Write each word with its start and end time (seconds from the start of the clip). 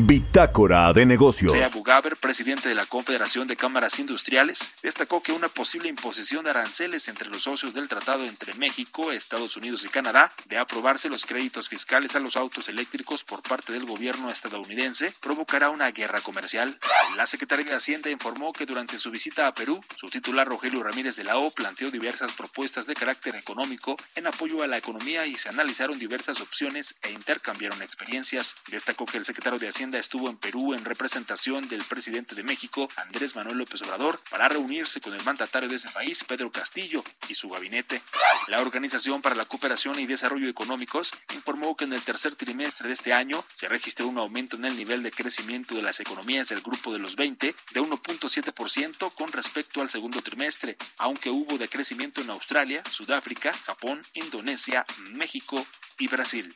Bitácora 0.00 0.92
de 0.92 1.04
negocios. 1.04 1.50
Sea 1.50 1.70
Bugaber, 1.70 2.16
presidente 2.16 2.68
de 2.68 2.76
la 2.76 2.86
Confederación 2.86 3.48
de 3.48 3.56
Cámaras 3.56 3.98
Industriales, 3.98 4.70
destacó 4.80 5.24
que 5.24 5.32
una 5.32 5.48
posible 5.48 5.88
imposición 5.88 6.44
de 6.44 6.50
aranceles 6.50 7.08
entre 7.08 7.28
los 7.28 7.42
socios 7.42 7.74
del 7.74 7.88
tratado 7.88 8.24
entre 8.24 8.54
México, 8.54 9.10
Estados 9.10 9.56
Unidos 9.56 9.84
y 9.84 9.88
Canadá 9.88 10.32
de 10.46 10.56
aprobarse 10.56 11.08
los 11.08 11.26
créditos 11.26 11.68
fiscales 11.68 12.14
a 12.14 12.20
los 12.20 12.36
autos 12.36 12.68
eléctricos 12.68 13.24
por 13.24 13.42
parte 13.42 13.72
del 13.72 13.86
gobierno 13.86 14.30
estadounidense 14.30 15.12
provocará 15.20 15.70
una 15.70 15.90
guerra 15.90 16.20
comercial. 16.20 16.78
La 17.16 17.26
Secretaría 17.26 17.64
de 17.64 17.74
Hacienda 17.74 18.08
informó 18.08 18.52
que 18.52 18.66
durante 18.66 19.00
su 19.00 19.10
visita 19.10 19.48
a 19.48 19.54
Perú, 19.54 19.84
su 19.96 20.08
titular 20.10 20.46
Rogelio 20.46 20.80
Ramírez 20.84 21.16
de 21.16 21.24
la 21.24 21.38
O 21.38 21.50
planteó 21.50 21.90
diversas 21.90 22.34
propuestas 22.34 22.86
de 22.86 22.94
carácter 22.94 23.34
económico 23.34 23.96
en 24.14 24.28
apoyo 24.28 24.62
a 24.62 24.68
la 24.68 24.78
economía 24.78 25.26
y 25.26 25.34
se 25.34 25.48
analizaron 25.48 25.98
diversas 25.98 26.40
opciones 26.40 26.94
e 27.02 27.10
intercambiaron 27.10 27.82
experiencias. 27.82 28.54
Destacó 28.70 29.04
que 29.04 29.18
el 29.18 29.24
secretario 29.24 29.58
de 29.58 29.66
Hacienda 29.66 29.87
estuvo 29.96 30.28
en 30.28 30.36
Perú 30.36 30.74
en 30.74 30.84
representación 30.84 31.66
del 31.68 31.84
presidente 31.84 32.34
de 32.34 32.42
México, 32.42 32.90
Andrés 32.96 33.34
Manuel 33.36 33.58
López 33.58 33.80
Obrador, 33.82 34.20
para 34.28 34.48
reunirse 34.48 35.00
con 35.00 35.14
el 35.14 35.22
mandatario 35.24 35.68
de 35.68 35.76
ese 35.76 35.88
país, 35.88 36.24
Pedro 36.24 36.52
Castillo, 36.52 37.02
y 37.28 37.34
su 37.34 37.48
gabinete. 37.48 38.02
La 38.48 38.60
Organización 38.60 39.22
para 39.22 39.34
la 39.34 39.46
Cooperación 39.46 39.98
y 39.98 40.06
Desarrollo 40.06 40.48
Económicos 40.48 41.12
informó 41.34 41.76
que 41.76 41.84
en 41.84 41.92
el 41.92 42.02
tercer 42.02 42.34
trimestre 42.34 42.88
de 42.88 42.94
este 42.94 43.12
año 43.12 43.44
se 43.54 43.68
registró 43.68 44.08
un 44.08 44.18
aumento 44.18 44.56
en 44.56 44.64
el 44.66 44.76
nivel 44.76 45.02
de 45.02 45.10
crecimiento 45.10 45.74
de 45.74 45.82
las 45.82 46.00
economías 46.00 46.48
del 46.48 46.60
grupo 46.60 46.92
de 46.92 46.98
los 46.98 47.16
20 47.16 47.54
de 47.72 47.80
1.7% 47.80 49.14
con 49.14 49.32
respecto 49.32 49.80
al 49.80 49.88
segundo 49.88 50.20
trimestre, 50.22 50.76
aunque 50.98 51.30
hubo 51.30 51.56
decrecimiento 51.56 52.20
en 52.20 52.30
Australia, 52.30 52.82
Sudáfrica, 52.90 53.52
Japón, 53.52 54.02
Indonesia, 54.14 54.84
México 55.12 55.64
y 55.98 56.08
Brasil. 56.08 56.54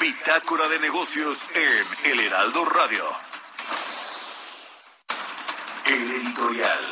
Bitácora 0.00 0.68
de 0.68 0.78
negocios 0.78 1.48
en 1.54 2.10
El 2.10 2.20
Heraldo 2.20 2.64
Radio. 2.64 3.04
El 5.84 6.10
editorial. 6.10 6.84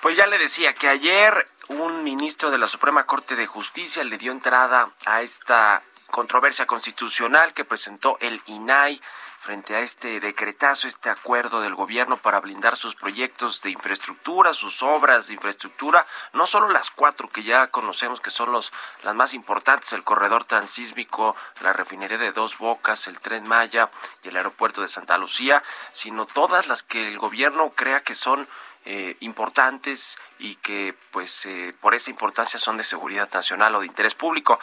Pues 0.00 0.16
ya 0.16 0.26
le 0.26 0.38
decía 0.38 0.72
que 0.72 0.88
ayer 0.88 1.46
un 1.68 2.02
ministro 2.02 2.50
de 2.50 2.58
la 2.58 2.66
Suprema 2.68 3.04
Corte 3.04 3.36
de 3.36 3.46
Justicia 3.46 4.02
le 4.04 4.16
dio 4.16 4.32
entrada 4.32 4.90
a 5.04 5.22
esta 5.22 5.82
controversia 6.10 6.66
constitucional 6.66 7.52
que 7.52 7.64
presentó 7.64 8.16
el 8.20 8.40
INAI 8.46 9.00
frente 9.48 9.74
a 9.76 9.80
este 9.80 10.20
decretazo, 10.20 10.86
este 10.86 11.08
acuerdo 11.08 11.62
del 11.62 11.74
gobierno 11.74 12.18
para 12.18 12.38
blindar 12.38 12.76
sus 12.76 12.94
proyectos 12.94 13.62
de 13.62 13.70
infraestructura, 13.70 14.52
sus 14.52 14.82
obras 14.82 15.26
de 15.26 15.32
infraestructura, 15.32 16.06
no 16.34 16.44
solo 16.44 16.68
las 16.68 16.90
cuatro 16.90 17.28
que 17.28 17.42
ya 17.42 17.68
conocemos 17.68 18.20
que 18.20 18.28
son 18.28 18.52
los, 18.52 18.70
las 19.04 19.14
más 19.14 19.32
importantes, 19.32 19.94
el 19.94 20.04
corredor 20.04 20.44
transísmico, 20.44 21.34
la 21.62 21.72
refinería 21.72 22.18
de 22.18 22.32
Dos 22.32 22.58
Bocas, 22.58 23.06
el 23.06 23.20
tren 23.20 23.48
Maya 23.48 23.88
y 24.22 24.28
el 24.28 24.36
aeropuerto 24.36 24.82
de 24.82 24.88
Santa 24.88 25.16
Lucía, 25.16 25.62
sino 25.92 26.26
todas 26.26 26.66
las 26.66 26.82
que 26.82 27.08
el 27.08 27.18
gobierno 27.18 27.70
crea 27.70 28.02
que 28.02 28.14
son 28.14 28.46
eh, 28.84 29.16
importantes 29.20 30.18
y 30.38 30.56
que 30.56 30.94
pues 31.10 31.46
eh, 31.46 31.74
por 31.80 31.94
esa 31.94 32.10
importancia 32.10 32.60
son 32.60 32.76
de 32.76 32.84
seguridad 32.84 33.30
nacional 33.32 33.74
o 33.76 33.80
de 33.80 33.86
interés 33.86 34.14
público. 34.14 34.60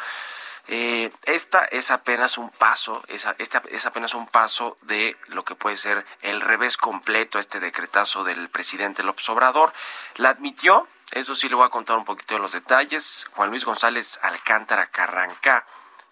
Eh, 0.68 1.12
esta 1.24 1.66
es 1.66 1.92
apenas 1.92 2.40
un 2.40 2.50
paso, 2.50 3.04
esta 3.08 3.36
es 3.70 3.86
apenas 3.86 4.16
un 4.16 4.28
paso 4.28 4.78
de 4.82 5.16
lo 5.28 5.46
que 5.46 5.56
puede 5.56 5.78
ser 5.78 6.06
el 6.22 6.42
revés 6.42 6.76
completo 6.78 7.38
a 7.38 7.42
este 7.42 7.60
decretazo 7.60 8.24
del 8.24 8.50
presidente 8.50 9.04
López 9.04 9.30
Obrador. 9.30 9.74
La 10.16 10.30
admitió, 10.30 10.88
eso 11.12 11.36
sí 11.36 11.50
le 11.50 11.56
voy 11.56 11.68
a 11.68 11.70
contar 11.70 11.98
un 11.98 12.06
poquito 12.06 12.34
de 12.34 12.40
los 12.40 12.52
detalles, 12.52 13.28
Juan 13.36 13.52
Luis 13.52 13.64
González 13.64 14.20
Alcántara 14.24 14.88
Carrancá, 14.88 15.68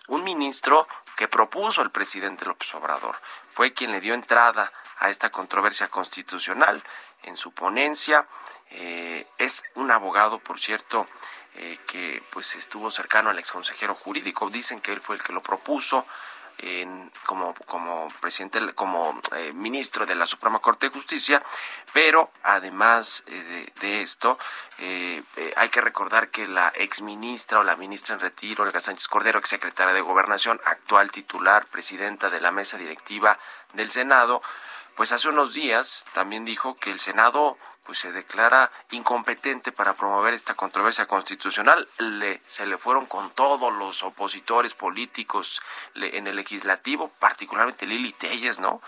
un 0.07 0.23
ministro 0.23 0.87
que 1.15 1.27
propuso 1.27 1.81
el 1.81 1.89
presidente 1.89 2.45
López 2.45 2.73
Obrador. 2.75 3.17
Fue 3.51 3.73
quien 3.73 3.91
le 3.91 4.01
dio 4.01 4.13
entrada 4.13 4.71
a 4.99 5.09
esta 5.09 5.31
controversia 5.31 5.87
constitucional 5.87 6.83
en 7.23 7.37
su 7.37 7.53
ponencia. 7.53 8.27
Eh, 8.69 9.27
es 9.37 9.63
un 9.75 9.91
abogado, 9.91 10.39
por 10.39 10.59
cierto, 10.59 11.07
eh, 11.55 11.77
que 11.85 12.23
pues 12.31 12.55
estuvo 12.55 12.89
cercano 12.89 13.29
al 13.29 13.39
exconsejero 13.39 13.95
jurídico. 13.95 14.49
Dicen 14.49 14.81
que 14.81 14.91
él 14.91 15.01
fue 15.01 15.15
el 15.15 15.23
que 15.23 15.33
lo 15.33 15.43
propuso 15.43 16.05
en, 16.57 17.11
como, 17.25 17.53
como 17.65 18.07
presidente, 18.19 18.73
como 18.73 19.19
eh, 19.35 19.53
ministro 19.53 20.05
de 20.05 20.15
la 20.15 20.27
Suprema 20.27 20.59
Corte 20.59 20.87
de 20.87 20.93
Justicia, 20.93 21.43
pero 21.93 22.31
además 22.43 23.23
eh, 23.27 23.71
de, 23.81 24.01
esto, 24.01 24.37
hay 25.55 25.69
que 25.69 25.81
recordar 25.81 26.29
que 26.29 26.47
la 26.47 26.69
exministra 26.75 27.59
o 27.59 27.63
la 27.63 27.75
ministra 27.75 28.15
en 28.15 28.21
retiro, 28.21 28.63
Olga 28.63 28.81
Sánchez 28.81 29.07
Cordero, 29.07 29.39
ex 29.39 29.49
secretaria 29.49 29.93
de 29.93 30.01
Gobernación, 30.01 30.59
actual 30.65 31.11
titular, 31.11 31.65
presidenta 31.67 32.29
de 32.29 32.41
la 32.41 32.51
mesa 32.51 32.77
directiva 32.77 33.37
del 33.73 33.91
Senado, 33.91 34.41
pues 34.95 35.11
hace 35.11 35.29
unos 35.29 35.53
días 35.53 36.05
también 36.13 36.45
dijo 36.45 36.75
que 36.75 36.91
el 36.91 36.99
Senado 36.99 37.57
pues 37.83 37.99
se 37.99 38.11
declara 38.11 38.71
incompetente 38.91 39.71
para 39.71 39.93
promover 39.93 40.33
esta 40.33 40.55
controversia 40.55 41.05
constitucional. 41.05 41.87
Le, 41.97 42.41
se 42.45 42.65
le 42.65 42.77
fueron 42.77 43.05
con 43.05 43.31
todos 43.31 43.73
los 43.73 44.03
opositores 44.03 44.73
políticos 44.73 45.61
en 45.95 46.27
el 46.27 46.35
legislativo, 46.35 47.09
particularmente 47.19 47.85
Lili 47.85 48.13
Telles, 48.13 48.59
¿no? 48.59 48.81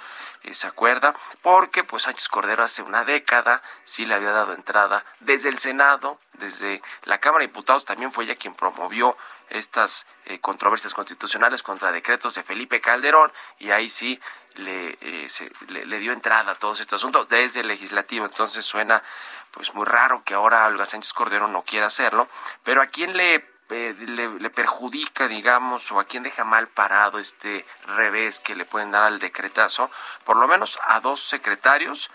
Eh, 0.44 0.53
¿Se 0.53 0.67
acuerda? 0.67 1.16
Porque 1.41 1.83
pues 1.83 2.03
Sánchez 2.03 2.28
Cordero 2.29 2.63
hace 2.63 2.81
una 2.81 3.03
década 3.03 3.61
sí 3.83 4.06
le 4.06 4.16
había 4.16 4.31
dado 4.31 4.53
entrada 4.53 5.03
desde 5.19 5.50
el 5.50 5.57
Senado, 5.57 6.19
desde 6.33 6.81
la 7.03 7.19
Cámara 7.19 7.41
de 7.41 7.47
Diputados 7.47 7.85
también 7.85 8.12
fue 8.12 8.25
ella 8.25 8.35
quien 8.35 8.53
promovió 8.53 9.17
estas 9.50 10.06
eh, 10.25 10.39
controversias 10.39 10.94
constitucionales 10.94 11.63
contra 11.63 11.91
decretos 11.91 12.35
de 12.35 12.44
Felipe 12.44 12.81
Calderón 12.81 13.31
y 13.59 13.72
ahí 13.72 13.89
sí 13.89 14.19
le, 14.56 14.97
eh, 15.01 15.28
le, 15.67 16.00
dio 16.00 16.13
entrada 16.13 16.53
a 16.53 16.56
todos 16.56 16.79
estos 16.79 17.01
asuntos 17.01 17.28
desde 17.29 17.61
el 17.61 17.67
legislativo. 17.67 18.25
Entonces 18.25 18.66
suena 18.66 19.03
pues 19.51 19.73
muy 19.73 19.85
raro 19.85 20.23
que 20.23 20.33
ahora 20.33 20.66
Olga 20.67 20.85
Sánchez 20.85 21.13
Cordero 21.13 21.47
no 21.47 21.63
quiera 21.63 21.88
hacerlo, 21.88 22.28
pero 22.63 22.81
a 22.81 22.88
quién 22.88 23.16
le, 23.16 23.35
eh, 23.69 23.95
le, 23.97 24.39
le, 24.39 24.50
perjudica, 24.50 25.28
digamos, 25.28 25.91
o 25.91 26.00
a 26.00 26.06
quién 26.06 26.23
deja 26.23 26.44
mal 26.44 26.67
parado 26.67 27.19
este 27.19 27.66
revés 27.85 28.39
que 28.39 28.56
le 28.56 28.66
pueden 28.66 28.91
dar 28.91 29.03
al 29.03 29.19
decretazo, 29.19 29.89
por 30.23 30.38
lo 30.38 30.47
menos 30.47 30.79
a 30.83 31.00
dos 31.00 31.22
secretarios 31.22 32.09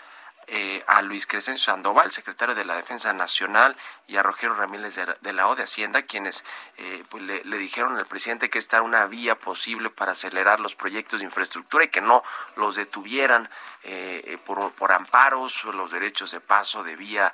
eh, 0.53 0.83
a 0.85 1.01
Luis 1.01 1.25
Crescencio 1.25 1.71
Sandoval, 1.71 2.11
secretario 2.11 2.53
de 2.53 2.65
la 2.65 2.75
Defensa 2.75 3.13
Nacional, 3.13 3.77
y 4.05 4.17
a 4.17 4.23
Rogelio 4.23 4.53
Ramírez 4.53 4.99
de, 5.21 5.33
la 5.33 5.47
O 5.47 5.55
de 5.55 5.63
Hacienda, 5.63 6.01
quienes 6.01 6.43
eh, 6.75 7.05
pues 7.07 7.23
le, 7.23 7.57
dijeron 7.57 7.95
al 7.95 8.05
presidente 8.05 8.49
que 8.49 8.59
esta 8.59 8.75
era 8.75 8.83
una 8.83 9.05
vía 9.05 9.39
posible 9.39 9.89
para 9.89 10.11
acelerar 10.11 10.59
los 10.59 10.75
proyectos 10.75 11.21
de 11.21 11.25
infraestructura 11.25 11.85
y 11.85 11.87
que 11.87 12.01
no 12.01 12.21
los 12.57 12.75
detuvieran 12.75 13.49
eh, 13.83 14.37
por, 14.45 14.73
por 14.73 14.91
amparos, 14.91 15.63
los 15.63 15.89
derechos 15.89 16.31
de 16.31 16.41
paso 16.41 16.83
de 16.83 16.97
vía 16.97 17.33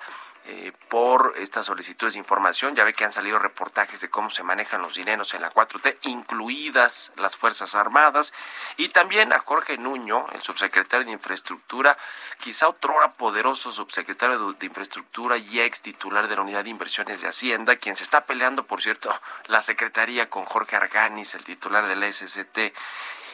eh, 0.49 0.71
por 0.88 1.33
estas 1.38 1.65
solicitudes 1.65 2.13
de 2.13 2.19
información. 2.19 2.73
Ya 2.73 2.85
ve 2.85 2.94
que 2.94 3.03
han 3.03 3.11
salido 3.11 3.38
reportajes 3.38 3.99
de 3.99 4.09
cómo 4.09 4.29
se 4.29 4.44
manejan 4.44 4.81
los 4.81 4.95
dineros 4.95 5.33
en 5.33 5.41
la 5.41 5.49
4T, 5.49 5.97
incluidas 6.03 7.11
las 7.17 7.35
Fuerzas 7.35 7.75
Armadas, 7.75 8.33
y 8.77 8.88
también 8.88 9.33
a 9.33 9.39
Jorge 9.39 9.77
Nuño, 9.77 10.25
el 10.31 10.41
subsecretario 10.41 11.05
de 11.05 11.11
Infraestructura, 11.11 11.97
quizá 12.39 12.69
otrora 12.69 13.09
poderoso 13.09 13.73
subsecretario 13.73 14.53
de, 14.53 14.65
Infraestructura 14.65 15.35
y 15.35 15.59
ex 15.59 15.81
titular 15.81 16.29
de 16.29 16.38
la 16.38 16.44
Unidad 16.44 16.63
de 16.63 16.69
Inversiones 16.69 17.21
de 17.21 17.27
Hacienda, 17.27 17.75
quien 17.75 17.97
se 17.97 18.03
está 18.03 18.25
peleando, 18.25 18.65
por 18.65 18.81
cierto, 18.81 19.13
la 19.47 19.61
Secretaría 19.61 20.29
con 20.29 20.45
Jorge 20.45 20.77
Arganis, 20.77 21.35
el 21.35 21.44
titular 21.44 21.88
de 21.88 21.97
la 21.97 22.09
SCT 22.09 22.73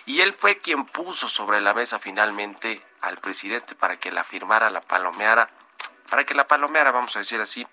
y 0.05 0.21
él 0.21 0.33
fue 0.33 0.57
quien 0.57 0.85
puso 0.85 1.29
sobre 1.29 1.61
la 1.61 1.73
mesa 1.73 1.97
finalmente 1.97 2.81
al 3.01 3.17
presidente 3.19 3.75
para 3.75 3.97
que 3.97 4.11
la 4.11 4.23
firmara, 4.23 4.69
la 4.69 4.81
palomeara, 4.81 5.47
para 6.13 6.27
que 6.27 6.35
la 6.35 6.45
palomeara, 6.47 6.91
vamos 6.91 7.15
a 7.15 7.19
decir 7.19 7.41
así, 7.41 7.65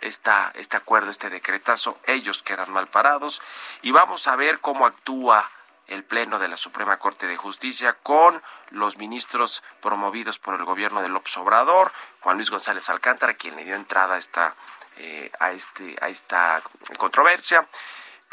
esta, 0.00 0.50
este 0.56 0.76
acuerdo, 0.76 1.12
este 1.12 1.30
decretazo, 1.30 1.96
ellos 2.08 2.42
quedan 2.42 2.72
mal 2.72 2.88
parados 2.88 3.40
y 3.82 3.92
vamos 3.92 4.26
a 4.26 4.34
ver 4.34 4.58
cómo 4.58 4.84
actúa 4.84 5.48
el 5.86 6.02
Pleno 6.02 6.40
de 6.40 6.48
la 6.48 6.56
Suprema 6.56 6.96
Corte 6.96 7.28
de 7.28 7.36
Justicia 7.36 7.92
con 8.02 8.42
los 8.70 8.96
ministros 8.96 9.62
promovidos 9.80 10.40
por 10.40 10.56
el 10.56 10.64
gobierno 10.64 11.02
de 11.02 11.08
López 11.08 11.36
Obrador, 11.36 11.92
Juan 12.18 12.36
Luis 12.36 12.50
González 12.50 12.90
Alcántara, 12.90 13.34
quien 13.34 13.54
le 13.54 13.64
dio 13.64 13.76
entrada 13.76 14.16
a 14.16 14.18
esta, 14.18 14.56
eh, 14.96 15.30
a 15.38 15.52
este, 15.52 15.96
a 16.00 16.08
esta 16.08 16.64
controversia. 16.98 17.64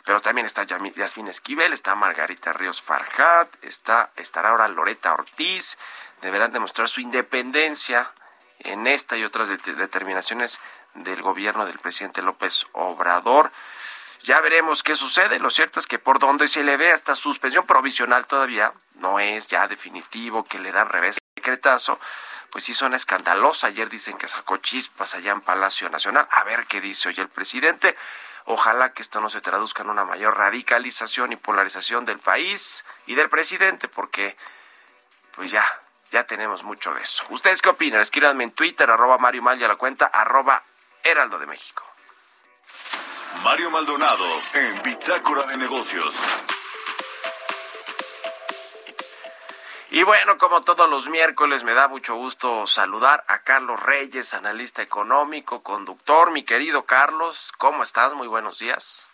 Pero 0.06 0.22
también 0.22 0.48
está 0.48 0.64
Yasmín 0.64 1.28
Esquivel, 1.28 1.72
está 1.72 1.94
Margarita 1.94 2.52
Ríos 2.52 2.82
Farjat, 2.82 3.64
está, 3.64 4.10
estará 4.16 4.50
ahora 4.50 4.68
Loreta 4.68 5.14
Ortiz. 5.14 5.78
Deberán 6.24 6.52
demostrar 6.52 6.90
su 6.90 7.00
independencia 7.00 8.12
en 8.64 8.88
esta 8.88 9.18
y 9.18 9.24
otras 9.24 9.50
determinaciones 9.50 10.60
del 10.94 11.22
gobierno 11.22 11.66
del 11.66 11.80
presidente 11.80 12.22
López 12.22 12.66
Obrador. 12.74 13.52
Ya 14.24 14.40
veremos 14.42 14.84
qué 14.84 14.96
sucede. 14.96 15.40
Lo 15.40 15.50
cierto 15.50 15.80
es 15.80 15.88
que 15.88 16.00
por 16.00 16.20
donde 16.20 16.48
se 16.48 16.64
le 16.64 16.78
ve 16.78 16.92
hasta 16.92 17.16
suspensión 17.16 17.66
provisional 17.66 18.28
todavía, 18.28 18.74
no 18.96 19.20
es 19.20 19.48
ya 19.48 19.68
definitivo 19.68 20.44
que 20.44 20.60
le 20.60 20.72
dan 20.72 20.90
revés 20.90 21.18
el 21.18 21.44
decretazo, 21.44 22.00
pues 22.52 22.66
sí 22.66 22.74
son 22.74 22.94
escandalosa. 22.94 23.68
Ayer 23.68 23.90
dicen 23.90 24.18
que 24.18 24.28
sacó 24.28 24.58
chispas 24.58 25.16
allá 25.16 25.32
en 25.32 25.42
Palacio 25.42 25.90
Nacional. 25.90 26.28
A 26.32 26.44
ver 26.44 26.68
qué 26.68 26.82
dice 26.82 27.10
hoy 27.10 27.16
el 27.18 27.30
presidente. 27.30 27.98
Ojalá 28.46 28.94
que 28.94 29.02
esto 29.02 29.22
no 29.22 29.30
se 29.30 29.42
traduzca 29.42 29.84
en 29.84 29.90
una 29.90 30.04
mayor 30.04 30.38
radicalización 30.38 31.32
y 31.32 31.36
polarización 31.36 32.06
del 32.06 32.20
país 32.20 32.84
y 33.06 33.16
del 33.16 33.30
presidente, 33.30 33.88
porque 33.88 34.36
pues 35.36 35.52
ya, 35.52 35.66
ya 36.12 36.26
tenemos 36.26 36.64
mucho 36.64 36.94
de 36.94 37.02
eso. 37.02 37.24
¿Ustedes 37.30 37.62
qué 37.62 37.70
opinan? 37.70 38.02
Escríbanme 38.02 38.44
en 38.44 38.52
Twitter, 38.52 38.90
arroba 38.90 39.18
Mario 39.18 39.42
Mal 39.42 39.60
y 39.60 39.64
a 39.64 39.68
la 39.68 39.76
cuenta 39.78 40.06
arroba 40.08 40.62
Heraldo 41.04 41.40
de 41.40 41.48
México. 41.48 41.84
Mario 43.44 43.72
Maldonado 43.72 44.26
en 44.54 44.84
Bitácora 44.84 45.44
de 45.44 45.58
Negocios. 45.58 46.22
Y 49.90 50.04
bueno, 50.04 50.38
como 50.38 50.62
todos 50.62 50.90
los 50.90 51.10
miércoles, 51.10 51.64
me 51.64 51.74
da 51.74 51.88
mucho 51.88 52.16
gusto 52.16 52.66
saludar 52.68 53.24
a 53.28 53.40
Carlos 53.40 53.82
Reyes, 53.82 54.34
analista 54.34 54.82
económico, 54.82 55.64
conductor. 55.64 56.32
Mi 56.32 56.44
querido 56.44 56.86
Carlos, 56.86 57.52
¿cómo 57.58 57.84
estás? 57.84 58.14
Muy 58.14 58.28
buenos 58.28 58.60
días. 58.60 59.06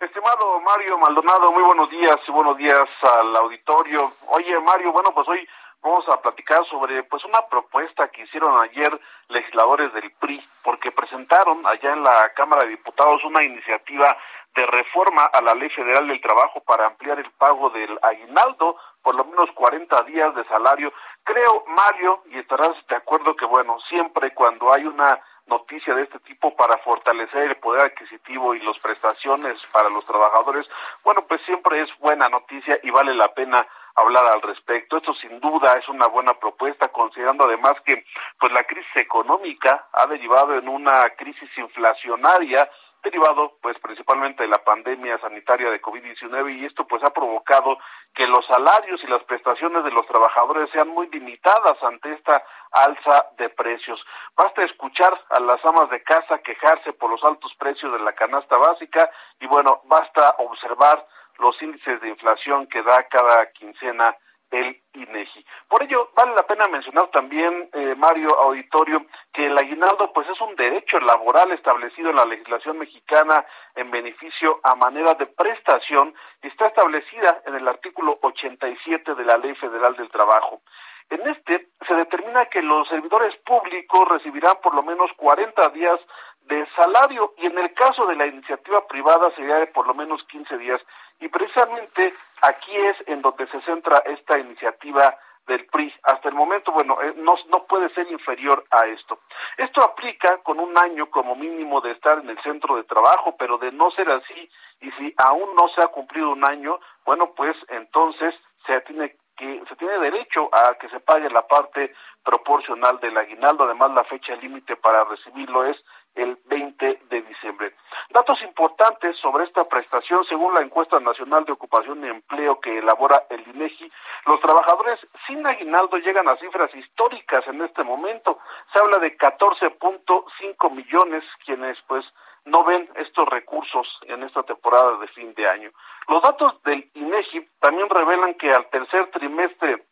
Estimado 0.00 0.60
Mario 0.60 0.98
Maldonado, 0.98 1.52
muy 1.52 1.62
buenos 1.62 1.88
días 1.88 2.16
y 2.26 2.32
buenos 2.32 2.56
días 2.56 2.88
al 3.02 3.36
auditorio. 3.36 4.12
Oye, 4.26 4.58
Mario, 4.58 4.90
bueno, 4.90 5.12
pues 5.14 5.28
hoy 5.28 5.48
vamos 5.82 6.08
a 6.08 6.20
platicar 6.22 6.64
sobre 6.66 7.02
pues 7.04 7.24
una 7.24 7.42
propuesta 7.48 8.08
que 8.08 8.22
hicieron 8.22 8.60
ayer 8.62 8.98
legisladores 9.28 9.92
del 9.92 10.10
PRI 10.12 10.42
porque 10.62 10.92
presentaron 10.92 11.66
allá 11.66 11.92
en 11.92 12.02
la 12.02 12.32
Cámara 12.34 12.64
de 12.64 12.70
Diputados 12.70 13.24
una 13.24 13.42
iniciativa 13.42 14.16
de 14.54 14.66
reforma 14.66 15.24
a 15.24 15.40
la 15.40 15.54
Ley 15.54 15.70
Federal 15.70 16.06
del 16.06 16.20
Trabajo 16.20 16.60
para 16.60 16.86
ampliar 16.86 17.18
el 17.18 17.30
pago 17.32 17.70
del 17.70 17.98
aguinaldo 18.02 18.76
por 19.02 19.16
lo 19.16 19.24
menos 19.24 19.50
40 19.52 20.02
días 20.04 20.34
de 20.36 20.44
salario. 20.44 20.92
Creo, 21.24 21.64
Mario, 21.66 22.22
y 22.30 22.38
estarás 22.38 22.74
de 22.88 22.96
acuerdo 22.96 23.34
que 23.34 23.46
bueno, 23.46 23.78
siempre 23.88 24.32
cuando 24.32 24.72
hay 24.72 24.84
una 24.84 25.20
noticia 25.46 25.94
de 25.94 26.02
este 26.02 26.20
tipo 26.20 26.54
para 26.54 26.78
fortalecer 26.78 27.42
el 27.42 27.56
poder 27.56 27.82
adquisitivo 27.82 28.54
y 28.54 28.60
las 28.60 28.78
prestaciones 28.78 29.60
para 29.72 29.88
los 29.88 30.06
trabajadores, 30.06 30.68
bueno, 31.02 31.24
pues 31.26 31.40
siempre 31.42 31.82
es 31.82 31.90
buena 31.98 32.28
noticia 32.28 32.78
y 32.82 32.90
vale 32.90 33.14
la 33.14 33.28
pena 33.34 33.66
hablar 33.94 34.24
al 34.26 34.42
respecto. 34.42 34.96
Esto 34.96 35.14
sin 35.14 35.40
duda 35.40 35.74
es 35.78 35.88
una 35.88 36.06
buena 36.06 36.34
propuesta, 36.34 36.88
considerando 36.88 37.44
además 37.44 37.74
que 37.84 38.04
pues 38.38 38.52
la 38.52 38.64
crisis 38.64 38.96
económica 38.96 39.88
ha 39.92 40.06
derivado 40.06 40.54
en 40.56 40.68
una 40.68 41.10
crisis 41.16 41.50
inflacionaria 41.56 42.68
derivado 43.02 43.56
pues 43.60 43.76
principalmente 43.80 44.44
de 44.44 44.48
la 44.48 44.62
pandemia 44.62 45.18
sanitaria 45.18 45.70
de 45.70 45.82
COVID-19 45.82 46.56
y 46.56 46.66
esto 46.66 46.86
pues 46.86 47.02
ha 47.02 47.10
provocado 47.10 47.78
que 48.14 48.26
los 48.26 48.46
salarios 48.46 49.02
y 49.02 49.08
las 49.08 49.24
prestaciones 49.24 49.82
de 49.84 49.90
los 49.90 50.06
trabajadores 50.06 50.70
sean 50.70 50.88
muy 50.88 51.08
limitadas 51.08 51.82
ante 51.82 52.12
esta 52.12 52.44
alza 52.70 53.26
de 53.38 53.48
precios. 53.50 54.00
Basta 54.36 54.62
escuchar 54.62 55.12
a 55.30 55.40
las 55.40 55.64
amas 55.64 55.90
de 55.90 56.02
casa 56.02 56.38
quejarse 56.38 56.92
por 56.92 57.10
los 57.10 57.22
altos 57.24 57.52
precios 57.58 57.92
de 57.92 57.98
la 57.98 58.12
canasta 58.12 58.56
básica 58.56 59.10
y 59.40 59.46
bueno, 59.46 59.80
basta 59.84 60.36
observar 60.38 61.04
los 61.42 61.60
índices 61.60 62.00
de 62.00 62.08
inflación 62.08 62.66
que 62.68 62.82
da 62.82 63.02
cada 63.10 63.50
quincena 63.52 64.16
el 64.52 64.80
INEGI. 64.92 65.44
Por 65.66 65.82
ello, 65.82 66.10
vale 66.14 66.34
la 66.34 66.46
pena 66.46 66.66
mencionar 66.70 67.08
también, 67.08 67.70
eh, 67.72 67.94
Mario 67.96 68.38
Auditorio, 68.38 69.06
que 69.32 69.46
el 69.46 69.56
aguinaldo 69.56 70.12
pues 70.12 70.28
es 70.28 70.40
un 70.42 70.54
derecho 70.56 71.00
laboral 71.00 71.50
establecido 71.52 72.10
en 72.10 72.16
la 72.16 72.26
legislación 72.26 72.78
mexicana 72.78 73.44
en 73.74 73.90
beneficio 73.90 74.60
a 74.62 74.74
manera 74.76 75.14
de 75.14 75.26
prestación 75.26 76.14
y 76.42 76.48
está 76.48 76.66
establecida 76.66 77.42
en 77.46 77.54
el 77.54 77.66
artículo 77.66 78.18
87 78.20 79.14
de 79.14 79.24
la 79.24 79.38
Ley 79.38 79.54
Federal 79.54 79.96
del 79.96 80.10
Trabajo. 80.10 80.60
En 81.08 81.26
este 81.28 81.68
se 81.86 81.94
determina 81.94 82.46
que 82.46 82.62
los 82.62 82.88
servidores 82.88 83.34
públicos 83.44 84.08
recibirán 84.08 84.56
por 84.62 84.74
lo 84.74 84.82
menos 84.82 85.10
40 85.16 85.68
días 85.70 86.00
de 86.46 86.66
salario 86.74 87.34
y 87.38 87.46
en 87.46 87.58
el 87.58 87.72
caso 87.74 88.06
de 88.06 88.16
la 88.16 88.26
iniciativa 88.26 88.86
privada 88.86 89.30
sería 89.34 89.56
de 89.56 89.66
por 89.68 89.86
lo 89.86 89.94
menos 89.94 90.22
15 90.24 90.58
días 90.58 90.80
y 91.22 91.28
precisamente 91.28 92.12
aquí 92.42 92.76
es 92.76 92.96
en 93.06 93.22
donde 93.22 93.46
se 93.46 93.60
centra 93.62 93.98
esta 94.04 94.38
iniciativa 94.38 95.16
del 95.46 95.66
PRI. 95.66 95.92
Hasta 96.02 96.28
el 96.28 96.34
momento, 96.34 96.72
bueno, 96.72 97.00
eh, 97.00 97.14
no, 97.16 97.36
no 97.48 97.64
puede 97.64 97.88
ser 97.94 98.10
inferior 98.10 98.64
a 98.70 98.86
esto. 98.86 99.20
Esto 99.56 99.82
aplica 99.82 100.38
con 100.38 100.58
un 100.58 100.76
año 100.76 101.10
como 101.10 101.36
mínimo 101.36 101.80
de 101.80 101.92
estar 101.92 102.18
en 102.18 102.28
el 102.28 102.42
centro 102.42 102.74
de 102.76 102.84
trabajo, 102.84 103.36
pero 103.38 103.56
de 103.58 103.70
no 103.70 103.90
ser 103.92 104.10
así, 104.10 104.50
y 104.80 104.90
si 104.92 105.14
aún 105.16 105.54
no 105.54 105.68
se 105.68 105.80
ha 105.82 105.88
cumplido 105.88 106.30
un 106.30 106.44
año, 106.44 106.80
bueno, 107.04 107.32
pues 107.36 107.56
entonces 107.68 108.34
se 108.66 108.80
tiene 108.82 109.16
que 109.36 109.62
se 109.68 109.76
tiene 109.76 109.98
derecho 109.98 110.50
a 110.52 110.74
que 110.74 110.88
se 110.90 111.00
pague 111.00 111.30
la 111.30 111.46
parte 111.46 111.94
proporcional 112.22 112.98
del 113.00 113.16
aguinaldo. 113.16 113.64
Además, 113.64 113.92
la 113.92 114.04
fecha 114.04 114.36
límite 114.36 114.76
para 114.76 115.04
recibirlo 115.04 115.64
es 115.64 115.76
el 116.14 116.38
20 116.44 117.00
de 117.08 117.22
diciembre. 117.22 117.74
Datos 118.10 118.42
importantes 118.42 119.16
sobre 119.18 119.44
esta 119.44 119.64
prestación, 119.64 120.24
según 120.24 120.54
la 120.54 120.60
encuesta 120.60 121.00
nacional 121.00 121.44
de 121.44 121.52
ocupación 121.52 122.04
y 122.04 122.08
empleo 122.08 122.60
que 122.60 122.78
elabora 122.78 123.24
el 123.30 123.46
INEGI, 123.54 123.90
los 124.26 124.40
trabajadores 124.40 124.98
sin 125.26 125.46
aguinaldo 125.46 125.96
llegan 125.98 126.28
a 126.28 126.36
cifras 126.36 126.74
históricas 126.74 127.46
en 127.46 127.62
este 127.62 127.82
momento. 127.82 128.38
Se 128.72 128.78
habla 128.78 128.98
de 128.98 129.16
14.5 129.16 130.70
millones 130.70 131.24
quienes 131.44 131.78
pues 131.86 132.04
no 132.44 132.64
ven 132.64 132.88
estos 132.96 133.28
recursos 133.28 133.86
en 134.02 134.22
esta 134.24 134.42
temporada 134.42 134.98
de 134.98 135.08
fin 135.08 135.32
de 135.34 135.48
año. 135.48 135.70
Los 136.08 136.22
datos 136.22 136.60
del 136.64 136.90
INEGI 136.94 137.48
también 137.60 137.88
revelan 137.88 138.34
que 138.34 138.52
al 138.52 138.68
tercer 138.68 139.10
trimestre 139.10 139.84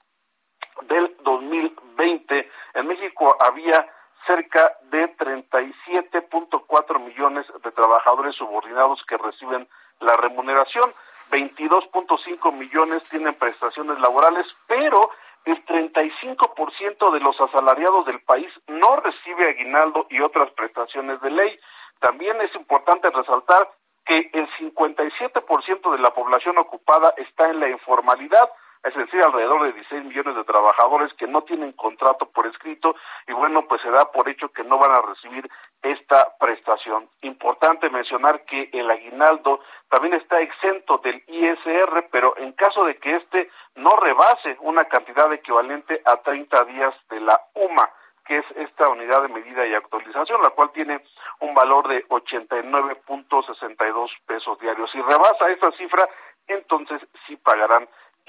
del 0.83 1.17
2020 1.23 2.51
en 2.75 2.87
México 2.87 3.37
había 3.41 3.87
cerca 4.27 4.77
de 4.91 5.17
37.4 5.17 7.01
millones 7.01 7.47
de 7.63 7.71
trabajadores 7.73 8.35
subordinados 8.37 9.03
que 9.09 9.17
reciben 9.17 9.69
la 10.01 10.15
remuneración, 10.15 10.93
22.5 11.31 12.53
millones 12.53 13.03
tienen 13.09 13.35
prestaciones 13.35 13.99
laborales, 14.01 14.47
pero 14.67 15.11
el 15.45 15.65
35% 15.65 17.13
de 17.13 17.21
los 17.21 17.41
asalariados 17.41 18.07
del 18.07 18.21
país 18.21 18.51
no 18.67 18.97
recibe 18.97 19.49
aguinaldo 19.49 20.07
y 20.11 20.21
otras 20.21 20.51
prestaciones 20.53 21.21
de 21.21 21.31
ley. 21.31 21.59
También 22.01 22.41
es 22.41 22.55
importante 22.55 23.11
resaltar 23.11 23.71
que 24.05 24.31
el 24.33 24.49
57% 24.59 25.93
de 25.93 25.99
la 25.99 26.11
población 26.11 26.59
ocupada 26.59 27.15
está 27.17 27.49
en 27.49 27.61
la 27.61 27.69
informalidad, 27.69 28.51
es 28.83 28.95
decir, 28.95 29.23
alrededor 29.23 29.65
de 29.65 29.73
16 29.73 30.05
millones 30.05 30.37
de 30.37 30.45
trabajadores 30.45 31.13
que 31.15 31.27
no 31.27 31.43
tienen 31.43 31.73
contrato 31.73 32.31
por 32.31 32.47
escrito 32.47 32.97
y 33.27 33.33
bueno, 33.33 33.67
pues 33.69 33.83
se 33.83 33.91
da 33.91 34.11
por 34.11 34.27
hecho 34.29 34.49
que 34.51 34.65
no 34.65 34.79
van 34.79 34.93
a 34.93 35.03
recibir 35.03 35.51
esta 35.83 36.35
prestación. 36.39 37.09
Importante 37.21 37.91
mencionar 37.91 38.45
que 38.47 38.71
el 38.73 38.91
aguinaldo 38.91 39.61
también 39.91 40.15
está 40.15 40.41
exento 40.41 40.97
del 40.99 41.23
ISR, 41.27 42.09
pero 42.11 42.35
en 42.39 42.53
caso 42.53 42.85
de 42.85 42.97
que 42.97 43.17
éste 43.17 43.51
no 43.75 43.97
rebase 43.97 44.57
una 44.61 44.87
cantidad 44.87 45.31
equivalente 45.33 46.01
a 46.07 46.17
30 46.17 46.65
días 46.65 46.95
de 47.11 47.21
la 47.21 47.39
UMA, 47.55 47.91
que 48.27 48.39
es 48.39 48.47
esta 48.57 48.89
unidad 48.89 49.23
de 49.23 49.29
medida 49.29 49.65
y 49.67 49.75
actualización, 49.75 50.43
la 50.43 50.51
cual 50.51 50.71
tiene 50.73 51.05
un 51.41 51.55
valor 51.55 51.89
de 51.89 52.07
89.62 52.09 54.11
pesos 54.27 54.59
diarios. 54.61 54.91
Si 54.91 55.01
rebasa 55.03 55.51
esa 55.51 55.71
cifra, 55.73 56.09
entonces 56.47 57.03
sí 57.27 57.37
pagarán 57.37 57.87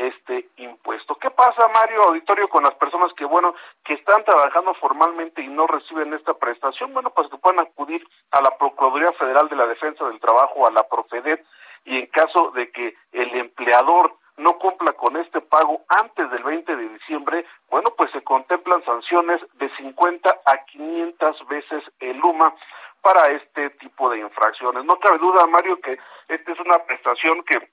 este 0.08 0.50
impuesto. 0.58 1.15
¿Qué 1.15 1.29
pasa, 1.29 1.67
Mario 1.74 2.03
Auditorio, 2.03 2.50
con 2.50 2.63
las 2.63 2.75
personas 2.75 3.13
que, 3.13 3.25
bueno, 3.25 3.53
que 3.84 3.93
están 3.93 4.24
trabajando 4.24 4.74
formalmente 4.75 5.41
y 5.41 5.48
no 5.48 5.67
reciben 5.67 6.13
esta 6.13 6.34
prestación? 6.34 6.93
Bueno, 6.93 7.12
pues 7.12 7.29
que 7.29 7.38
pueden 7.38 7.60
acudir 7.60 8.08
a 8.31 8.41
la 8.41 8.58
Procuraduría 8.58 9.12
Federal 9.13 9.48
de 9.50 9.55
la 9.55 9.67
Defensa 9.67 10.08
del 10.08 10.20
Trabajo, 10.20 10.67
a 10.67 10.72
la 10.72 10.88
Profedet, 10.88 11.46
y 11.86 11.98
en 12.00 12.08
caso 12.08 12.51
de 12.51 12.72
que 12.72 12.96
el 13.12 13.36
empleador 13.36 14.15
no 14.38 14.58
cumpla 14.58 14.93
con 14.93 15.17
este 15.17 15.41
pago 15.41 15.81
antes 15.88 16.29
del 16.31 16.43
20 16.43 16.75
de 16.75 16.89
diciembre, 16.89 17.46
bueno, 17.70 17.89
pues 17.96 18.12
se 18.12 18.24
contemplan 18.24 18.84
sanciones 18.84 19.41
de 19.53 19.70
50 19.75 20.29
a 20.46 20.65
500 20.65 21.48
veces 21.48 21.84
el 22.00 22.24
UMA 22.24 22.53
para 23.01 23.31
este 23.31 23.72
tipo 23.72 24.10
de 24.10 24.20
infracciones. 24.20 24.86
No 24.86 24.98
cabe 25.00 25.17
duda, 25.17 25.46
Mario, 25.48 25.79
que 25.81 25.98
esta 26.27 26.51
es 26.51 26.60
una 26.60 26.79
prestación 26.79 27.43
que 27.43 27.70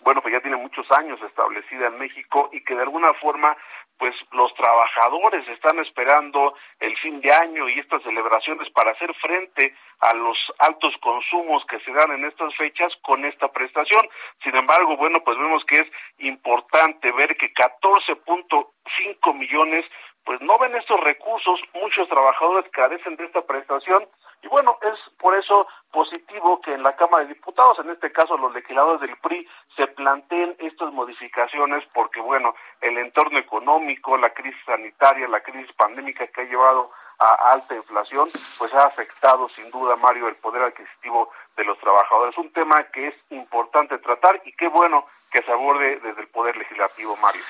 bueno, 0.00 0.22
pues 0.22 0.32
ya 0.32 0.40
tiene 0.40 0.56
muchos 0.56 0.90
años 0.92 1.20
establecida 1.22 1.88
en 1.88 1.98
México 1.98 2.48
y 2.52 2.62
que 2.64 2.74
de 2.74 2.82
alguna 2.82 3.12
forma 3.14 3.56
pues 3.98 4.14
los 4.32 4.52
trabajadores 4.54 5.46
están 5.48 5.78
esperando 5.78 6.54
el 6.78 6.96
fin 6.98 7.20
de 7.20 7.30
año 7.34 7.68
y 7.68 7.78
estas 7.78 8.02
celebraciones 8.02 8.70
para 8.70 8.92
hacer 8.92 9.12
frente 9.16 9.74
a 10.00 10.14
los 10.14 10.38
altos 10.58 10.94
consumos 11.02 11.62
que 11.66 11.78
se 11.80 11.92
dan 11.92 12.10
en 12.12 12.24
estas 12.24 12.56
fechas 12.56 12.90
con 13.02 13.26
esta 13.26 13.52
prestación. 13.52 14.08
Sin 14.42 14.56
embargo, 14.56 14.96
bueno, 14.96 15.22
pues 15.22 15.36
vemos 15.36 15.62
que 15.66 15.82
es 15.82 15.88
importante 16.18 17.12
ver 17.12 17.36
que 17.36 17.52
14.5 17.52 19.34
millones 19.34 19.84
pues 20.24 20.40
no 20.42 20.58
ven 20.58 20.76
estos 20.76 21.00
recursos, 21.00 21.60
muchos 21.74 22.08
trabajadores 22.08 22.70
carecen 22.72 23.16
de 23.16 23.24
esta 23.24 23.42
prestación 23.42 24.06
y 24.42 24.48
bueno, 24.48 24.78
es 24.82 24.98
por 25.18 25.36
eso 25.36 25.66
positivo 25.92 26.60
que 26.60 26.72
en 26.72 26.82
la 26.82 26.96
Cámara 26.96 27.24
de 27.24 27.34
Diputados, 27.34 27.78
en 27.80 27.90
este 27.90 28.10
caso 28.12 28.36
los 28.36 28.54
legisladores 28.54 29.00
del 29.00 29.16
PRI, 29.18 29.46
se 29.80 29.86
planteen 29.86 30.54
estas 30.58 30.92
modificaciones 30.92 31.82
porque 31.94 32.20
bueno, 32.20 32.54
el 32.82 32.98
entorno 32.98 33.38
económico, 33.38 34.18
la 34.18 34.34
crisis 34.34 34.60
sanitaria, 34.66 35.26
la 35.26 35.40
crisis 35.40 35.72
pandémica 35.72 36.26
que 36.26 36.42
ha 36.42 36.44
llevado 36.44 36.90
a 37.18 37.52
alta 37.52 37.74
inflación, 37.74 38.28
pues 38.58 38.74
ha 38.74 38.86
afectado 38.86 39.48
sin 39.50 39.70
duda, 39.70 39.96
Mario, 39.96 40.28
el 40.28 40.36
poder 40.36 40.62
adquisitivo 40.64 41.30
de 41.56 41.64
los 41.64 41.78
trabajadores. 41.78 42.36
Un 42.36 42.52
tema 42.52 42.84
que 42.92 43.08
es 43.08 43.14
importante 43.30 43.96
tratar 43.98 44.42
y 44.44 44.52
qué 44.52 44.68
bueno 44.68 45.06
que 45.30 45.42
se 45.42 45.50
aborde 45.50 45.98
desde 46.00 46.20
el 46.20 46.28
Poder 46.28 46.56
Legislativo, 46.56 47.16
Mario. 47.16 47.42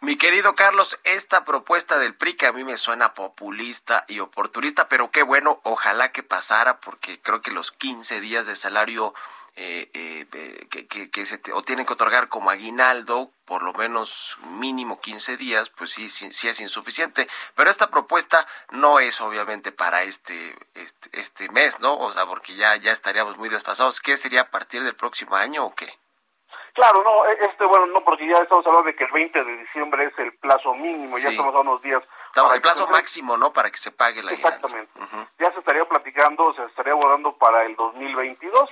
Mi 0.00 0.16
querido 0.16 0.54
Carlos, 0.54 0.98
esta 1.02 1.44
propuesta 1.44 1.98
del 1.98 2.14
PRI 2.14 2.36
que 2.36 2.46
a 2.46 2.52
mí 2.52 2.62
me 2.62 2.76
suena 2.76 3.14
populista 3.14 4.04
y 4.06 4.20
oportunista, 4.20 4.88
pero 4.88 5.10
qué 5.10 5.24
bueno, 5.24 5.60
ojalá 5.64 6.12
que 6.12 6.22
pasara 6.22 6.78
porque 6.78 7.20
creo 7.20 7.42
que 7.42 7.50
los 7.50 7.72
15 7.72 8.20
días 8.20 8.46
de 8.46 8.54
salario 8.54 9.12
eh, 9.60 9.90
eh, 9.92 10.66
que, 10.70 11.10
que, 11.10 11.26
se 11.26 11.40
o 11.52 11.62
tienen 11.62 11.84
que 11.84 11.92
otorgar 11.92 12.28
como 12.28 12.50
aguinaldo, 12.50 13.32
por 13.44 13.64
lo 13.64 13.72
menos 13.72 14.38
mínimo 14.44 15.00
15 15.00 15.36
días, 15.36 15.68
pues 15.70 15.90
sí, 15.90 16.08
sí, 16.08 16.30
sí, 16.32 16.48
es 16.48 16.60
insuficiente. 16.60 17.26
Pero 17.56 17.68
esta 17.68 17.90
propuesta 17.90 18.46
no 18.70 19.00
es 19.00 19.20
obviamente 19.20 19.72
para 19.72 20.02
este, 20.02 20.54
este, 20.76 21.08
este 21.12 21.48
mes, 21.48 21.80
¿no? 21.80 21.98
O 21.98 22.12
sea, 22.12 22.24
porque 22.26 22.54
ya, 22.54 22.76
ya 22.76 22.92
estaríamos 22.92 23.36
muy 23.36 23.48
desfasados. 23.48 24.00
¿Qué 24.00 24.16
sería 24.16 24.42
a 24.42 24.50
partir 24.50 24.84
del 24.84 24.94
próximo 24.94 25.34
año 25.34 25.66
o 25.66 25.74
qué? 25.74 25.92
Claro, 26.74 27.02
no, 27.02 27.26
e, 27.26 27.32
este, 27.50 27.64
bueno, 27.64 27.86
no, 27.86 28.04
porque 28.04 28.28
ya 28.28 28.36
estamos 28.36 28.64
hablando 28.64 28.86
de 28.86 28.94
que 28.94 29.02
el 29.02 29.10
20 29.10 29.42
de 29.42 29.56
diciembre 29.56 30.04
es 30.04 30.16
el 30.20 30.34
plazo 30.34 30.72
mínimo, 30.74 31.18
ya 31.18 31.30
estamos 31.30 31.52
a 31.52 31.60
unos 31.60 31.82
días. 31.82 32.04
El 32.54 32.60
plazo 32.60 32.86
máximo, 32.88 33.36
¿no? 33.36 33.52
Para 33.52 33.70
que 33.70 33.76
se 33.76 33.90
pague 33.90 34.22
la 34.22 34.32
Exactamente. 34.32 34.92
Ya 35.38 35.52
se 35.52 35.58
estaría 35.58 35.84
platicando, 35.84 36.52
se 36.54 36.64
estaría 36.64 36.92
abordando 36.92 37.36
para 37.36 37.62
el 37.64 37.76
2022, 37.76 38.70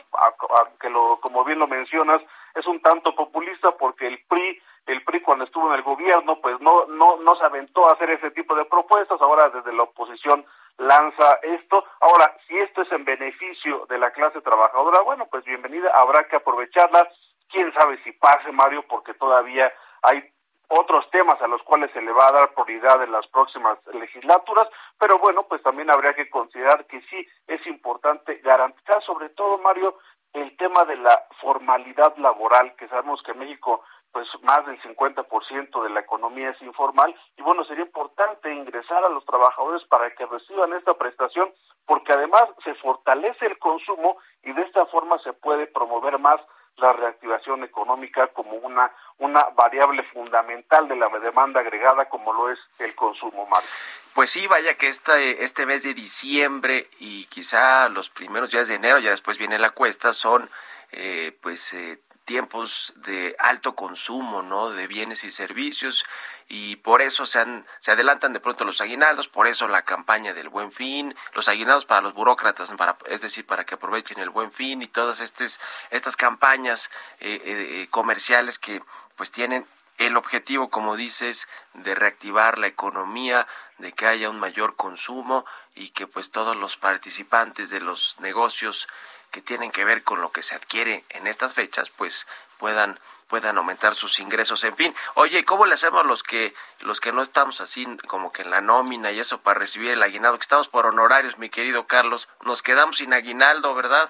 que 0.80 0.90
lo, 0.90 1.18
como 1.20 1.44
bien 1.44 1.58
lo 1.58 1.66
mencionas, 1.66 2.22
es 2.54 2.66
un 2.66 2.80
tanto 2.80 3.14
populista 3.14 3.72
porque 3.72 4.06
el 4.06 4.22
PRI, 4.28 4.60
el 4.86 5.04
PRI 5.04 5.20
cuando 5.20 5.44
estuvo 5.44 5.68
en 5.68 5.74
el 5.74 5.82
gobierno, 5.82 6.40
pues 6.40 6.60
no, 6.60 6.86
no, 6.86 7.16
no 7.18 7.36
se 7.36 7.44
aventó 7.44 7.88
a 7.88 7.92
hacer 7.92 8.10
ese 8.10 8.30
tipo 8.30 8.54
de 8.54 8.64
propuestas, 8.64 9.20
ahora 9.20 9.50
desde 9.50 9.72
la 9.72 9.84
oposición 9.84 10.44
lanza 10.78 11.38
esto. 11.42 11.84
Ahora, 12.00 12.36
si 12.46 12.56
esto 12.58 12.82
es 12.82 12.92
en 12.92 13.04
beneficio 13.04 13.86
de 13.88 13.98
la 13.98 14.10
clase 14.10 14.40
trabajadora, 14.40 15.00
bueno, 15.02 15.26
pues 15.30 15.44
bienvenida, 15.44 15.90
habrá 15.94 16.28
que 16.28 16.36
aprovecharla 16.36 17.08
quién 17.50 17.72
sabe 17.74 18.02
si 18.04 18.12
pase, 18.12 18.50
Mario, 18.52 18.84
porque 18.88 19.14
todavía 19.14 19.72
hay 20.02 20.22
otros 20.68 21.08
temas 21.10 21.40
a 21.40 21.48
los 21.48 21.62
cuales 21.62 21.90
se 21.92 22.00
le 22.00 22.12
va 22.12 22.28
a 22.28 22.32
dar 22.32 22.54
prioridad 22.54 23.02
en 23.02 23.12
las 23.12 23.26
próximas 23.28 23.78
legislaturas, 23.92 24.68
pero 24.98 25.18
bueno, 25.18 25.44
pues 25.44 25.62
también 25.62 25.90
habría 25.90 26.14
que 26.14 26.28
considerar 26.28 26.86
que 26.86 27.00
sí 27.02 27.26
es 27.46 27.64
importante 27.66 28.36
garantizar 28.42 29.02
sobre 29.04 29.28
todo, 29.30 29.58
Mario, 29.58 29.98
el 30.32 30.56
tema 30.56 30.84
de 30.84 30.96
la 30.96 31.24
formalidad 31.40 32.16
laboral, 32.18 32.74
que 32.76 32.88
sabemos 32.88 33.22
que 33.22 33.32
en 33.32 33.38
México 33.38 33.82
pues 34.12 34.28
más 34.44 34.64
del 34.64 34.80
50% 34.80 35.82
de 35.82 35.90
la 35.90 36.00
economía 36.00 36.48
es 36.48 36.62
informal 36.62 37.14
y 37.36 37.42
bueno, 37.42 37.64
sería 37.64 37.84
importante 37.84 38.50
ingresar 38.50 39.04
a 39.04 39.10
los 39.10 39.24
trabajadores 39.26 39.86
para 39.88 40.10
que 40.14 40.24
reciban 40.24 40.72
esta 40.72 40.94
prestación 40.94 41.52
porque 41.84 42.14
además 42.14 42.44
se 42.64 42.74
fortalece 42.76 43.44
el 43.44 43.58
consumo 43.58 44.16
y 44.42 44.54
de 44.54 44.62
esta 44.62 44.86
forma 44.86 45.18
se 45.18 45.34
puede 45.34 45.66
promover 45.66 46.18
más 46.18 46.40
la 46.78 46.92
reactivación 46.92 47.64
económica 47.64 48.28
como 48.28 48.52
una, 48.52 48.90
una 49.18 49.44
variable 49.56 50.02
fundamental 50.12 50.88
de 50.88 50.96
la 50.96 51.08
demanda 51.18 51.60
agregada 51.60 52.08
como 52.08 52.32
lo 52.32 52.50
es 52.50 52.58
el 52.78 52.94
consumo, 52.94 53.46
Mario. 53.46 53.68
Pues 54.14 54.30
sí, 54.30 54.46
vaya 54.46 54.74
que 54.74 54.88
este, 54.88 55.44
este 55.44 55.66
mes 55.66 55.82
de 55.82 55.94
diciembre 55.94 56.88
y 56.98 57.26
quizá 57.26 57.88
los 57.88 58.10
primeros 58.10 58.50
días 58.50 58.68
de 58.68 58.74
enero, 58.74 58.98
ya 58.98 59.10
después 59.10 59.38
viene 59.38 59.58
la 59.58 59.70
cuesta, 59.70 60.12
son 60.12 60.48
eh, 60.92 61.36
pues 61.42 61.74
eh, 61.74 61.98
tiempos 62.26 62.92
de 62.96 63.34
alto 63.38 63.74
consumo, 63.74 64.42
¿no? 64.42 64.70
De 64.70 64.86
bienes 64.86 65.24
y 65.24 65.30
servicios 65.30 66.04
y 66.48 66.76
por 66.76 67.00
eso 67.00 67.24
se, 67.24 67.38
han, 67.38 67.64
se 67.80 67.92
adelantan 67.92 68.32
de 68.32 68.40
pronto 68.40 68.64
los 68.64 68.80
aguinaldos, 68.80 69.28
por 69.28 69.46
eso 69.46 69.66
la 69.68 69.82
campaña 69.82 70.34
del 70.34 70.48
Buen 70.48 70.72
Fin, 70.72 71.16
los 71.34 71.48
aguinaldos 71.48 71.86
para 71.86 72.02
los 72.02 72.14
burócratas, 72.14 72.70
para, 72.76 72.98
es 73.06 73.22
decir, 73.22 73.46
para 73.46 73.64
que 73.64 73.76
aprovechen 73.76 74.18
el 74.18 74.30
Buen 74.30 74.52
Fin 74.52 74.82
y 74.82 74.88
todas 74.88 75.20
estas, 75.20 75.58
estas 75.90 76.16
campañas 76.16 76.90
eh, 77.20 77.40
eh, 77.44 77.88
comerciales 77.90 78.58
que 78.58 78.82
pues 79.16 79.30
tienen 79.30 79.66
el 79.98 80.16
objetivo, 80.16 80.68
como 80.68 80.96
dices, 80.96 81.48
de 81.74 81.94
reactivar 81.94 82.58
la 82.58 82.66
economía, 82.66 83.46
de 83.78 83.92
que 83.92 84.06
haya 84.06 84.30
un 84.30 84.38
mayor 84.38 84.76
consumo 84.76 85.46
y 85.74 85.90
que 85.90 86.06
pues 86.06 86.30
todos 86.30 86.56
los 86.56 86.76
participantes 86.76 87.70
de 87.70 87.80
los 87.80 88.16
negocios 88.20 88.88
que 89.36 89.42
tienen 89.42 89.70
que 89.70 89.84
ver 89.84 90.02
con 90.02 90.22
lo 90.22 90.32
que 90.32 90.42
se 90.42 90.54
adquiere 90.54 91.04
en 91.10 91.26
estas 91.26 91.52
fechas, 91.52 91.90
pues 91.90 92.26
puedan 92.56 92.98
puedan 93.28 93.58
aumentar 93.58 93.94
sus 93.94 94.18
ingresos, 94.18 94.64
en 94.64 94.74
fin. 94.74 94.94
Oye, 95.14 95.44
¿cómo 95.44 95.66
le 95.66 95.74
hacemos 95.74 96.06
los 96.06 96.22
que 96.22 96.54
los 96.80 97.00
que 97.02 97.12
no 97.12 97.20
estamos 97.20 97.60
así 97.60 97.84
como 98.08 98.32
que 98.32 98.40
en 98.42 98.50
la 98.50 98.62
nómina 98.62 99.12
y 99.12 99.20
eso 99.20 99.42
para 99.42 99.60
recibir 99.60 99.90
el 99.90 100.02
aguinaldo? 100.02 100.38
Que 100.38 100.44
estamos 100.48 100.68
por 100.68 100.86
honorarios, 100.86 101.36
mi 101.36 101.50
querido 101.50 101.86
Carlos, 101.86 102.30
nos 102.46 102.62
quedamos 102.62 102.96
sin 102.96 103.12
aguinaldo, 103.12 103.74
¿verdad? 103.74 104.08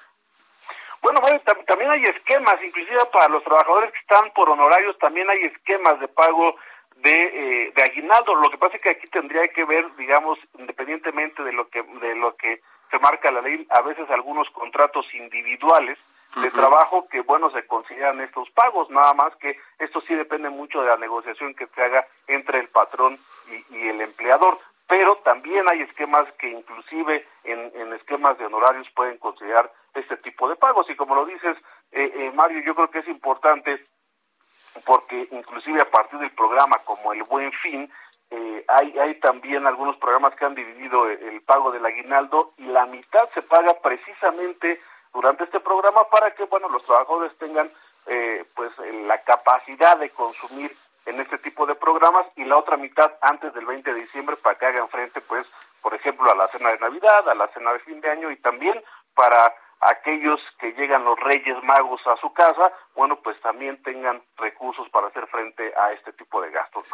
Bueno, 1.02 1.20
bueno 1.20 1.40
también 1.66 1.90
hay 1.90 2.04
esquemas, 2.04 2.62
inclusive 2.62 3.00
para 3.12 3.28
los 3.28 3.42
trabajadores 3.42 3.90
que 3.90 3.98
están 3.98 4.30
por 4.30 4.48
honorarios, 4.48 4.96
también 4.98 5.28
hay 5.28 5.40
esquemas 5.40 5.98
de 5.98 6.06
pago 6.06 6.54
de, 6.98 7.10
eh, 7.10 7.72
de 7.74 7.82
aguinaldo. 7.82 8.36
Lo 8.36 8.48
que 8.48 8.58
pasa 8.58 8.76
es 8.76 8.82
que 8.82 8.90
aquí 8.90 9.08
tendría 9.08 9.48
que 9.48 9.64
ver, 9.64 9.92
digamos, 9.96 10.38
independientemente 10.56 11.42
de 11.42 11.52
lo 11.52 11.68
que 11.68 11.82
de 11.82 12.14
lo 12.14 12.36
que 12.36 12.62
se 12.90 12.98
marca 12.98 13.30
la 13.30 13.40
ley, 13.40 13.66
a 13.70 13.82
veces 13.82 14.08
algunos 14.10 14.48
contratos 14.50 15.06
individuales 15.14 15.98
de 16.42 16.50
trabajo 16.50 17.08
que, 17.08 17.20
bueno, 17.22 17.50
se 17.50 17.66
consideran 17.66 18.20
estos 18.20 18.50
pagos, 18.50 18.90
nada 18.90 19.14
más 19.14 19.34
que 19.36 19.58
esto 19.78 20.02
sí 20.02 20.14
depende 20.14 20.50
mucho 20.50 20.82
de 20.82 20.88
la 20.88 20.96
negociación 20.96 21.54
que 21.54 21.66
se 21.68 21.82
haga 21.82 22.06
entre 22.26 22.60
el 22.60 22.68
patrón 22.68 23.18
y, 23.70 23.88
el 23.88 24.00
empleador, 24.02 24.58
pero 24.86 25.16
también 25.24 25.66
hay 25.68 25.80
esquemas 25.82 26.30
que 26.38 26.50
inclusive 26.50 27.26
en, 27.44 27.72
en, 27.74 27.92
esquemas 27.94 28.36
de 28.38 28.46
honorarios 28.46 28.86
pueden 28.94 29.16
considerar 29.18 29.72
este 29.94 30.16
tipo 30.18 30.48
de 30.48 30.56
pagos. 30.56 30.88
Y 30.90 30.96
como 30.96 31.14
lo 31.14 31.24
dices, 31.24 31.56
eh, 31.92 32.12
eh, 32.14 32.32
Mario, 32.34 32.62
yo 32.64 32.74
creo 32.74 32.90
que 32.90 32.98
es 32.98 33.08
importante 33.08 33.86
porque 34.84 35.28
inclusive 35.30 35.80
a 35.80 35.90
partir 35.90 36.18
del 36.18 36.32
programa 36.32 36.78
como 36.84 37.12
el 37.12 37.22
Buen 37.22 37.50
Fin, 37.62 37.90
eh, 38.30 38.64
hay, 38.68 38.98
hay 38.98 39.14
también 39.20 39.66
algunos 39.66 39.96
programas 39.96 40.34
que 40.34 40.44
han 40.44 40.54
dividido 40.54 41.08
el, 41.08 41.40
pago 41.42 41.70
del 41.70 41.86
aguinaldo 41.86 42.52
y 42.56 42.64
la 42.64 42.86
mitad 42.86 43.28
se 43.34 43.42
paga 43.42 43.74
precisamente 43.80 44.80
durante 45.14 45.44
este 45.44 45.60
programa 45.60 46.04
para 46.10 46.34
que 46.34 46.44
bueno 46.44 46.68
los 46.68 46.84
trabajadores 46.84 47.36
tengan 47.38 47.70
eh, 48.06 48.44
pues 48.54 48.72
la 49.06 49.22
capacidad 49.22 49.96
de 49.98 50.10
consumir 50.10 50.76
en 51.06 51.20
este 51.20 51.38
tipo 51.38 51.66
de 51.66 51.76
programas 51.76 52.26
y 52.34 52.44
la 52.44 52.56
otra 52.56 52.76
mitad 52.76 53.12
antes 53.20 53.54
del 53.54 53.64
20 53.64 53.94
de 53.94 54.00
diciembre 54.00 54.36
para 54.36 54.58
que 54.58 54.66
hagan 54.66 54.88
frente 54.88 55.20
pues 55.20 55.46
por 55.80 55.94
ejemplo 55.94 56.30
a 56.30 56.34
la 56.34 56.48
cena 56.48 56.70
de 56.70 56.78
Navidad, 56.78 57.28
a 57.28 57.34
la 57.34 57.46
cena 57.48 57.72
de 57.74 57.78
fin 57.80 58.00
de 58.00 58.10
año 58.10 58.32
y 58.32 58.36
también 58.38 58.82
para 59.14 59.54
aquellos 59.80 60.40
que 60.58 60.72
llegan 60.72 61.04
los 61.04 61.18
Reyes 61.20 61.62
Magos 61.62 62.00
a 62.06 62.16
su 62.16 62.32
casa, 62.32 62.72
bueno, 62.94 63.20
pues 63.22 63.40
también 63.40 63.82
tengan 63.82 64.22
recursos 64.36 64.88
para 64.90 65.08
hacer 65.08 65.26
frente 65.28 65.72
a 65.76 65.92
este 65.92 66.12
tipo 66.12 66.40
de 66.40 66.50
gastos. 66.50 66.84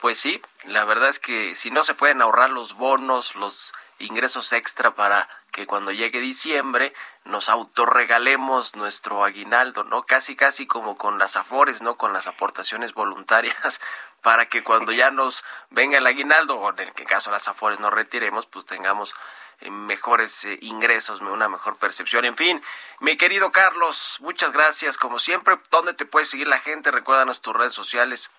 Pues 0.00 0.18
sí, 0.18 0.40
la 0.64 0.84
verdad 0.84 1.08
es 1.08 1.18
que 1.18 1.54
si 1.54 1.70
no 1.70 1.84
se 1.84 1.94
pueden 1.94 2.22
ahorrar 2.22 2.50
los 2.50 2.76
bonos, 2.76 3.36
los 3.36 3.72
ingresos 3.98 4.52
extra 4.52 4.94
para 4.94 5.28
que 5.52 5.66
cuando 5.66 5.90
llegue 5.90 6.20
diciembre 6.20 6.92
nos 7.24 7.48
autorregalemos 7.48 8.76
nuestro 8.76 9.24
aguinaldo, 9.24 9.84
¿no? 9.84 10.02
Casi, 10.02 10.36
casi 10.36 10.66
como 10.66 10.96
con 10.96 11.18
las 11.18 11.36
afores, 11.36 11.80
¿no? 11.80 11.96
Con 11.96 12.12
las 12.12 12.26
aportaciones 12.26 12.92
voluntarias 12.92 13.80
para 14.22 14.46
que 14.46 14.62
cuando 14.62 14.92
ya 14.92 15.10
nos 15.10 15.44
venga 15.70 15.98
el 15.98 16.06
aguinaldo, 16.06 16.56
o 16.56 16.70
en 16.70 16.80
el 16.80 16.92
caso 16.92 17.30
las 17.30 17.48
afores 17.48 17.80
nos 17.80 17.92
retiremos, 17.92 18.46
pues 18.46 18.66
tengamos 18.66 19.14
mejores 19.70 20.44
eh, 20.44 20.58
ingresos, 20.62 21.20
una 21.20 21.48
mejor 21.48 21.78
percepción. 21.78 22.24
En 22.24 22.36
fin, 22.36 22.62
mi 23.00 23.16
querido 23.16 23.52
Carlos, 23.52 24.18
muchas 24.20 24.52
gracias 24.52 24.98
como 24.98 25.18
siempre. 25.18 25.56
¿Dónde 25.70 25.94
te 25.94 26.06
puede 26.06 26.26
seguir 26.26 26.48
la 26.48 26.58
gente? 26.58 26.90
Recuérdanos 26.90 27.40
tus 27.40 27.56
redes 27.56 27.74
sociales. 27.74 28.30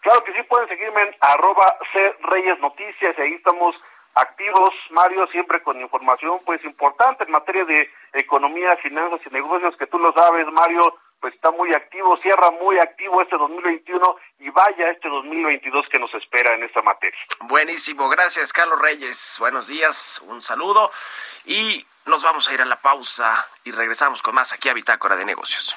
Claro 0.00 0.22
que 0.24 0.32
sí, 0.32 0.42
pueden 0.44 0.68
seguirme 0.68 1.02
en 1.02 1.16
arroba 1.20 1.76
C 1.92 2.16
Reyes 2.22 2.58
Noticias 2.60 3.18
ahí 3.18 3.34
estamos 3.34 3.74
activos, 4.14 4.70
Mario, 4.90 5.26
siempre 5.28 5.62
con 5.62 5.80
información 5.80 6.40
pues 6.44 6.64
importante 6.64 7.24
en 7.24 7.30
materia 7.30 7.64
de 7.64 7.90
economía, 8.12 8.76
finanzas 8.76 9.20
y 9.26 9.30
negocios, 9.30 9.76
que 9.76 9.86
tú 9.86 9.98
lo 9.98 10.12
sabes, 10.12 10.46
Mario, 10.52 10.96
pues 11.20 11.34
está 11.34 11.50
muy 11.50 11.74
activo, 11.74 12.16
cierra 12.18 12.50
muy 12.50 12.78
activo 12.78 13.20
este 13.22 13.36
2021 13.36 14.16
y 14.40 14.50
vaya 14.50 14.90
este 14.90 15.08
2022 15.08 15.86
que 15.90 15.98
nos 15.98 16.12
espera 16.14 16.54
en 16.54 16.62
esta 16.64 16.82
materia. 16.82 17.18
Buenísimo, 17.42 18.08
gracias 18.08 18.52
Carlos 18.52 18.80
Reyes, 18.80 19.36
buenos 19.38 19.66
días, 19.66 20.22
un 20.26 20.40
saludo 20.40 20.90
y 21.44 21.84
nos 22.06 22.22
vamos 22.22 22.48
a 22.48 22.54
ir 22.54 22.62
a 22.62 22.64
la 22.64 22.76
pausa 22.76 23.46
y 23.64 23.72
regresamos 23.72 24.22
con 24.22 24.34
más 24.34 24.52
aquí 24.52 24.68
a 24.68 24.74
Bitácora 24.74 25.16
de 25.16 25.24
Negocios. 25.24 25.76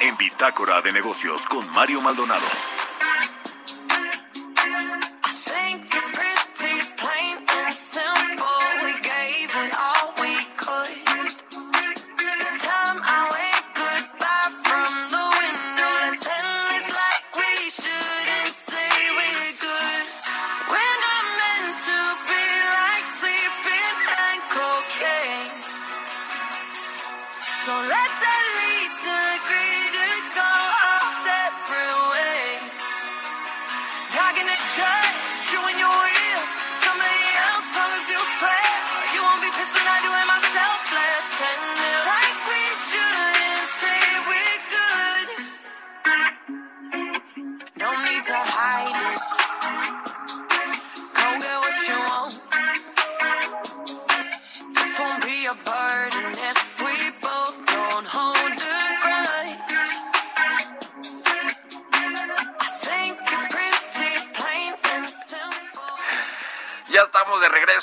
En 0.00 0.16
Bitácora 0.16 0.80
de 0.80 0.92
Negocios 0.92 1.44
con 1.46 1.68
Mario 1.70 2.00
Maldonado. 2.00 2.85
Gonna 34.36 34.52
judge 34.76 35.52
you 35.52 35.60
when 35.64 35.78
you're 35.78 35.88
real. 35.88 36.65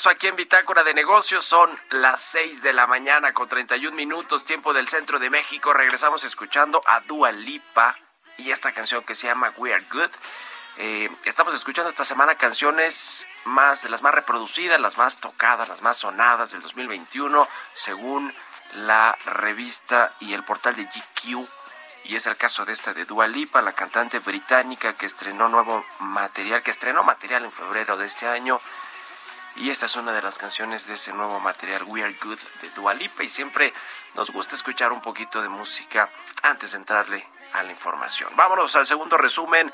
Regreso 0.04 0.10
aquí 0.10 0.26
en 0.26 0.36
Bitácora 0.36 0.84
de 0.84 0.92
Negocios. 0.92 1.44
Son 1.44 1.70
las 1.90 2.20
6 2.20 2.62
de 2.62 2.72
la 2.72 2.86
mañana 2.86 3.32
con 3.32 3.48
31 3.48 3.96
minutos, 3.96 4.44
tiempo 4.44 4.74
del 4.74 4.88
centro 4.88 5.18
de 5.18 5.30
México. 5.30 5.72
Regresamos 5.72 6.24
escuchando 6.24 6.80
a 6.86 7.00
Dua 7.00 7.32
Lipa 7.32 7.96
y 8.36 8.50
esta 8.50 8.72
canción 8.72 9.02
que 9.04 9.14
se 9.14 9.28
llama 9.28 9.52
We 9.56 9.72
Are 9.72 9.84
Good. 9.90 10.10
Eh, 10.76 11.10
estamos 11.24 11.54
escuchando 11.54 11.88
esta 11.88 12.04
semana 12.04 12.34
canciones 12.34 13.26
más 13.44 13.82
de 13.82 13.88
las 13.88 14.02
más 14.02 14.14
reproducidas, 14.14 14.78
las 14.80 14.98
más 14.98 15.20
tocadas, 15.20 15.68
las 15.68 15.80
más 15.80 15.98
sonadas 15.98 16.52
del 16.52 16.60
2021, 16.60 17.48
según 17.74 18.32
la 18.74 19.16
revista 19.24 20.12
y 20.20 20.34
el 20.34 20.42
portal 20.42 20.76
de 20.76 20.84
GQ. 20.84 21.48
Y 22.04 22.16
es 22.16 22.26
el 22.26 22.36
caso 22.36 22.66
de 22.66 22.74
esta 22.74 22.92
de 22.92 23.06
Dua 23.06 23.26
Lipa, 23.26 23.62
la 23.62 23.72
cantante 23.72 24.18
británica 24.18 24.92
que 24.94 25.06
estrenó 25.06 25.48
nuevo 25.48 25.82
material, 26.00 26.62
que 26.62 26.72
estrenó 26.72 27.02
material 27.02 27.44
en 27.44 27.52
febrero 27.52 27.96
de 27.96 28.06
este 28.06 28.28
año. 28.28 28.60
Y 29.56 29.70
esta 29.70 29.86
es 29.86 29.96
una 29.96 30.12
de 30.12 30.20
las 30.20 30.36
canciones 30.36 30.86
de 30.86 30.94
ese 30.94 31.12
nuevo 31.12 31.38
material, 31.40 31.84
We 31.84 32.02
Are 32.02 32.12
Good, 32.22 32.38
de 32.60 32.70
Dua 32.70 32.92
Lipa. 32.94 33.22
Y 33.22 33.28
siempre 33.28 33.72
nos 34.14 34.30
gusta 34.30 34.56
escuchar 34.56 34.92
un 34.92 35.00
poquito 35.00 35.40
de 35.42 35.48
música 35.48 36.10
antes 36.42 36.72
de 36.72 36.78
entrarle 36.78 37.24
a 37.52 37.62
la 37.62 37.70
información. 37.70 38.30
Vámonos 38.36 38.74
al 38.74 38.86
segundo 38.86 39.16
resumen 39.16 39.72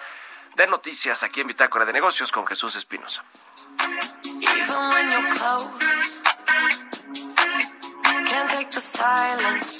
de 0.56 0.66
noticias 0.66 1.22
aquí 1.22 1.40
en 1.40 1.46
Bitácora 1.46 1.84
de 1.84 1.92
Negocios 1.92 2.30
con 2.30 2.46
Jesús 2.46 2.76
Espinosa. 2.76 3.24
Even 4.42 4.76
when 4.90 5.28
close, 5.30 5.68
can't 8.26 8.50
take 8.50 8.70
the 8.70 8.80
silence. 8.80 9.79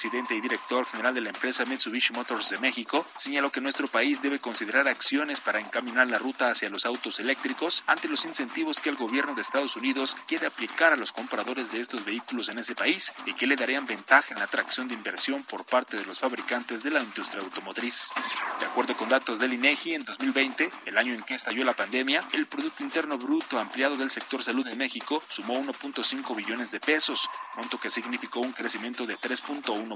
presidente 0.00 0.34
y 0.34 0.40
director 0.40 0.86
general 0.86 1.14
de 1.14 1.20
la 1.20 1.28
empresa 1.28 1.66
Mitsubishi 1.66 2.14
Motors 2.14 2.48
de 2.48 2.58
México, 2.58 3.04
señaló 3.16 3.52
que 3.52 3.60
nuestro 3.60 3.86
país 3.86 4.22
debe 4.22 4.38
considerar 4.38 4.88
acciones 4.88 5.40
para 5.40 5.60
encaminar 5.60 6.08
la 6.08 6.16
ruta 6.16 6.50
hacia 6.50 6.70
los 6.70 6.86
autos 6.86 7.20
eléctricos 7.20 7.84
ante 7.86 8.08
los 8.08 8.24
incentivos 8.24 8.80
que 8.80 8.88
el 8.88 8.96
gobierno 8.96 9.34
de 9.34 9.42
Estados 9.42 9.76
Unidos 9.76 10.16
quiere 10.26 10.46
aplicar 10.46 10.94
a 10.94 10.96
los 10.96 11.12
compradores 11.12 11.70
de 11.70 11.82
estos 11.82 12.06
vehículos 12.06 12.48
en 12.48 12.58
ese 12.58 12.74
país 12.74 13.12
y 13.26 13.34
que 13.34 13.46
le 13.46 13.56
darían 13.56 13.84
ventaja 13.84 14.32
en 14.32 14.38
la 14.38 14.46
atracción 14.46 14.88
de 14.88 14.94
inversión 14.94 15.44
por 15.44 15.66
parte 15.66 15.98
de 15.98 16.06
los 16.06 16.18
fabricantes 16.18 16.82
de 16.82 16.92
la 16.92 17.02
industria 17.02 17.42
automotriz. 17.42 18.12
De 18.58 18.64
acuerdo 18.64 18.96
con 18.96 19.10
datos 19.10 19.38
del 19.38 19.52
INEGI, 19.52 19.96
en 19.96 20.04
2020, 20.04 20.70
el 20.86 20.96
año 20.96 21.12
en 21.12 21.22
que 21.24 21.34
estalló 21.34 21.62
la 21.62 21.76
pandemia, 21.76 22.26
el 22.32 22.46
Producto 22.46 22.82
Interno 22.82 23.18
Bruto 23.18 23.58
ampliado 23.58 23.98
del 23.98 24.08
sector 24.08 24.42
salud 24.42 24.64
de 24.64 24.76
México 24.76 25.22
sumó 25.28 25.62
1.5 25.62 26.34
billones 26.34 26.70
de 26.70 26.80
pesos, 26.80 27.28
monto 27.54 27.78
que 27.78 27.90
significó 27.90 28.40
un 28.40 28.52
crecimiento 28.52 29.04
de 29.04 29.18
3.1%. 29.18 29.89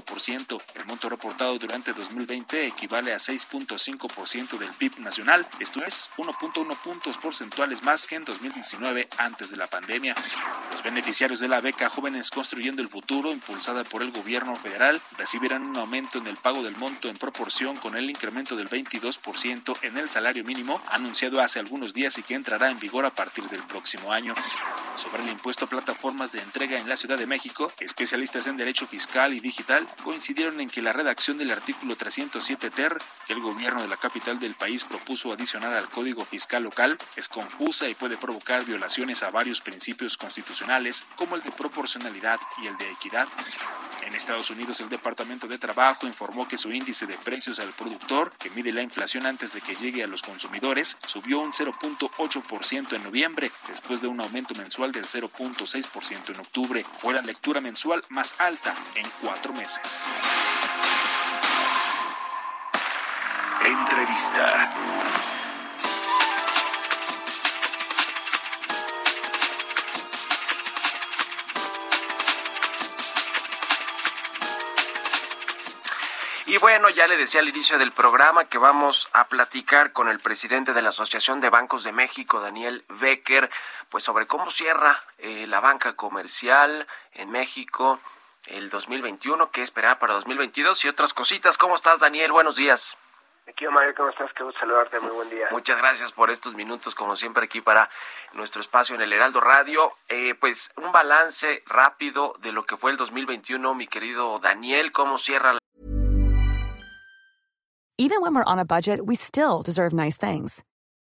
El 0.75 0.85
monto 0.85 1.09
reportado 1.09 1.57
durante 1.57 1.93
2020 1.93 2.67
equivale 2.67 3.13
a 3.13 3.17
6.5% 3.17 4.57
del 4.57 4.69
PIB 4.69 4.99
nacional, 4.99 5.47
esto 5.59 5.83
es 5.83 6.11
1.1 6.17 6.75
puntos 6.77 7.17
porcentuales 7.17 7.83
más 7.83 8.07
que 8.07 8.15
en 8.15 8.25
2019 8.25 9.07
antes 9.17 9.51
de 9.51 9.57
la 9.57 9.67
pandemia. 9.67 10.15
Los 10.71 10.83
beneficiarios 10.83 11.39
de 11.39 11.47
la 11.47 11.61
beca 11.61 11.89
Jóvenes 11.89 12.29
Construyendo 12.29 12.81
el 12.81 12.89
Futuro, 12.89 13.31
impulsada 13.31 13.83
por 13.83 14.01
el 14.01 14.11
gobierno 14.11 14.55
federal, 14.55 15.01
recibirán 15.17 15.65
un 15.65 15.77
aumento 15.77 16.17
en 16.17 16.27
el 16.27 16.37
pago 16.37 16.63
del 16.63 16.75
monto 16.75 17.07
en 17.07 17.17
proporción 17.17 17.77
con 17.77 17.95
el 17.95 18.09
incremento 18.09 18.55
del 18.55 18.69
22% 18.69 19.77
en 19.83 19.97
el 19.97 20.09
salario 20.09 20.43
mínimo 20.43 20.81
anunciado 20.89 21.41
hace 21.41 21.59
algunos 21.59 21.93
días 21.93 22.17
y 22.17 22.23
que 22.23 22.35
entrará 22.35 22.69
en 22.69 22.79
vigor 22.79 23.05
a 23.05 23.15
partir 23.15 23.45
del 23.45 23.63
próximo 23.63 24.11
año. 24.11 24.33
Sobre 24.95 25.23
el 25.23 25.29
impuesto 25.29 25.65
a 25.65 25.69
plataformas 25.69 26.31
de 26.31 26.41
entrega 26.41 26.77
en 26.77 26.89
la 26.89 26.95
Ciudad 26.95 27.17
de 27.17 27.27
México, 27.27 27.71
especialistas 27.79 28.47
en 28.47 28.57
derecho 28.57 28.87
fiscal 28.87 29.33
y 29.33 29.39
digital 29.39 29.84
coincidieron 30.03 30.59
en 30.59 30.69
que 30.69 30.81
la 30.81 30.93
redacción 30.93 31.37
del 31.37 31.51
artículo 31.51 31.95
307 31.95 32.69
ter 32.69 32.97
que 33.27 33.33
el 33.33 33.39
gobierno 33.39 33.81
de 33.81 33.87
la 33.87 33.97
capital 33.97 34.39
del 34.39 34.55
país 34.55 34.83
propuso 34.83 35.31
adicionar 35.31 35.73
al 35.73 35.89
Código 35.89 36.23
Fiscal 36.25 36.63
local 36.63 36.97
es 37.15 37.29
confusa 37.29 37.87
y 37.87 37.95
puede 37.95 38.17
provocar 38.17 38.65
violaciones 38.65 39.23
a 39.23 39.29
varios 39.29 39.61
principios 39.61 40.17
constitucionales 40.17 41.05
como 41.15 41.35
el 41.35 41.41
de 41.41 41.51
proporcionalidad 41.51 42.39
y 42.61 42.67
el 42.67 42.77
de 42.77 42.91
equidad. 42.91 43.27
En 44.05 44.13
Estados 44.13 44.51
Unidos, 44.51 44.79
el 44.81 44.89
Departamento 44.89 45.47
de 45.47 45.57
Trabajo 45.57 46.05
informó 46.05 46.47
que 46.47 46.59
su 46.59 46.71
índice 46.71 47.07
de 47.07 47.17
precios 47.17 47.59
al 47.59 47.69
productor, 47.69 48.31
que 48.37 48.51
mide 48.51 48.71
la 48.71 48.83
inflación 48.83 49.25
antes 49.25 49.53
de 49.53 49.61
que 49.61 49.75
llegue 49.75 50.03
a 50.03 50.07
los 50.07 50.21
consumidores, 50.21 50.97
subió 51.07 51.39
un 51.39 51.51
0.8% 51.51 52.95
en 52.95 53.03
noviembre, 53.03 53.51
después 53.67 54.01
de 54.01 54.07
un 54.07 54.21
aumento 54.21 54.53
mensual 54.53 54.91
del 54.91 55.05
0.6% 55.05 56.29
en 56.29 56.39
octubre. 56.39 56.85
Fue 56.99 57.15
la 57.15 57.21
lectura 57.21 57.61
mensual 57.61 58.03
más 58.09 58.35
alta 58.37 58.75
en 58.93 59.05
cuatro 59.21 59.53
meses. 59.53 59.74
Entrevista. 63.65 64.69
Y 76.47 76.57
bueno, 76.57 76.89
ya 76.89 77.07
le 77.07 77.17
decía 77.17 77.41
al 77.41 77.49
inicio 77.49 77.77
del 77.77 77.91
programa 77.91 78.45
que 78.45 78.57
vamos 78.57 79.09
a 79.11 79.27
platicar 79.27 79.91
con 79.91 80.07
el 80.07 80.19
presidente 80.19 80.73
de 80.73 80.81
la 80.81 80.89
Asociación 80.89 81.41
de 81.41 81.49
Bancos 81.49 81.83
de 81.83 81.91
México, 81.91 82.39
Daniel 82.39 82.85
Becker, 82.87 83.49
pues 83.89 84.05
sobre 84.05 84.25
cómo 84.25 84.49
cierra 84.51 85.03
eh, 85.17 85.47
la 85.47 85.59
banca 85.59 85.93
comercial 85.97 86.87
en 87.13 87.31
México 87.31 87.99
el 88.47 88.69
2021, 88.69 89.51
qué 89.51 89.61
esperar 89.61 89.99
para 89.99 90.13
2022 90.15 90.85
y 90.85 90.87
otras 90.87 91.13
cositas. 91.13 91.57
¿Cómo 91.57 91.75
estás, 91.75 91.99
Daniel? 91.99 92.31
Buenos 92.31 92.55
días. 92.55 92.95
Aquí, 93.47 93.65
Mario, 93.67 93.93
¿cómo 93.95 94.09
estás? 94.09 94.31
Qué 94.35 94.43
gusto 94.43 94.59
saludarte, 94.59 94.99
muy 94.99 95.11
buen 95.11 95.29
día. 95.29 95.47
Muchas 95.51 95.77
gracias 95.77 96.11
por 96.11 96.31
estos 96.31 96.55
minutos, 96.55 96.95
como 96.95 97.15
siempre, 97.15 97.45
aquí 97.45 97.61
para 97.61 97.89
nuestro 98.33 98.61
espacio 98.61 98.95
en 98.95 99.01
el 99.01 99.13
Heraldo 99.13 99.39
Radio. 99.39 99.91
Eh, 100.09 100.33
pues 100.39 100.71
un 100.77 100.91
balance 100.91 101.61
rápido 101.67 102.33
de 102.39 102.51
lo 102.51 102.65
que 102.65 102.75
fue 102.75 102.91
el 102.91 102.97
2021, 102.97 103.75
mi 103.75 103.87
querido 103.87 104.39
Daniel, 104.39 104.91
¿cómo 104.91 105.17
cierra 105.19 105.53
la 105.53 105.59
Even 107.97 108.21
when 108.21 108.35
we're 108.35 108.43
on 108.43 108.59
a 108.59 108.65
budget, 108.65 108.99
we 109.05 109.15
still 109.15 109.61
deserve 109.63 109.93
nice 109.93 110.17
things. 110.17 110.63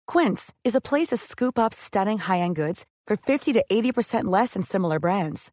Quince 0.06 0.52
is 0.62 0.76
a 0.76 0.80
place 0.80 1.08
to 1.08 1.16
scoop 1.16 1.58
up 1.58 1.72
stunning 1.72 2.18
high-end 2.18 2.54
goods 2.54 2.84
for 3.06 3.16
50 3.16 3.54
to 3.54 3.64
80% 3.70 4.24
less 4.24 4.52
than 4.52 4.62
similar 4.62 5.00
brands. 5.00 5.52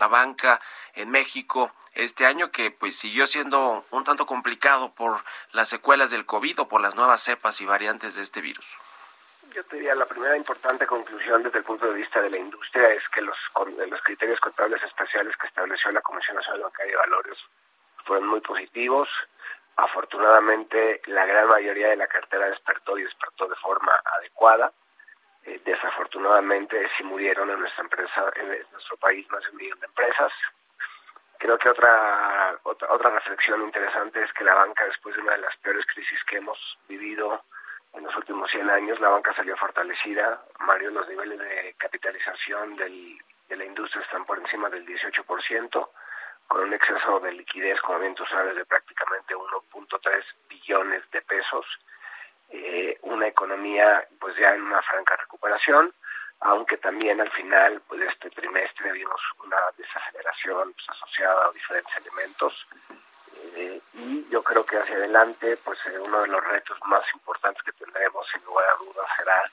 La 0.00 0.08
banca 0.08 0.60
en 0.94 1.10
México 1.10 1.72
este 1.94 2.26
año 2.26 2.50
que 2.50 2.70
pues 2.70 2.96
siguió 2.96 3.26
siendo 3.26 3.84
un 3.90 4.04
tanto 4.04 4.26
complicado 4.26 4.94
por 4.94 5.22
las 5.52 5.68
secuelas 5.68 6.10
del 6.10 6.26
COVID 6.26 6.60
o 6.60 6.68
por 6.68 6.80
las 6.80 6.94
nuevas 6.94 7.22
cepas 7.22 7.60
y 7.60 7.66
variantes 7.66 8.14
de 8.16 8.22
este 8.22 8.40
virus? 8.40 8.66
Yo 9.54 9.64
te 9.64 9.76
diría, 9.76 9.94
la 9.94 10.06
primera 10.06 10.36
importante 10.36 10.86
conclusión 10.86 11.42
desde 11.42 11.58
el 11.58 11.64
punto 11.64 11.86
de 11.86 11.94
vista 11.94 12.20
de 12.22 12.30
la 12.30 12.38
industria 12.38 12.88
es 12.90 13.02
que 13.08 13.20
los, 13.20 13.36
los 13.88 14.02
criterios 14.02 14.40
contables 14.40 14.82
especiales 14.82 15.36
que 15.36 15.48
estableció 15.48 15.90
la 15.90 16.00
Comisión 16.00 16.36
Nacional 16.36 16.62
Bancaria 16.62 16.92
de 16.92 16.98
Valores 16.98 17.38
fueron 18.06 18.28
muy 18.28 18.40
positivos. 18.40 19.08
Afortunadamente, 19.76 21.02
la 21.06 21.26
gran 21.26 21.48
mayoría 21.48 21.88
de 21.88 21.96
la 21.96 22.06
cartera 22.06 22.48
despertó 22.48 22.96
y 22.96 23.02
despertó 23.02 23.48
de 23.48 23.56
forma 23.56 23.92
adecuada. 24.18 24.72
Eh, 25.44 25.60
desafortunadamente, 25.64 26.88
sí 26.96 27.04
murieron 27.04 27.50
en 27.50 27.60
nuestra 27.60 27.84
empresa, 27.84 28.30
en 28.36 28.48
nuestro 28.72 28.96
país, 28.98 29.28
más 29.30 29.42
de 29.44 29.50
un 29.50 29.56
millón 29.56 29.80
de 29.80 29.86
empresas. 29.86 30.32
Creo 31.38 31.56
que 31.58 31.70
otra, 31.70 32.58
otra, 32.64 32.92
otra 32.92 33.10
reflexión 33.10 33.62
interesante 33.62 34.22
es 34.22 34.32
que 34.34 34.44
la 34.44 34.54
banca, 34.54 34.84
después 34.84 35.14
de 35.16 35.22
una 35.22 35.32
de 35.32 35.38
las 35.38 35.56
peores 35.58 35.86
crisis 35.86 36.22
que 36.24 36.36
hemos 36.36 36.58
vivido 36.86 37.42
en 37.94 38.04
los 38.04 38.14
últimos 38.16 38.50
100 38.50 38.70
años, 38.70 39.00
la 39.00 39.08
banca 39.08 39.34
salió 39.34 39.56
fortalecida. 39.56 40.44
Mario, 40.60 40.90
los 40.90 41.08
niveles 41.08 41.38
de 41.38 41.74
capitalización 41.78 42.76
del, 42.76 43.18
de 43.48 43.56
la 43.56 43.64
industria 43.64 44.02
están 44.02 44.24
por 44.24 44.38
encima 44.38 44.68
del 44.70 44.86
18%, 44.86 45.88
con 46.46 46.60
un 46.60 46.72
exceso 46.74 47.20
de 47.20 47.32
liquidez, 47.32 47.80
como 47.80 47.98
bien 47.98 48.14
tú 48.14 48.24
sabes, 48.26 48.54
de 48.54 48.64
prácticamente 48.64 49.34
1.3 49.34 50.24
billones 50.48 51.10
de 51.10 51.22
pesos. 51.22 51.66
Eh, 52.50 52.98
una 53.02 53.28
economía 53.28 54.06
pues 54.18 54.36
ya 54.36 54.54
en 54.54 54.62
una 54.62 54.82
franca 54.82 55.16
recuperación, 55.16 55.92
aunque 56.40 56.76
también 56.78 57.20
al 57.20 57.30
final 57.30 57.80
pues 57.86 58.00
este 58.02 58.30
trimestre 58.30 58.92
vimos 58.92 59.20
una 59.44 59.56
desaceleración 59.76 60.72
pues, 60.72 60.88
asociada 60.88 61.46
a 61.46 61.52
diferentes 61.52 61.96
elementos 61.96 62.66
eh, 63.56 63.80
y 63.94 64.28
yo 64.30 64.42
creo 64.42 64.64
que 64.64 64.78
hacia 64.78 64.96
adelante 64.96 65.56
pues 65.64 65.78
eh, 65.86 65.98
uno 65.98 66.22
de 66.22 66.28
los 66.28 66.44
retos 66.44 66.78
más 66.86 67.02
importantes 67.14 67.62
que 67.62 67.72
tendremos 67.72 68.26
sin 68.32 68.44
lugar 68.44 68.66
a 68.68 68.84
dudas 68.84 69.06
será 69.16 69.50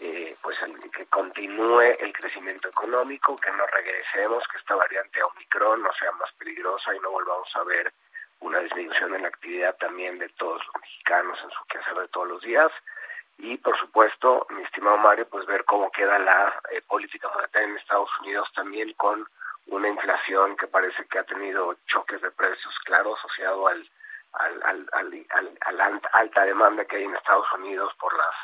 eh, 0.00 0.36
pues 0.42 0.56
el, 0.62 0.78
que 0.90 1.06
continúe 1.06 1.80
el 2.00 2.12
crecimiento 2.12 2.68
económico, 2.68 3.36
que 3.36 3.50
no 3.52 3.66
regresemos, 3.66 4.42
que 4.48 4.58
esta 4.58 4.74
variante 4.74 5.22
Omicron 5.22 5.82
no 5.82 5.92
sea 5.94 6.10
más 6.12 6.32
peligrosa 6.32 6.94
y 6.94 7.00
no 7.00 7.10
volvamos 7.10 7.48
a 7.54 7.62
ver 7.62 7.92
una 8.42 8.60
disminución 8.60 9.14
en 9.14 9.22
la 9.22 9.28
actividad 9.28 9.76
también 9.78 10.18
de 10.18 10.28
todos 10.30 10.62
los 10.66 10.82
mexicanos 10.82 11.38
en 11.42 11.50
su 11.50 11.64
quehacer 11.66 11.94
de 11.94 12.08
todos 12.08 12.28
los 12.28 12.42
días. 12.42 12.70
Y 13.38 13.56
por 13.56 13.78
supuesto, 13.78 14.46
mi 14.50 14.62
estimado 14.62 14.98
Mario, 14.98 15.26
pues 15.28 15.46
ver 15.46 15.64
cómo 15.64 15.90
queda 15.90 16.18
la 16.18 16.60
eh, 16.70 16.82
política 16.86 17.28
monetaria 17.34 17.68
en 17.68 17.76
Estados 17.78 18.10
Unidos 18.20 18.48
también 18.54 18.92
con 18.94 19.26
una 19.66 19.88
inflación 19.88 20.56
que 20.56 20.66
parece 20.66 21.04
que 21.06 21.18
ha 21.18 21.24
tenido 21.24 21.76
choques 21.86 22.20
de 22.20 22.30
precios, 22.30 22.74
claro, 22.84 23.16
asociado 23.16 23.68
al, 23.68 23.88
a 24.32 25.72
la 25.72 26.00
alta 26.12 26.44
demanda 26.44 26.84
que 26.84 26.96
hay 26.96 27.04
en 27.04 27.16
Estados 27.16 27.46
Unidos 27.54 27.92
por 27.98 28.16
las 28.16 28.34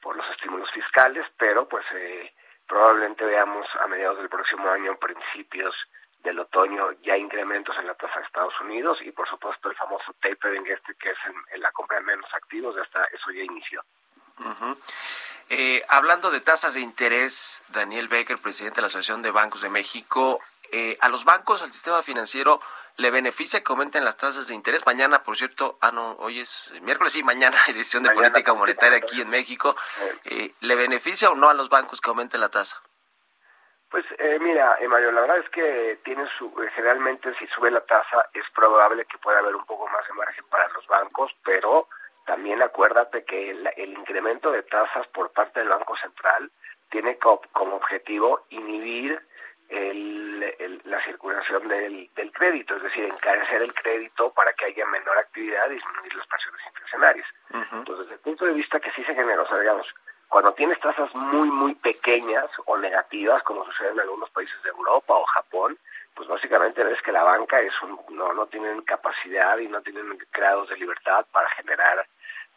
por 0.00 0.16
los 0.16 0.28
estímulos 0.30 0.70
fiscales, 0.70 1.26
pero 1.36 1.68
pues 1.68 1.84
eh, 1.92 2.32
probablemente 2.66 3.24
veamos 3.24 3.66
a 3.80 3.86
mediados 3.86 4.18
del 4.18 4.28
próximo 4.28 4.68
año, 4.70 4.96
principios 4.96 5.74
del 6.22 6.38
otoño, 6.38 6.92
ya 7.02 7.16
incrementos 7.16 7.76
en 7.78 7.86
la 7.86 7.94
tasa 7.94 8.18
de 8.18 8.26
Estados 8.26 8.54
Unidos 8.60 8.98
y 9.02 9.10
por 9.12 9.28
supuesto 9.28 9.70
el 9.70 9.76
famoso 9.76 10.12
tapering 10.20 10.66
este 10.66 10.94
que 10.94 11.10
es 11.10 11.18
en, 11.26 11.60
la 11.60 11.70
compra 11.72 11.98
de 11.98 12.04
menos 12.04 12.32
activos, 12.34 12.76
hasta 12.76 13.04
eso 13.06 13.30
ya 13.30 13.42
inició. 13.42 13.82
eh, 15.48 15.82
hablando 15.88 16.30
de 16.30 16.40
tasas 16.40 16.74
de 16.74 16.80
interés, 16.80 17.64
Daniel 17.68 18.08
Becker, 18.08 18.38
presidente 18.38 18.76
de 18.76 18.82
la 18.82 18.86
Asociación 18.86 19.22
de 19.22 19.30
Bancos 19.30 19.62
de 19.62 19.70
México, 19.70 20.40
eh, 20.72 20.96
a 21.00 21.08
los 21.08 21.24
bancos, 21.24 21.62
al 21.62 21.72
sistema 21.72 22.02
financiero, 22.02 22.60
le 22.96 23.10
beneficia 23.10 23.62
que 23.62 23.72
aumenten 23.72 24.04
las 24.04 24.16
tasas 24.16 24.46
de 24.46 24.54
interés. 24.54 24.86
Mañana, 24.86 25.22
por 25.22 25.36
cierto, 25.36 25.78
ah, 25.80 25.90
no, 25.90 26.12
hoy 26.20 26.40
es 26.40 26.70
miércoles, 26.82 27.12
sí, 27.12 27.22
mañana 27.22 27.58
hay 27.66 27.72
decisión 27.74 28.02
de 28.02 28.10
Mañana 28.10 28.30
política 28.30 28.52
política 28.52 28.86
monetaria 28.86 28.98
aquí 28.98 29.20
en 29.20 29.30
México. 29.30 29.74
Eh, 30.24 30.54
¿Le 30.60 30.74
beneficia 30.76 31.30
o 31.30 31.34
no 31.34 31.48
a 31.48 31.54
los 31.54 31.68
bancos 31.68 32.00
que 32.00 32.10
aumente 32.10 32.38
la 32.38 32.50
tasa? 32.50 32.80
Pues 33.90 34.04
eh, 34.18 34.38
mira, 34.40 34.76
eh, 34.80 34.86
Mario, 34.86 35.10
la 35.10 35.22
verdad 35.22 35.38
es 35.38 35.48
que 35.50 35.98
tiene 36.04 36.24
su, 36.38 36.46
eh, 36.62 36.70
generalmente 36.76 37.34
si 37.34 37.46
sube 37.48 37.70
la 37.72 37.80
tasa 37.80 38.28
es 38.32 38.44
probable 38.54 39.04
que 39.04 39.18
pueda 39.18 39.40
haber 39.40 39.56
un 39.56 39.66
poco 39.66 39.88
más 39.88 40.06
de 40.06 40.14
margen 40.14 40.44
para 40.48 40.68
los 40.68 40.86
bancos, 40.86 41.32
pero 41.44 41.88
también 42.24 42.62
acuérdate 42.62 43.24
que 43.24 43.50
el, 43.50 43.68
el 43.76 43.90
incremento 43.94 44.52
de 44.52 44.62
tasas 44.62 45.06
por 45.08 45.32
parte 45.32 45.58
del 45.60 45.70
Banco 45.70 45.96
Central 45.96 46.50
tiene 46.90 47.18
co- 47.18 47.42
como 47.52 47.76
objetivo 47.76 48.44
inhibir 48.50 49.20
el, 49.68 50.54
el- 50.58 50.80
la 50.84 51.02
circulación 51.04 51.66
del, 51.66 52.08
del 52.14 52.32
crédito, 52.32 52.76
es 52.76 52.82
decir, 52.82 53.04
encarecer 53.04 53.62
el 53.62 53.74
crédito 53.74 54.32
para 54.32 54.52
que 54.52 54.66
haya 54.66 54.86
menor 54.86 55.18
actividad 55.18 55.68
y 55.68 55.74
disminuir 55.74 56.14
las 56.14 56.26
presiones 56.28 56.60
inflacionarias. 56.66 57.26
Entonces, 57.78 57.98
desde 58.06 58.14
el 58.14 58.20
punto 58.20 58.44
de 58.44 58.52
vista 58.52 58.78
que 58.78 58.90
sí 58.92 59.02
se 59.04 59.14
genera, 59.14 59.42
o 59.42 59.48
sea, 59.48 59.58
digamos, 59.58 59.86
cuando 60.30 60.52
tienes 60.54 60.78
tasas 60.78 61.12
muy, 61.12 61.50
muy 61.50 61.74
pequeñas 61.74 62.46
o 62.64 62.78
negativas, 62.78 63.42
como 63.42 63.64
sucede 63.64 63.90
en 63.90 64.00
algunos 64.00 64.30
países 64.30 64.62
de 64.62 64.70
Europa 64.70 65.12
o 65.12 65.24
Japón, 65.24 65.76
pues 66.14 66.28
básicamente 66.28 66.84
ves 66.84 67.02
que 67.02 67.10
la 67.10 67.24
banca 67.24 67.60
es 67.60 67.72
un, 67.82 67.98
no, 68.16 68.32
no 68.32 68.46
tienen 68.46 68.80
capacidad 68.82 69.58
y 69.58 69.66
no 69.66 69.82
tienen 69.82 70.16
grados 70.32 70.68
de 70.68 70.76
libertad 70.76 71.26
para 71.32 71.50
generar 71.50 72.06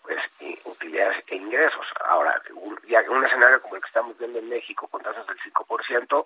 pues 0.04 0.20
utilidades 0.66 1.24
e 1.28 1.36
ingresos. 1.36 1.88
Ahora, 2.06 2.40
un, 2.54 2.80
ya 2.88 3.02
un 3.10 3.26
escenario 3.26 3.60
como 3.62 3.76
el 3.76 3.82
que 3.82 3.88
estamos 3.88 4.16
viendo 4.20 4.38
en 4.38 4.50
México 4.50 4.88
con 4.88 5.02
tasas 5.02 5.26
del 5.26 5.40
5%, 5.40 6.26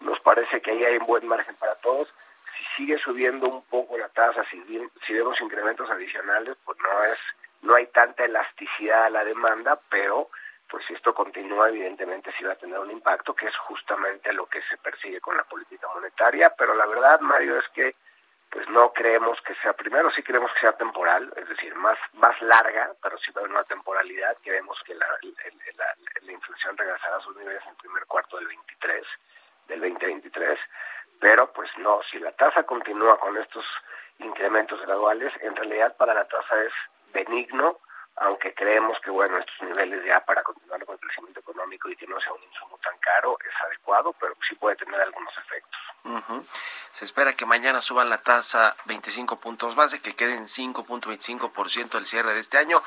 nos 0.00 0.18
parece 0.20 0.60
que 0.60 0.72
ahí 0.72 0.84
hay 0.84 0.96
un 0.96 1.06
buen 1.06 1.28
margen 1.28 1.54
para 1.56 1.76
todos. 1.76 2.08
Si 2.58 2.64
sigue 2.76 2.98
subiendo 2.98 3.46
un 3.46 3.62
poco 3.66 3.96
la 3.96 4.08
tasa, 4.08 4.44
si, 4.50 4.60
si 5.06 5.12
vemos 5.12 5.40
incrementos 5.40 5.88
adicionales, 5.88 6.56
pues 6.64 6.76
no 6.78 7.04
es 7.04 7.18
no 7.62 7.76
hay 7.76 7.86
tanta 7.86 8.24
elasticidad 8.24 9.04
a 9.04 9.10
la 9.10 9.24
demanda, 9.24 9.78
pero 9.88 10.28
pues 10.72 10.86
si 10.86 10.94
esto 10.94 11.12
continúa, 11.12 11.68
evidentemente 11.68 12.32
sí 12.38 12.44
va 12.44 12.54
a 12.54 12.56
tener 12.56 12.78
un 12.78 12.90
impacto, 12.90 13.34
que 13.34 13.46
es 13.46 13.54
justamente 13.58 14.32
lo 14.32 14.46
que 14.46 14.62
se 14.62 14.78
persigue 14.78 15.20
con 15.20 15.36
la 15.36 15.44
política 15.44 15.86
monetaria, 15.92 16.48
pero 16.56 16.74
la 16.74 16.86
verdad, 16.86 17.20
Mario, 17.20 17.58
es 17.58 17.68
que 17.74 17.94
pues 18.50 18.66
no 18.70 18.90
creemos 18.94 19.38
que 19.42 19.54
sea, 19.56 19.74
primero 19.74 20.10
sí 20.12 20.22
creemos 20.22 20.50
que 20.54 20.60
sea 20.60 20.72
temporal, 20.72 21.30
es 21.36 21.46
decir, 21.46 21.74
más, 21.74 21.98
más 22.14 22.40
larga, 22.40 22.90
pero 23.02 23.18
sí 23.18 23.30
va 23.32 23.42
a 23.42 23.44
haber 23.44 23.52
una 23.52 23.64
temporalidad, 23.64 24.34
creemos 24.42 24.78
que 24.86 24.94
la, 24.94 25.06
la, 25.76 25.94
la, 26.22 26.32
inflación 26.32 26.74
regresará 26.74 27.16
a 27.16 27.20
sus 27.20 27.36
niveles 27.36 27.62
en 27.64 27.70
el 27.70 27.76
primer 27.76 28.06
cuarto 28.06 28.38
del 28.38 28.46
23, 28.46 29.04
del 29.68 29.80
2023, 29.80 30.58
pero 31.20 31.52
pues 31.52 31.68
no, 31.76 32.00
si 32.10 32.18
la 32.18 32.32
tasa 32.32 32.62
continúa 32.62 33.20
con 33.20 33.36
estos 33.36 33.64
incrementos 34.20 34.80
graduales, 34.80 35.34
en 35.42 35.54
realidad 35.54 35.94
para 35.98 36.14
la 36.14 36.24
tasa 36.24 36.62
es 36.62 36.72
benigno, 37.12 37.78
aunque 38.16 38.54
creemos 38.54 38.98
que 39.00 39.10
bueno, 39.10 39.38
estos 39.38 39.62
niveles 39.62 40.04
ya 40.04 40.20
para 40.20 40.42
continuar 40.42 40.84
con 40.84 40.94
el 40.94 41.00
crecimiento 41.00 41.40
económico 41.40 41.88
y 41.88 41.96
que 41.96 42.06
no 42.06 42.20
sea 42.20 42.32
un 42.32 42.42
insumo 42.42 42.78
tan 42.78 42.96
caro 43.12 43.36
es 43.40 43.62
adecuado, 43.66 44.14
pero 44.18 44.34
sí 44.48 44.54
puede 44.56 44.76
tener 44.76 45.00
algunos 45.00 45.32
efectos. 45.38 45.80
Se 46.92 47.04
espera 47.04 47.34
que 47.34 47.46
mañana 47.46 47.80
suban 47.80 48.10
la 48.10 48.18
tasa 48.18 48.76
25 48.86 49.40
puntos 49.40 49.74
base, 49.74 50.00
que 50.00 50.14
queden 50.14 50.44
5.25% 50.44 51.96
al 51.96 52.06
cierre 52.06 52.34
de 52.34 52.40
este 52.40 52.58
año. 52.58 52.82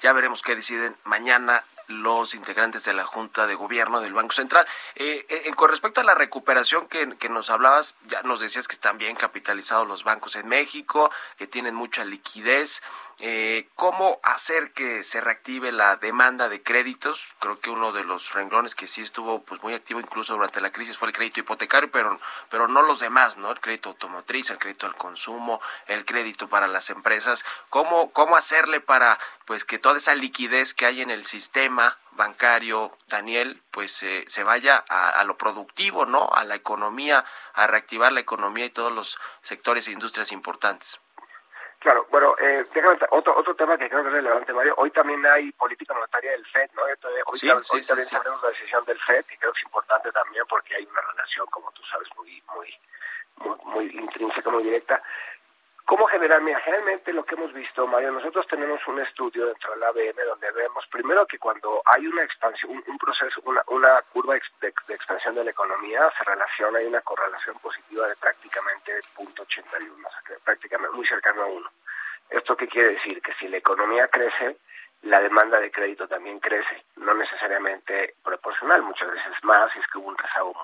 Ya 0.00 0.12
veremos 0.12 0.42
qué 0.42 0.54
deciden 0.54 0.96
mañana 1.04 1.64
los 1.88 2.34
integrantes 2.34 2.84
de 2.84 2.92
la 2.92 3.04
Junta 3.04 3.46
de 3.46 3.54
Gobierno 3.54 4.00
del 4.00 4.12
Banco 4.12 4.32
Central. 4.32 4.66
Eh, 4.96 5.24
eh, 5.28 5.52
con 5.54 5.70
respecto 5.70 6.00
a 6.00 6.04
la 6.04 6.14
recuperación 6.14 6.88
que, 6.88 7.06
nos 7.28 7.50
hablabas, 7.50 7.94
ya 8.06 8.22
nos 8.22 8.40
decías 8.40 8.66
que 8.66 8.74
están 8.74 8.98
bien 8.98 9.16
capitalizados 9.16 9.86
los 9.86 10.04
bancos 10.04 10.36
en 10.36 10.48
México, 10.48 11.10
que 11.38 11.46
tienen 11.46 11.74
mucha 11.74 12.04
liquidez. 12.04 12.82
Eh, 13.18 13.68
¿Cómo 13.74 14.20
hacer 14.22 14.72
que 14.72 15.02
se 15.02 15.22
reactive 15.22 15.72
la 15.72 15.96
demanda 15.96 16.50
de 16.50 16.62
créditos? 16.62 17.26
Creo 17.38 17.58
que 17.58 17.70
uno 17.70 17.92
de 17.92 18.04
los 18.04 18.34
renglones 18.34 18.74
que 18.74 18.86
sí 18.86 19.00
estuvo 19.00 19.42
pues 19.42 19.62
muy 19.62 19.72
activo 19.72 20.00
incluso 20.00 20.34
durante 20.34 20.60
la 20.60 20.70
crisis 20.70 20.98
fue 20.98 21.08
el 21.08 21.14
crédito 21.14 21.40
hipotecario, 21.40 21.90
pero, 21.90 22.20
pero 22.50 22.68
no 22.68 22.82
los 22.82 23.00
demás, 23.00 23.38
¿no? 23.38 23.50
El 23.52 23.60
crédito 23.60 23.88
automotriz, 23.90 24.50
el 24.50 24.58
crédito 24.58 24.86
al 24.86 24.94
consumo, 24.96 25.62
el 25.86 26.04
crédito 26.04 26.48
para 26.48 26.68
las 26.68 26.90
empresas. 26.90 27.42
¿Cómo, 27.70 28.12
cómo 28.12 28.36
hacerle 28.36 28.80
para 28.80 29.18
pues 29.46 29.64
que 29.64 29.78
toda 29.78 29.96
esa 29.96 30.14
liquidez 30.14 30.74
que 30.74 30.84
hay 30.84 31.00
en 31.00 31.10
el 31.10 31.24
sistema 31.24 31.96
bancario, 32.16 32.98
Daniel, 33.08 33.62
pues 33.70 34.02
eh, 34.02 34.24
se 34.28 34.42
vaya 34.42 34.76
a, 34.76 35.22
lo 35.24 35.38
productivo, 35.38 36.06
¿no? 36.06 36.28
A 36.32 36.44
la 36.44 36.54
economía, 36.54 37.24
a 37.54 37.66
reactivar 37.66 38.12
la 38.12 38.20
economía 38.20 38.66
y 38.66 38.70
todos 38.70 38.92
los 38.92 39.18
sectores 39.42 39.88
e 39.88 39.92
industrias 39.92 40.32
importantes. 40.32 41.00
Claro, 41.86 42.04
bueno, 42.10 42.34
eh, 42.40 42.66
déjame, 42.74 42.98
otro, 43.12 43.38
otro 43.38 43.54
tema 43.54 43.78
que 43.78 43.88
creo 43.88 44.02
que 44.02 44.08
es 44.08 44.14
relevante, 44.14 44.52
Mario. 44.52 44.74
Hoy 44.78 44.90
también 44.90 45.24
hay 45.24 45.52
política 45.52 45.94
monetaria 45.94 46.32
del 46.32 46.44
FED, 46.44 46.70
¿no? 46.74 46.82
Hoy, 46.82 47.38
sí, 47.38 47.48
hoy 47.48 47.62
sí, 47.62 47.86
también 47.86 48.08
tenemos 48.08 48.42
la 48.42 48.48
decisión 48.48 48.84
del 48.86 48.98
FED 48.98 49.24
y 49.30 49.36
creo 49.36 49.52
que 49.52 49.60
es 49.60 49.64
importante 49.66 50.10
también 50.10 50.42
porque 50.48 50.74
hay 50.74 50.84
una 50.84 51.00
relación, 51.12 51.46
como 51.46 51.70
tú 51.70 51.82
sabes, 51.84 52.08
muy, 52.16 52.42
muy, 52.56 52.74
muy, 53.36 53.56
muy 53.66 54.02
intrínseca, 54.02 54.50
muy 54.50 54.64
directa. 54.64 55.00
¿Cómo 56.16 56.24
generar? 56.24 56.42
Mira, 56.42 56.60
generalmente 56.60 57.12
lo 57.12 57.26
que 57.26 57.34
hemos 57.34 57.52
visto, 57.52 57.86
Mario, 57.86 58.10
nosotros 58.10 58.46
tenemos 58.48 58.80
un 58.88 58.98
estudio 59.00 59.48
dentro 59.48 59.74
de 59.74 59.80
la 59.80 59.88
ABM 59.88 60.16
donde 60.26 60.50
vemos 60.52 60.86
primero 60.86 61.26
que 61.26 61.38
cuando 61.38 61.82
hay 61.84 62.06
una 62.06 62.22
expansión, 62.22 62.82
un, 62.86 62.96
proceso, 62.96 63.42
una, 63.44 64.00
curva 64.14 64.32
de, 64.32 64.72
expansión 64.94 65.34
de 65.34 65.44
la 65.44 65.50
economía, 65.50 66.10
se 66.16 66.24
relaciona, 66.24 66.78
hay 66.78 66.86
una 66.86 67.02
correlación 67.02 67.58
positiva 67.58 68.08
de 68.08 68.16
prácticamente 68.16 68.92
0.81, 69.14 69.92
o 69.92 70.10
sea, 70.10 70.38
prácticamente 70.42 70.96
muy 70.96 71.06
cercano 71.06 71.42
a 71.42 71.46
uno. 71.48 71.70
¿Esto 72.30 72.56
qué 72.56 72.66
quiere 72.66 72.94
decir? 72.94 73.20
Que 73.20 73.34
si 73.34 73.46
la 73.48 73.58
economía 73.58 74.08
crece, 74.08 74.56
la 75.02 75.20
demanda 75.20 75.60
de 75.60 75.70
crédito 75.70 76.08
también 76.08 76.40
crece, 76.40 76.82
no 76.96 77.12
necesariamente 77.12 78.14
proporcional, 78.24 78.82
muchas 78.82 79.10
veces 79.10 79.34
más, 79.42 79.70
si 79.72 79.80
es 79.80 79.86
que 79.88 79.98
hubo 79.98 80.08
un 80.08 80.16
rezago 80.16 80.54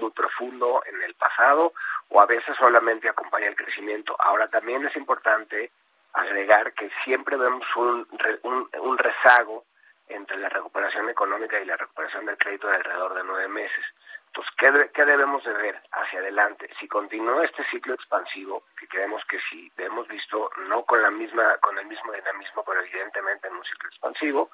muy, 0.00 0.10
profundo 0.10 0.82
en 0.86 1.00
el 1.02 1.14
pasado, 1.14 1.72
o 2.10 2.20
a 2.20 2.26
veces 2.26 2.56
solamente 2.56 3.08
acompaña 3.08 3.48
el 3.48 3.56
crecimiento. 3.56 4.16
Ahora 4.18 4.48
también 4.48 4.84
es 4.84 4.94
importante 4.96 5.70
agregar 6.12 6.72
que 6.74 6.90
siempre 7.04 7.36
vemos 7.36 7.64
un, 7.76 8.06
un, 8.42 8.68
un 8.80 8.98
rezago 8.98 9.64
entre 10.08 10.36
la 10.38 10.48
recuperación 10.48 11.08
económica 11.08 11.60
y 11.60 11.64
la 11.64 11.76
recuperación 11.76 12.26
del 12.26 12.36
crédito 12.36 12.66
de 12.66 12.76
alrededor 12.76 13.14
de 13.14 13.24
nueve 13.24 13.48
meses. 13.48 13.84
Entonces, 14.26 14.52
¿qué, 14.58 14.90
¿qué, 14.92 15.04
debemos 15.04 15.42
de 15.44 15.52
ver 15.52 15.80
hacia 15.92 16.20
adelante? 16.20 16.68
Si 16.78 16.86
continúa 16.88 17.44
este 17.44 17.64
ciclo 17.70 17.94
expansivo, 17.94 18.64
que 18.78 18.86
creemos 18.86 19.24
que 19.26 19.38
sí, 19.48 19.72
hemos 19.76 20.06
visto 20.08 20.50
no 20.68 20.84
con 20.84 21.02
la 21.02 21.10
misma, 21.10 21.56
con 21.58 21.78
el 21.78 21.86
mismo 21.86 22.12
dinamismo, 22.12 22.64
pero 22.64 22.80
evidentemente 22.80 23.48
en 23.48 23.54
un 23.54 23.64
ciclo 23.64 23.88
expansivo, 23.88 24.50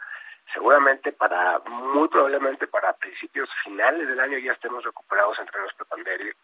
seguramente 0.53 1.12
para, 1.12 1.59
muy 1.66 2.09
probablemente 2.09 2.66
para 2.66 2.92
principios 2.95 3.49
finales 3.64 4.09
del 4.09 4.21
año 4.21 4.38
ya 4.38 4.53
estemos 4.53 4.85
recuperados 4.85 5.38
entre 5.38 5.61
los 5.61 5.73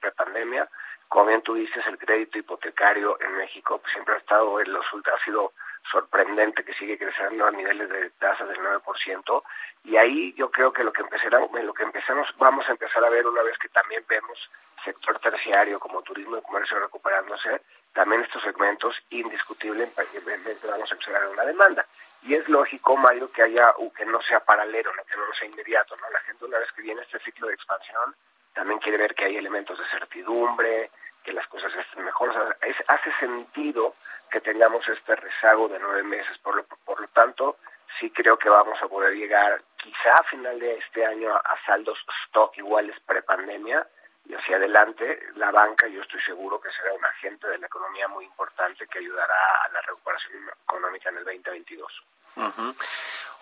prepandemia. 0.01 0.69
Como 1.13 1.27
bien 1.27 1.43
tú 1.43 1.53
dices, 1.53 1.87
el 1.89 1.99
crédito 1.99 2.39
hipotecario 2.39 3.21
en 3.21 3.37
México 3.37 3.83
siempre 3.93 4.15
ha 4.15 4.17
estado 4.17 4.59
en 4.63 4.73
los 4.73 4.87
ha 4.87 5.25
sido 5.27 5.53
sorprendente 5.91 6.65
que 6.65 6.73
sigue 6.73 6.97
creciendo 6.97 7.45
a 7.45 7.51
niveles 7.51 7.91
de 7.91 8.09
tasas 8.13 8.49
del 8.49 8.57
9% 8.57 9.43
y 9.85 9.97
ahí 9.99 10.33
yo 10.39 10.51
creo 10.51 10.73
que 10.73 10.83
lo 10.83 10.91
que 10.91 11.03
empezará, 11.03 11.39
lo 11.41 11.75
que 11.75 11.83
empezamos 11.83 12.27
vamos 12.39 12.67
a 12.67 12.73
empezar 12.73 13.05
a 13.05 13.11
ver 13.11 13.27
una 13.27 13.43
vez 13.43 13.59
que 13.59 13.69
también 13.69 14.03
vemos 14.09 14.39
sector 14.83 15.19
terciario 15.19 15.79
como 15.79 16.01
turismo 16.01 16.39
y 16.39 16.41
comercio 16.41 16.81
recuperándose 16.81 17.61
también 17.93 18.23
estos 18.23 18.43
segmentos 18.43 18.97
indiscutiblemente 19.11 20.67
vamos 20.67 20.91
a 20.91 20.95
empezar 20.95 21.25
a 21.25 21.29
una 21.29 21.45
demanda. 21.45 21.85
Y 22.23 22.37
es 22.37 22.49
lógico 22.49 22.97
Mario 22.97 23.31
que 23.31 23.43
haya 23.43 23.75
que 23.95 24.07
no 24.07 24.23
sea 24.23 24.41
paralelo 24.41 24.93
que 24.93 25.17
no 25.19 25.35
sea 25.39 25.47
inmediato 25.47 25.95
no 25.95 26.09
la 26.09 26.21
gente 26.21 26.47
una 26.47 26.59
vez 26.59 26.73
que 26.73 26.81
viene 26.81 27.03
este 27.03 27.19
ciclo 27.19 27.49
de 27.49 27.55
expansión 27.55 28.15
también 28.55 28.79
quiere 28.81 28.99
ver 28.99 29.15
que 29.15 29.25
hay 29.25 29.37
elementos 29.37 29.79
de 29.79 29.89
certidumbre 29.91 30.91
que 31.23 31.33
las 31.33 31.47
cosas 31.49 31.73
estén 31.75 32.05
mejor. 32.05 32.57
es, 32.63 32.77
hace 32.89 33.13
sentido 33.13 33.95
que 34.31 34.41
tengamos 34.41 34.87
este 34.89 35.15
rezago 35.15 35.69
de 35.69 35.79
nueve 35.79 36.03
meses. 36.03 36.37
Por 36.39 36.57
lo, 36.57 36.65
por 36.65 37.01
lo 37.01 37.09
tanto, 37.09 37.59
sí 37.99 38.11
creo 38.11 38.39
que 38.39 38.49
vamos 38.49 38.81
a 38.83 38.89
poder 38.89 39.15
llegar 39.15 39.63
quizá 39.77 40.13
a 40.15 40.23
final 40.25 40.59
de 40.59 40.79
este 40.79 41.05
año 41.05 41.35
a, 41.35 41.57
saldos 41.67 41.99
stock 42.27 42.57
iguales 42.59 42.97
prepandemia 43.07 43.87
y 44.27 44.35
hacia 44.35 44.57
adelante 44.57 45.21
la 45.35 45.51
banca 45.51 45.89
yo 45.89 46.01
estoy 46.03 46.21
seguro 46.23 46.61
que 46.61 46.71
será 46.71 46.95
un 46.95 47.05
agente 47.05 47.49
de 47.49 47.59
la 47.59 47.67
economía 47.67 48.07
muy 48.09 48.25
importante 48.25 48.87
que 48.87 48.99
ayudará 48.99 49.65
a 49.65 49.69
la 49.73 49.81
recuperación 49.83 50.43
económica 50.65 51.09
en 51.11 51.19
el 51.19 51.25
2022. 51.25 52.03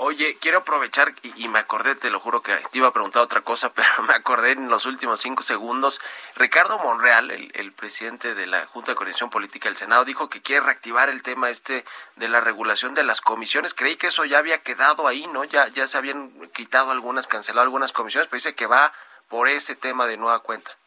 Oye, 0.02 0.38
quiero 0.40 0.60
aprovechar 0.60 1.12
y, 1.22 1.48
me 1.48 1.58
acordé, 1.58 1.94
te 1.94 2.08
lo 2.08 2.20
juro 2.20 2.40
que 2.40 2.56
te 2.56 2.78
iba 2.78 2.88
a 2.88 2.92
preguntar 2.92 3.20
otra 3.20 3.42
cosa, 3.42 3.70
pero 3.74 4.02
me 4.08 4.14
acordé 4.14 4.52
en 4.52 4.70
los 4.70 4.86
últimos 4.86 5.20
cinco 5.20 5.42
segundos. 5.42 6.00
Ricardo 6.36 6.78
Monreal, 6.78 7.30
el, 7.30 7.72
presidente 7.72 8.34
de 8.34 8.46
la 8.46 8.64
Junta 8.64 8.92
de 8.92 8.94
Coordinación 8.94 9.28
Política 9.28 9.68
del 9.68 9.76
Senado, 9.76 10.06
dijo 10.06 10.30
que 10.30 10.40
quiere 10.40 10.64
reactivar 10.64 11.10
el 11.10 11.20
tema 11.20 11.50
este 11.50 11.84
de 12.16 12.28
la 12.28 12.40
regulación 12.40 12.94
de 12.94 13.02
las 13.02 13.20
comisiones. 13.20 13.74
Creí 13.74 13.96
que 13.96 14.06
eso 14.06 14.24
ya 14.24 14.38
había 14.38 14.62
quedado 14.62 15.06
ahí, 15.06 15.26
¿no? 15.26 15.44
Ya, 15.44 15.68
ya 15.68 15.86
se 15.86 15.98
habían 15.98 16.30
quitado 16.54 16.92
algunas, 16.92 17.26
cancelado 17.26 17.64
algunas 17.64 17.92
comisiones, 17.92 18.30
pero 18.30 18.38
dice 18.38 18.54
que 18.54 18.66
va 18.66 18.94
por 19.28 19.48
ese 19.48 19.76
tema 19.76 20.06
de 20.06 20.16
nueva 20.16 20.38
cuenta. 20.38 20.79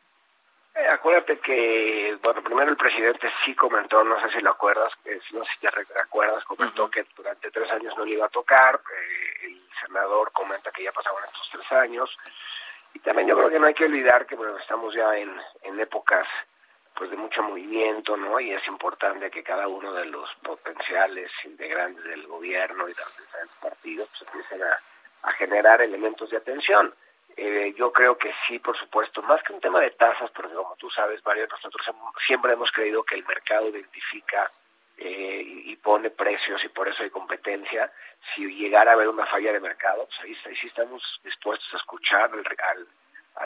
Eh, 0.76 0.88
acuérdate 0.88 1.38
que, 1.40 2.18
bueno, 2.24 2.42
primero 2.42 2.72
el 2.72 2.78
presidente 2.78 3.32
sí 3.46 3.54
comentó, 3.54 4.04
no 4.04 4.20
sé 4.22 4.34
si 4.34 4.42
lo 4.42 4.52
acuerdas, 4.52 4.92
que, 5.04 5.20
no 5.32 5.44
sé 5.46 5.52
si 5.54 5.68
te 5.68 5.70
recuerdas, 5.70 6.44
comentó 6.46 6.90
que 6.90 7.06
durante 7.16 7.52
tres 7.52 7.72
años 7.72 7.96
no 7.96 8.06
le 8.06 8.16
iba 8.16 8.26
a 8.26 8.30
tocar, 8.30 8.76
eh, 8.76 9.46
el 9.46 9.62
senador 9.86 10.32
comenta 10.32 10.72
que 10.72 10.84
ya 10.84 10.92
pasaban 10.92 11.24
estos 11.26 11.50
tres 11.52 11.72
años, 11.74 12.18
y 12.94 13.00
también 13.00 13.28
yo 13.28 13.36
creo 13.36 13.50
que 13.52 13.60
no 13.60 13.68
hay 13.68 13.76
que 13.76 13.86
olvidar 13.86 14.26
que, 14.26 14.36
bueno, 14.36 14.58
estamos 14.58 14.96
ya 14.96 15.16
en, 15.16 15.40
en 15.62 15.80
épocas 15.80 16.28
pues 16.96 17.10
de 17.10 17.18
mucho 17.18 17.42
movimiento, 17.42 18.16
¿no? 18.16 18.40
Y 18.40 18.52
es 18.54 18.68
importante 18.68 19.32
que 19.32 19.44
cada 19.44 19.68
uno 19.68 19.94
de 19.94 20.06
los 20.06 20.30
potenciales 20.44 21.32
integrantes 21.44 22.04
del 22.04 22.28
gobierno 22.28 22.88
y 22.88 22.94
de 22.94 23.02
los 23.02 23.18
diferentes 23.18 23.58
partidos 23.58 24.10
pues 24.10 24.30
empiecen 24.30 24.64
a, 24.64 24.80
a 25.24 25.32
generar 25.32 25.82
elementos 25.82 26.30
de 26.30 26.38
atención. 26.38 26.94
Eh, 27.36 27.74
yo 27.78 27.92
creo 27.92 28.18
que 28.18 28.32
sí, 28.48 28.60
por 28.60 28.78
supuesto, 28.78 29.22
más 29.24 29.42
que 29.44 29.54
un 29.54 29.62
tema 29.62 29.80
de 29.80 29.92
tasas, 29.92 30.30
porque 30.32 30.54
como 30.54 30.76
tú 30.76 30.90
sabes, 30.92 31.26
Mario, 31.26 31.48
nosotros 31.50 31.84
siempre 32.28 32.54
hemos 32.54 32.72
creído 32.72 33.04
que 33.04 33.16
el 33.16 33.26
mercado 33.26 33.70
identifica 33.70 34.52
eh, 34.98 35.42
y, 35.44 35.76
pone 35.78 36.12
precios 36.12 36.64
y 36.64 36.70
por 36.70 36.88
eso 36.88 37.04
hay 37.04 37.10
competencia. 37.10 37.92
Si 38.34 38.46
llegara 38.46 38.92
a 38.92 38.94
haber 38.94 39.10
una 39.10 39.26
falla 39.26 39.52
de 39.52 39.60
mercado, 39.60 40.06
pues 40.06 40.20
ahí, 40.46 40.56
sí 40.56 40.68
estamos 40.68 41.02
dispuestos 41.24 41.68
a 41.74 41.78
escuchar 41.78 42.32
al, 42.32 42.40
al, 42.40 42.88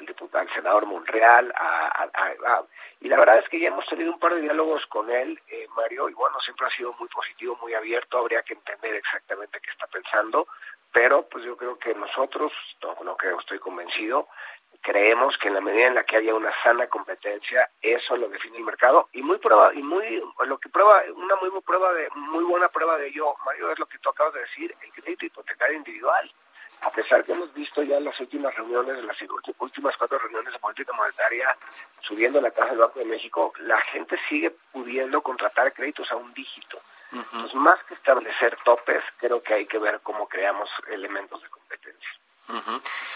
diputado, 0.05 0.41
al 0.47 0.53
senador 0.53 0.85
Monreal, 0.85 1.53
a, 1.55 2.63
y 2.99 3.09
la 3.09 3.17
verdad 3.17 3.39
es 3.39 3.49
que 3.49 3.59
ya 3.59 3.67
hemos 3.67 3.85
tenido 3.87 4.11
un 4.11 4.19
par 4.19 4.33
de 4.33 4.41
diálogos 4.41 4.85
con 4.87 5.09
él, 5.09 5.39
eh, 5.47 5.67
Mario, 5.75 6.09
y 6.09 6.13
bueno, 6.13 6.39
siempre 6.41 6.67
ha 6.67 6.69
sido 6.71 6.93
muy 6.99 7.07
positivo, 7.09 7.57
muy 7.61 7.73
abierto, 7.73 8.17
habría 8.17 8.41
que 8.43 8.53
entender 8.53 8.95
exactamente 8.95 9.59
qué 9.61 9.69
está 9.69 9.87
pensando, 9.87 10.47
pero 10.91 11.27
pues 11.27 11.43
yo 11.43 11.55
creo 11.57 11.77
que 11.77 11.93
nosotros, 11.93 12.51
no, 12.81 12.97
no 13.03 13.15
creo, 13.15 13.39
estoy 13.39 13.59
convencido, 13.59 14.27
creemos 14.81 15.37
que 15.37 15.49
en 15.49 15.55
la 15.55 15.61
medida 15.61 15.87
en 15.87 15.95
la 15.95 16.03
que 16.03 16.17
haya 16.17 16.33
una 16.33 16.51
sana 16.63 16.87
competencia, 16.87 17.69
eso 17.81 18.15
lo 18.15 18.29
define 18.29 18.57
el 18.57 18.63
mercado 18.63 19.09
y 19.13 19.21
muy 19.21 19.37
prueba 19.37 19.73
y 19.73 19.83
muy 19.83 20.23
lo 20.45 20.57
que 20.57 20.69
prueba 20.69 21.03
una 21.15 21.35
muy, 21.35 21.49
prueba 21.61 21.93
de 21.93 22.07
muy 22.15 22.43
buena 22.43 22.69
prueba 22.69 22.97
de 22.97 23.07
ello, 23.07 23.35
Mario, 23.45 23.71
es 23.71 23.79
lo 23.79 23.85
que 23.85 23.99
tú 23.99 24.09
acabas 24.09 24.33
de 24.33 24.41
decir, 24.41 24.73
el 24.81 24.91
crédito 24.91 25.25
hipotecario 25.25 25.77
individual. 25.77 26.31
A 26.81 26.89
pesar 26.91 27.23
que 27.23 27.31
hemos 27.31 27.53
visto 27.53 27.81
ya 27.83 27.99
las 27.99 28.19
últimas 28.19 28.55
reuniones, 28.55 29.03
las 29.03 29.17
últimas 29.59 29.95
cuatro 29.97 30.19
reuniones 30.19 30.53
de 30.53 30.59
política 30.59 30.93
monetaria, 30.93 31.57
subiendo 32.01 32.39
la 32.39 32.51
tasa 32.51 32.69
del 32.69 32.79
Banco 32.79 32.99
de 32.99 33.05
México, 33.05 33.53
la 33.59 33.81
gente 33.85 34.17
sigue 34.29 34.51
pudiendo 34.71 35.21
contratar 35.21 35.73
créditos 35.73 36.11
a 36.11 36.15
un 36.15 36.33
dígito. 36.33 36.79
Entonces, 37.11 37.55
más 37.55 37.83
que 37.85 37.95
establecer 37.95 38.57
topes, 38.63 39.03
creo 39.17 39.41
que 39.41 39.53
hay 39.53 39.65
que 39.65 39.79
ver 39.79 39.99
cómo 40.01 40.27
creamos 40.27 40.69
elementos 40.89 41.41
de 41.41 41.49
competencia. 41.49 42.09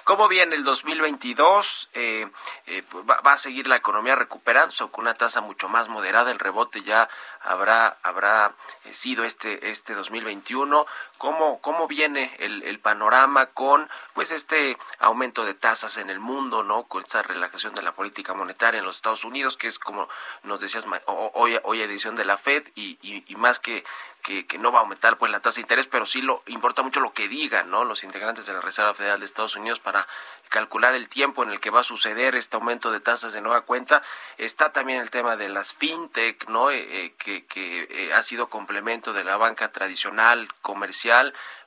¿Cómo 0.04 0.28
viene 0.28 0.56
el 0.56 0.66
2022? 0.66 1.90
Eh, 1.94 2.28
eh, 2.68 2.84
pues, 2.90 3.06
va, 3.06 3.32
a 3.32 3.38
seguir 3.38 3.66
la 3.68 3.78
economía 3.78 4.16
recuperándose 4.16 4.86
con 4.90 5.06
una 5.06 5.14
tasa 5.14 5.40
mucho 5.40 5.70
más 5.70 5.88
moderada. 5.88 6.32
El 6.32 6.40
rebote 6.40 6.82
ya 6.82 7.08
habrá 7.42 7.96
habrá 8.04 8.54
eh, 8.84 8.94
sido 8.94 9.24
este 9.24 9.72
este 9.72 9.94
2021. 9.94 10.86
¿Cómo 11.22 11.62
cómo 11.62 11.88
viene 11.88 12.36
el, 12.40 12.80
panorama 12.80 13.46
con 13.46 13.88
pues 14.16 14.32
este 14.32 14.76
aumento 14.98 15.46
de 15.46 15.54
tasas 15.54 15.98
en 15.98 16.10
el 16.10 16.20
mundo, 16.20 16.64
no? 16.64 16.86
Con 16.86 17.04
esta 17.04 17.22
relajación 17.22 17.76
de 17.76 17.84
la 17.84 17.92
política 17.92 18.34
monetaria 18.34 18.80
en 18.80 18.86
los 18.86 18.96
Estados 18.96 19.24
Unidos, 19.24 19.56
que 19.56 19.68
es 19.68 19.78
como 19.78 20.10
nos 20.42 20.60
decías 20.60 20.88
hoy 21.06 21.60
hoy 21.62 21.82
edición 21.84 22.16
de 22.16 22.26
la 22.26 22.38
Fed 22.38 22.64
y, 22.74 22.98
y 23.04 23.36
más 23.36 23.60
que 23.60 23.84
que, 24.22 24.46
no 24.60 24.72
va 24.72 24.80
a 24.80 24.82
aumentar 24.82 25.18
pues 25.18 25.32
la 25.32 25.40
tasa 25.40 25.56
de 25.56 25.62
interés, 25.62 25.88
pero 25.88 26.06
sí 26.06 26.22
lo 26.22 26.44
importa 26.48 26.84
mucho 26.84 27.00
lo 27.00 27.14
que 27.14 27.28
digan, 27.28 27.70
¿no? 27.70 27.84
Los 27.84 28.04
integrantes 28.04 28.46
de 28.46 28.54
la 28.54 28.62
Reserva 28.62 28.94
Federal 28.94 29.20
de 29.20 29.26
Estados 29.26 29.56
Unidos 29.56 29.80
para 29.80 30.08
calcular 30.50 30.94
el 30.94 31.08
tiempo 31.08 31.44
en 31.44 31.52
el 31.52 31.60
que 31.60 31.70
va 31.70 31.80
a 31.82 31.84
suceder 31.84 32.36
este 32.36 32.56
aumento 32.56 32.92
de 32.92 33.00
tasas 33.00 33.34
de 33.34 33.42
nueva 33.42 33.62
cuenta. 33.62 34.02
Está 34.38 34.72
también 34.72 35.02
el 35.02 35.10
tema 35.10 35.36
de 35.38 35.50
las 35.50 35.74
fintech, 35.74 36.48
¿no? 36.50 36.72
Eh, 36.72 37.06
eh, 37.06 37.14
que, 37.18 37.46
que 37.46 37.88
eh, 37.90 38.14
ha 38.14 38.22
sido 38.24 38.50
complemento 38.50 39.14
de 39.14 39.24
la 39.24 39.38
banca 39.38 39.72
tradicional, 39.72 40.48
comercial, 40.62 41.11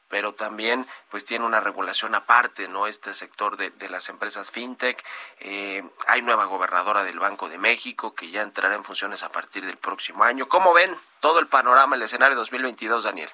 pero 0.09 0.33
también 0.33 0.87
pues 1.11 1.25
tiene 1.25 1.45
una 1.45 1.61
regulación 1.61 2.15
aparte, 2.15 2.69
¿no? 2.69 2.87
Este 2.87 3.15
sector 3.15 3.57
de, 3.57 3.71
de 3.71 3.89
las 3.89 4.09
empresas 4.09 4.51
fintech. 4.51 5.03
Eh, 5.41 5.83
hay 6.07 6.23
nueva 6.23 6.45
gobernadora 6.45 7.05
del 7.05 7.19
Banco 7.19 7.49
de 7.49 7.59
México 7.59 8.15
que 8.15 8.31
ya 8.31 8.43
entrará 8.43 8.75
en 8.75 8.85
funciones 8.85 9.23
a 9.23 9.29
partir 9.29 9.65
del 9.65 9.77
próximo 9.77 10.25
año. 10.25 10.49
¿Cómo 10.49 10.73
ven 10.73 10.95
todo 11.21 11.41
el 11.41 11.49
panorama, 11.49 11.97
el 11.97 12.03
escenario 12.03 12.37
2022, 12.37 13.05
Daniel? 13.05 13.31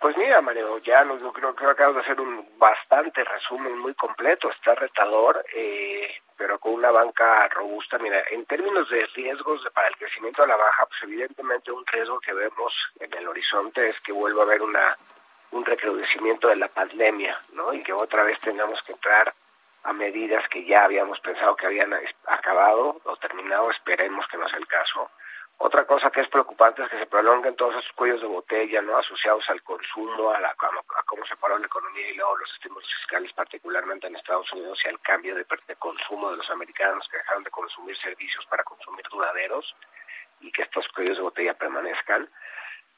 Pues 0.00 0.16
mira, 0.16 0.42
Mario, 0.42 0.78
ya 0.78 1.02
lo, 1.04 1.16
creo 1.32 1.54
que 1.54 1.64
acabas 1.64 1.94
de 1.94 2.00
hacer 2.02 2.20
un 2.20 2.46
bastante 2.58 3.24
resumen 3.24 3.78
muy 3.78 3.94
completo, 3.94 4.50
está 4.50 4.74
retador, 4.74 5.44
eh, 5.54 6.08
pero 6.36 6.58
con 6.58 6.74
una 6.74 6.90
banca 6.90 7.48
robusta. 7.48 7.98
Mira, 7.98 8.22
en 8.30 8.44
términos 8.44 8.88
de 8.90 9.06
riesgos 9.14 9.62
para 9.72 9.88
el 9.88 9.96
crecimiento 9.96 10.42
a 10.42 10.46
la 10.46 10.56
baja, 10.56 10.84
pues 10.86 11.02
evidentemente 11.04 11.72
un 11.72 11.86
riesgo 11.86 12.20
que 12.20 12.34
vemos 12.34 12.72
en 13.00 13.14
el 13.14 13.28
horizonte 13.28 13.88
es 13.88 14.00
que 14.00 14.12
vuelva 14.12 14.42
a 14.42 14.44
haber 14.44 14.60
una 14.60 14.96
un 15.54 15.64
recrudecimiento 15.64 16.48
de 16.48 16.56
la 16.56 16.68
pandemia, 16.68 17.40
¿no? 17.52 17.72
Y 17.72 17.82
que 17.82 17.92
otra 17.92 18.24
vez 18.24 18.38
tengamos 18.40 18.80
que 18.82 18.92
entrar 18.92 19.32
a 19.84 19.92
medidas 19.92 20.42
que 20.48 20.64
ya 20.64 20.84
habíamos 20.84 21.20
pensado 21.20 21.54
que 21.54 21.66
habían 21.66 21.94
acabado 22.26 23.00
o 23.04 23.16
terminado, 23.16 23.70
esperemos 23.70 24.26
que 24.28 24.36
no 24.36 24.48
sea 24.48 24.58
el 24.58 24.66
caso. 24.66 25.10
Otra 25.58 25.86
cosa 25.86 26.10
que 26.10 26.22
es 26.22 26.28
preocupante 26.28 26.82
es 26.82 26.90
que 26.90 26.98
se 26.98 27.06
prolonguen 27.06 27.54
todos 27.54 27.76
esos 27.76 27.92
cuellos 27.92 28.20
de 28.20 28.26
botella, 28.26 28.82
¿no? 28.82 28.98
Asociados 28.98 29.48
al 29.48 29.62
consumo, 29.62 30.30
a, 30.30 30.40
la, 30.40 30.48
a, 30.48 31.02
cómo 31.06 31.24
se 31.24 31.36
paró 31.36 31.56
la 31.56 31.66
economía 31.66 32.10
y 32.10 32.16
luego 32.16 32.36
los 32.36 32.52
estímulos 32.54 32.88
fiscales, 33.00 33.32
particularmente 33.34 34.08
en 34.08 34.16
Estados 34.16 34.52
Unidos, 34.52 34.80
y 34.84 34.88
al 34.88 35.00
cambio 35.00 35.36
de, 35.36 35.46
de 35.68 35.76
consumo 35.76 36.32
de 36.32 36.38
los 36.38 36.50
americanos 36.50 37.06
que 37.08 37.18
dejaron 37.18 37.44
de 37.44 37.50
consumir 37.50 37.96
servicios 37.98 38.44
para 38.46 38.64
consumir 38.64 39.04
duraderos 39.08 39.76
y 40.40 40.50
que 40.50 40.62
estos 40.62 40.88
cuellos 40.88 41.18
de 41.18 41.22
botella 41.22 41.54
permanezcan. 41.54 42.28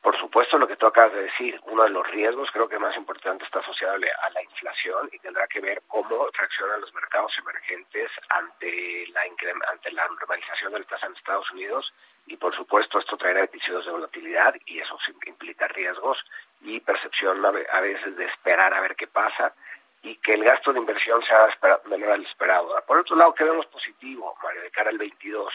Por 0.02 0.16
supuesto, 0.18 0.58
lo 0.58 0.68
que 0.68 0.76
tú 0.76 0.86
acabas 0.86 1.12
de 1.12 1.24
decir, 1.24 1.60
uno 1.64 1.82
de 1.82 1.90
los 1.90 2.06
riesgos 2.10 2.50
creo 2.52 2.68
que 2.68 2.78
más 2.78 2.96
importante 2.96 3.44
está 3.44 3.58
asociado 3.58 3.94
a 3.94 4.30
la 4.30 4.42
inflación 4.42 5.08
y 5.12 5.18
tendrá 5.18 5.46
que 5.48 5.60
ver 5.60 5.82
cómo 5.88 6.28
reaccionan 6.38 6.80
los 6.80 6.94
mercados 6.94 7.32
emergentes 7.38 8.10
ante 8.28 9.06
la, 9.08 9.22
ante 9.70 9.90
la 9.90 10.06
normalización 10.06 10.72
de 10.72 10.80
la 10.80 10.84
tasa 10.84 11.06
en 11.06 11.16
Estados 11.16 11.50
Unidos 11.50 11.92
y 12.26 12.36
por 12.36 12.54
supuesto 12.54 12.98
esto 12.98 13.16
traerá 13.16 13.44
episodios 13.44 13.86
de 13.86 13.92
volatilidad 13.92 14.54
y 14.66 14.80
eso 14.80 14.98
implica 15.26 15.68
riesgos 15.68 16.18
y 16.60 16.80
percepción 16.80 17.44
a 17.44 17.80
veces 17.80 18.16
de 18.16 18.24
esperar 18.26 18.74
a 18.74 18.80
ver 18.80 18.96
qué 18.96 19.06
pasa 19.06 19.54
y 20.02 20.16
que 20.16 20.34
el 20.34 20.44
gasto 20.44 20.72
de 20.72 20.80
inversión 20.80 21.22
sea 21.24 21.48
menor 21.86 22.10
al 22.12 22.22
esperado. 22.24 22.74
Por 22.86 22.98
otro 22.98 23.16
lado, 23.16 23.34
quedamos 23.34 23.66
positivo, 23.66 24.36
Mario, 24.42 24.62
de 24.62 24.70
cara 24.70 24.90
al 24.90 24.98
22. 24.98 25.52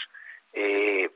Eh, 0.53 1.09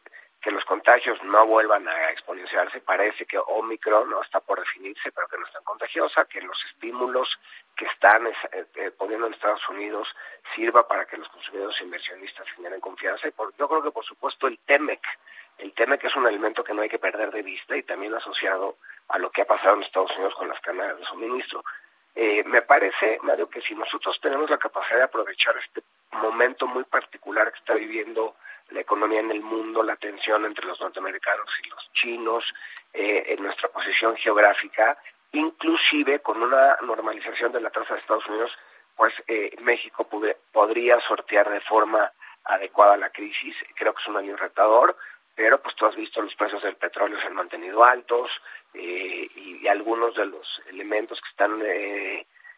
que 0.45 0.51
los 0.51 0.63
contagios 0.65 1.17
no 1.23 1.47
vuelvan 1.47 1.88
a 1.88 2.12
exponenciarse. 2.12 2.79
Parece 2.81 3.25
que 3.25 3.39
Omicron 3.39 4.08
no 4.08 4.21
está 4.21 4.39
por 4.41 4.60
definirse, 4.60 5.12
pero 5.12 5.27
que 5.27 5.39
no 5.39 5.47
es 5.47 5.51
tan 5.51 5.63
contagiosa, 5.63 6.25
que 6.25 6.39
los 6.39 6.55
estímulos 6.71 7.27
que 7.75 7.86
están 7.86 8.27
eh, 8.27 8.34
eh, 8.75 8.91
poniendo 8.95 9.25
en 9.25 9.34
Estados 9.34 9.67
Unidos 9.69 10.08
sirva 10.53 10.88
para 10.88 11.05
que 11.05 11.17
los 11.17 11.27
consumidores 11.29 11.75
e 11.81 11.86
inversionistas 11.86 12.47
generen 12.55 12.79
confianza. 12.79 13.27
Y 13.27 13.31
por, 13.31 13.55
yo 13.58 13.67
creo 13.67 13.81
que, 13.81 13.89
por 13.89 14.05
supuesto, 14.05 14.45
el 14.45 14.60
TEMEC, 14.60 15.01
el 15.58 15.73
TEMEC 15.73 16.03
es 16.03 16.15
un 16.15 16.27
elemento 16.27 16.63
que 16.63 16.75
no 16.75 16.84
hay 16.84 16.89
que 16.89 16.99
perder 16.99 17.31
de 17.31 17.41
vista 17.41 17.75
y 17.75 17.81
también 17.81 18.13
asociado 18.13 18.77
a 19.08 19.17
lo 19.17 19.31
que 19.31 19.41
ha 19.41 19.45
pasado 19.45 19.77
en 19.77 19.81
Estados 19.81 20.12
Unidos 20.12 20.36
con 20.36 20.47
las 20.47 20.62
cadenas 20.62 20.99
de 20.99 21.05
suministro. 21.05 21.63
Eh, 22.13 22.43
me 22.43 22.62
parece, 22.62 23.17
Mario, 23.23 23.49
que 23.49 23.62
si 23.62 23.73
nosotros 23.73 24.19
tenemos 24.21 24.47
la 24.47 24.60
capacidad 24.60 24.97
de 24.97 25.05
aprovechar 25.05 25.58
este 25.58 25.81
momento 26.12 26.67
muy 26.67 26.84
particular 26.84 27.51
que 27.51 27.58
está 27.58 27.73
viviendo 27.73 28.36
la 28.69 28.82
economía 28.82 29.19
en 29.19 29.32
el 29.32 29.41
mundo, 29.41 29.84
la 29.84 29.95
tensión 29.95 30.45
entre 30.45 30.65
los 30.65 30.80
norteamericanos 30.80 31.47
y 31.63 31.69
los 31.69 31.91
chinos, 31.93 32.43
eh, 32.93 33.25
en 33.28 33.43
nuestra 33.43 33.69
posición 33.69 34.15
geográfica, 34.17 34.97
inclusive 35.34 36.19
con 36.19 36.41
una 36.41 36.78
normalización 36.82 37.51
de 37.51 37.62
la 37.62 37.69
tasa 37.69 37.93
de 37.93 37.99
Estados 37.99 38.25
Unidos, 38.28 38.51
pues 38.95 39.13
eh, 39.28 39.54
México 39.62 40.08
podría 40.51 40.99
sortear 41.01 41.49
de 41.49 41.60
forma 41.62 42.10
adecuada 42.45 42.95
la 42.95 43.10
crisis. 43.10 43.56
Creo 43.75 43.93
que 43.93 44.01
es 44.01 44.08
un 44.08 44.17
año 44.17 44.38
retador, 44.38 44.95
pero 45.36 45.62
pues 45.62 45.75
tú 45.75 45.86
has 45.86 45.95
visto 45.95 46.21
los 46.21 46.36
precios 46.36 46.63
del 46.63 46.78
petróleo 46.78 47.19
se 47.19 47.28
han 47.28 47.36
mantenido 47.36 47.84
altos 47.84 48.32
eh, 48.73 49.28
y, 49.36 49.67
algunos 49.67 50.15
de 50.15 50.28
los 50.28 50.62
elementos 50.69 51.19
que 51.19 51.30
están 51.30 51.62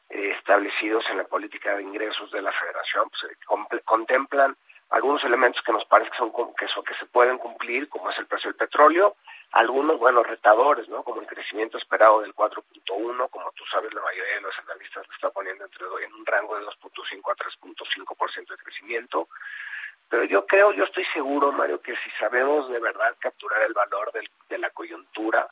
establecidos 0.09 1.05
en 1.09 1.17
la 1.17 1.23
política 1.23 1.75
de 1.75 1.83
ingresos 1.83 2.29
de 2.31 2.41
la 2.41 2.51
Federación 2.51 3.09
pues, 3.09 3.81
contemplan 3.85 4.55
algunos 4.89 5.23
elementos 5.23 5.61
que 5.63 5.71
nos 5.71 5.85
parece 5.85 6.11
que 6.11 6.17
son 6.17 6.31
que, 6.55 6.67
son, 6.67 6.83
que 6.83 6.95
se 6.95 7.05
pueden 7.05 7.37
cumplir, 7.37 7.89
como 7.89 8.09
es 8.09 8.17
el 8.17 8.25
precio 8.25 8.49
del 8.49 8.57
petróleo, 8.57 9.17
algunos, 9.51 9.97
bueno, 9.99 10.23
retadores, 10.23 10.87
¿no? 10.89 11.03
Como 11.03 11.21
el 11.21 11.27
crecimiento 11.27 11.77
esperado 11.77 12.21
del 12.21 12.33
4.1, 12.33 13.29
como 13.29 13.51
tú 13.51 13.65
sabes, 13.71 13.93
la 13.93 14.01
mayoría 14.01 14.35
de 14.35 14.41
los 14.41 14.59
analistas 14.59 15.07
lo 15.07 15.13
está 15.13 15.29
poniendo 15.29 15.65
entre 15.65 15.85
en 16.05 16.13
un 16.13 16.25
rango 16.25 16.57
de 16.57 16.65
2.5 16.65 17.31
a 17.31 17.35
3.5% 17.35 18.47
de 18.47 18.57
crecimiento. 18.57 19.29
Pero 20.09 20.23
yo 20.23 20.45
creo, 20.45 20.71
yo 20.71 20.85
estoy 20.85 21.05
seguro, 21.13 21.51
Mario, 21.51 21.81
que 21.81 21.95
si 21.97 22.09
sabemos 22.19 22.69
de 22.69 22.79
verdad 22.79 23.15
capturar 23.19 23.61
el 23.63 23.73
valor 23.73 24.11
del, 24.13 24.29
de 24.47 24.57
la 24.57 24.69
coyuntura, 24.69 25.49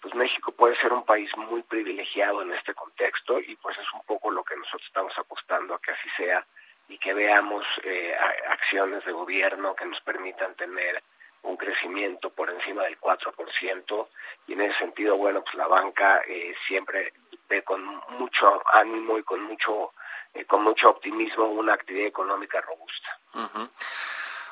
pues 0.00 0.14
México 0.14 0.52
puede 0.52 0.76
ser 0.76 0.92
un 0.92 1.04
país 1.04 1.30
muy 1.36 1.62
privilegiado 1.62 2.42
en 2.42 2.52
este 2.52 2.74
contexto 2.74 3.40
y 3.40 3.56
pues 3.56 3.78
es 3.78 3.86
un 3.94 4.02
poco 4.04 4.30
lo 4.30 4.44
que 4.44 4.56
nosotros 4.56 4.82
estamos 4.86 5.16
apostando 5.18 5.74
a 5.74 5.80
que 5.80 5.92
así 5.92 6.10
sea 6.18 6.46
y 6.88 6.98
que 6.98 7.14
veamos 7.14 7.64
eh, 7.82 8.14
acciones 8.48 9.04
de 9.04 9.12
gobierno 9.12 9.74
que 9.74 9.86
nos 9.86 10.00
permitan 10.02 10.54
tener 10.54 11.02
un 11.42 11.56
crecimiento 11.56 12.30
por 12.30 12.50
encima 12.50 12.84
del 12.84 12.98
4% 12.98 14.08
y 14.46 14.52
en 14.54 14.60
ese 14.62 14.78
sentido, 14.78 15.16
bueno, 15.16 15.42
pues 15.42 15.54
la 15.54 15.66
banca 15.66 16.22
eh, 16.26 16.54
siempre 16.66 17.12
ve 17.48 17.62
con 17.62 17.84
mucho 18.10 18.62
ánimo 18.72 19.18
y 19.18 19.22
con 19.22 19.42
mucho 19.42 19.92
eh, 20.32 20.44
con 20.46 20.62
mucho 20.62 20.90
optimismo 20.90 21.46
una 21.46 21.74
actividad 21.74 22.08
económica 22.08 22.60
robusta. 22.60 23.18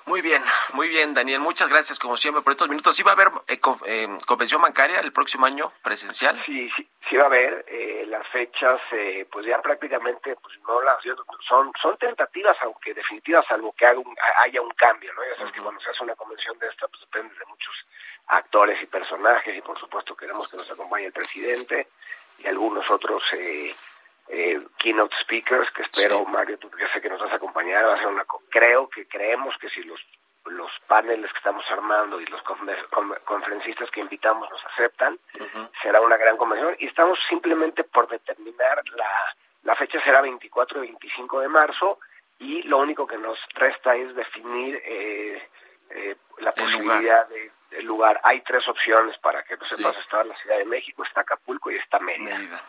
Muy 0.07 0.21
bien, 0.21 0.43
muy 0.75 0.89
bien, 0.89 1.15
Daniel. 1.15 1.41
Muchas 1.41 1.69
gracias, 1.69 1.99
como 1.99 2.17
siempre, 2.17 2.43
por 2.43 2.53
estos 2.53 2.69
minutos. 2.69 2.97
¿Sí 2.97 3.03
va 3.03 3.13
a 3.13 3.15
haber 3.15 3.29
eh, 3.47 3.61
eh, 3.87 4.09
convención 4.27 4.61
bancaria 4.61 5.01
el 5.01 5.13
próximo 5.13 5.47
año 5.47 5.73
presencial? 5.83 6.43
Sí, 6.45 6.69
sí, 6.77 6.89
sí 7.09 7.17
va 7.17 7.25
a 7.25 7.27
haber. 7.27 7.65
Eh, 7.69 8.05
las 8.09 8.27
fechas, 8.29 8.81
pues 9.31 9.47
ya 9.47 9.61
prácticamente, 9.63 10.37
pues 10.37 10.59
no 10.67 10.83
las 10.83 10.99
son 11.49 11.73
son 11.81 11.97
tentativas, 11.97 12.57
aunque 12.63 12.93
definitivas, 12.93 13.47
salvo 13.47 13.73
que 13.73 13.87
haya 13.87 14.61
un 14.61 14.71
cambio, 14.77 15.13
¿no? 15.15 15.23
Ya 15.25 15.37
sabes 15.39 15.53
que 15.53 15.61
cuando 15.61 15.81
se 15.81 15.91
hace 15.91 16.03
una 16.03 16.15
convención 16.15 16.59
de 16.59 16.69
esta, 16.69 16.89
pues 16.89 17.01
depende 17.01 17.35
de 17.39 17.47
muchos 17.47 17.75
actores 18.27 18.83
y 18.83 18.87
personajes, 18.87 19.57
y 19.57 19.63
por 19.63 19.79
supuesto 19.79 20.15
queremos 20.15 20.51
que 20.51 20.57
nos 20.59 20.71
acompañe 20.71 21.07
el 21.07 21.13
presidente 21.13 21.89
y 22.39 22.47
algunos 22.47 22.91
otros 22.91 23.23
eh, 24.35 24.59
keynote 24.79 25.15
speakers 25.21 25.71
que 25.73 25.83
espero, 25.83 26.25
Mario, 26.25 26.59
tú 26.59 26.71
que 26.71 26.89
sé 26.89 27.03
que 27.03 27.11
nos 27.11 27.21
vas 27.21 27.33
a 27.33 27.37
acompañar, 27.37 27.85
va 27.85 27.95
a 27.95 27.99
ser 27.99 28.07
una, 28.07 28.25
creo 28.49 28.89
que 28.89 29.07
creemos 29.07 29.55
que 29.61 29.69
si 29.69 29.83
los 29.83 30.01
los 30.47 30.71
paneles 30.89 31.31
que 31.31 31.39
estamos 31.39 31.65
armando 31.71 32.21
y 32.21 32.27
los 32.27 32.43
conferencistas 32.43 33.89
que 33.93 34.01
invitamos 34.01 34.51
nos 34.51 34.61
aceptan, 34.73 35.17
será 35.81 36.01
una 36.01 36.17
gran 36.17 36.37
convención. 36.37 36.75
Y 36.81 36.89
estamos 36.89 37.17
simplemente 37.29 37.85
por 37.85 38.09
determinar 38.09 38.83
la, 38.97 39.37
la 39.63 39.77
fecha 39.77 40.03
será 40.03 40.21
24 40.21 40.83
y 40.83 40.89
25 40.89 41.41
de 41.41 41.49
marzo 41.49 41.99
y 42.41 42.63
lo 42.63 42.79
único 42.79 43.07
que 43.07 43.19
nos 43.19 43.39
resta 43.55 43.95
es 43.95 44.15
definir 44.17 44.83
eh, 44.85 45.49
eh, 45.91 46.17
la 46.39 46.51
posibilidad 46.51 47.29
de 47.29 47.53
el 47.73 47.87
lugar. 47.87 48.21
Hay 48.25 48.41
tres 48.43 48.67
opciones 48.69 49.17
para 49.19 49.43
que 49.45 49.57
no 49.57 49.65
sepas, 49.65 49.97
está 49.99 50.25
la 50.25 50.37
Ciudad 50.37 50.59
de 50.59 50.65
México, 50.65 51.05
está 51.05 51.23
Acapulco 51.23 51.71
y 51.71 51.77
está 51.77 51.99
Mérida. 51.99 52.61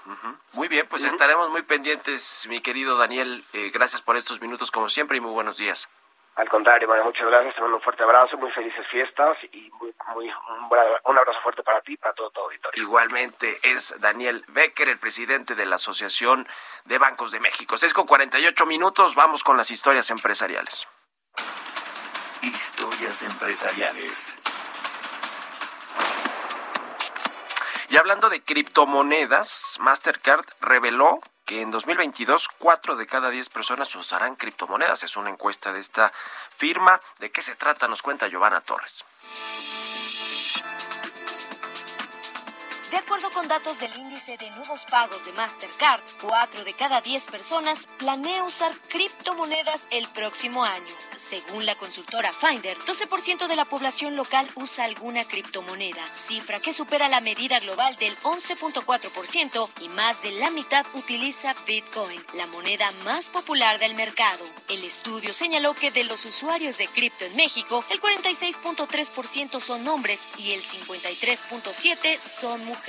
Muy 0.54 0.68
bien, 0.68 0.88
pues 0.88 1.04
estaremos 1.04 1.49
muy 1.49 1.64
pendientes, 1.64 2.45
mi 2.49 2.62
querido 2.62 2.97
Daniel. 2.97 3.43
Eh, 3.54 3.72
gracias 3.74 4.01
por 4.01 4.18
estos 4.18 4.41
minutos 4.41 4.72
como 4.72 4.89
siempre 4.89 5.18
y 5.18 5.22
muy 5.22 5.32
buenos 5.32 5.58
días. 5.58 5.89
Al 6.36 6.49
contrario, 6.49 6.88
María, 6.88 7.04
muchas 7.04 7.28
gracias. 7.28 7.54
Te 7.54 7.62
mando 7.62 7.78
un 7.78 7.84
fuerte 7.84 8.01
abrazo, 8.01 8.38
muy 8.38 8.51
felices 8.51 8.86
fiestas 8.89 9.38
y 9.51 9.70
muy, 9.80 9.93
muy, 10.16 10.32
un, 11.06 11.18
abrazo 11.18 11.39
fuerte 11.43 11.62
para 11.62 11.80
ti 11.82 11.93
y 11.93 11.97
para 11.97 12.14
todo 12.16 12.32
tu 12.32 12.41
auditorio. 12.41 12.82
Igualmente 12.82 13.60
es 13.62 13.99
Daniel 14.01 14.43
Becker, 14.47 14.89
el 14.89 14.97
presidente 14.97 15.54
de 15.54 15.68
la 15.68 15.76
Asociación 15.76 16.47
de 16.86 16.97
Bancos 16.97 17.32
de 17.32 17.39
México. 17.39 17.78
6 17.78 17.93
con 17.93 18.08
48 18.08 18.66
minutos, 18.66 19.14
vamos 19.14 19.43
con 19.43 19.58
las 19.58 19.70
historias 19.70 20.10
empresariales. 20.10 20.88
Historias 22.41 23.24
empresariales. 23.24 24.41
Y 27.94 27.98
hablando 27.98 28.32
de 28.32 28.41
criptomonedas, 28.41 29.78
Mastercard 29.80 30.48
reveló 30.62 31.20
que 31.46 31.62
en 31.62 31.70
2022 31.70 32.48
cuatro 32.58 32.96
de 32.96 33.06
cada 33.06 33.30
diez 33.30 33.50
personas 33.50 33.96
usarán 33.96 34.36
criptomonedas. 34.36 35.04
Es 35.04 35.16
una 35.16 35.30
encuesta 35.30 35.72
de 35.72 35.80
esta 35.80 36.12
firma. 36.58 37.00
¿De 37.20 37.30
qué 37.30 37.44
se 37.44 37.56
trata? 37.56 37.88
Nos 37.88 38.02
cuenta 38.02 38.28
Giovanna 38.28 38.62
Torres. 38.62 39.06
De 42.94 43.00
acuerdo 43.00 43.32
con 43.32 43.48
datos 43.48 43.80
del 43.80 43.91
índice 43.98 44.38
de 44.38 44.52
nuevos 44.52 44.86
pagos 44.86 45.26
de 45.26 45.34
Mastercard, 45.34 46.00
4 46.22 46.64
de 46.64 46.74
cada 46.76 47.02
10 47.02 47.26
personas 47.26 47.88
planea 47.98 48.44
usar 48.44 48.72
criptomonedas 48.88 49.88
el 49.89 50.08
próximo 50.10 50.64
año. 50.64 50.94
Según 51.16 51.66
la 51.66 51.74
consultora 51.74 52.32
Finder, 52.32 52.78
12% 52.78 53.48
de 53.48 53.56
la 53.56 53.66
población 53.66 54.16
local 54.16 54.48
usa 54.54 54.86
alguna 54.86 55.26
criptomoneda, 55.26 56.08
cifra 56.14 56.60
que 56.60 56.72
supera 56.72 57.08
la 57.08 57.20
medida 57.20 57.60
global 57.62 57.96
del 57.96 58.16
11.4% 58.20 59.70
y 59.82 59.89
más 59.89 60.22
de 60.22 60.34
la 60.34 60.52
mitad 60.52 60.86
utiliza 60.94 61.56
Bitcoin, 61.66 62.24
la 62.36 62.46
moneda 62.46 62.91
más 63.06 63.32
popular 63.32 63.80
del 63.80 63.96
mercado. 63.96 64.46
El 64.70 64.84
estudio 64.84 65.34
señaló 65.34 65.74
que 65.74 65.89
de 65.89 66.04
los 66.04 66.26
usuarios 66.26 66.78
de 66.78 66.88
cripto 66.88 67.26
en 67.26 67.36
México, 67.38 67.84
el 67.89 68.00
46.3% 68.00 69.60
son 69.60 69.88
hombres 69.88 70.30
y 70.38 70.52
el 70.52 70.62
53.7% 70.62 72.20
son 72.20 72.64
mujeres 72.66 72.82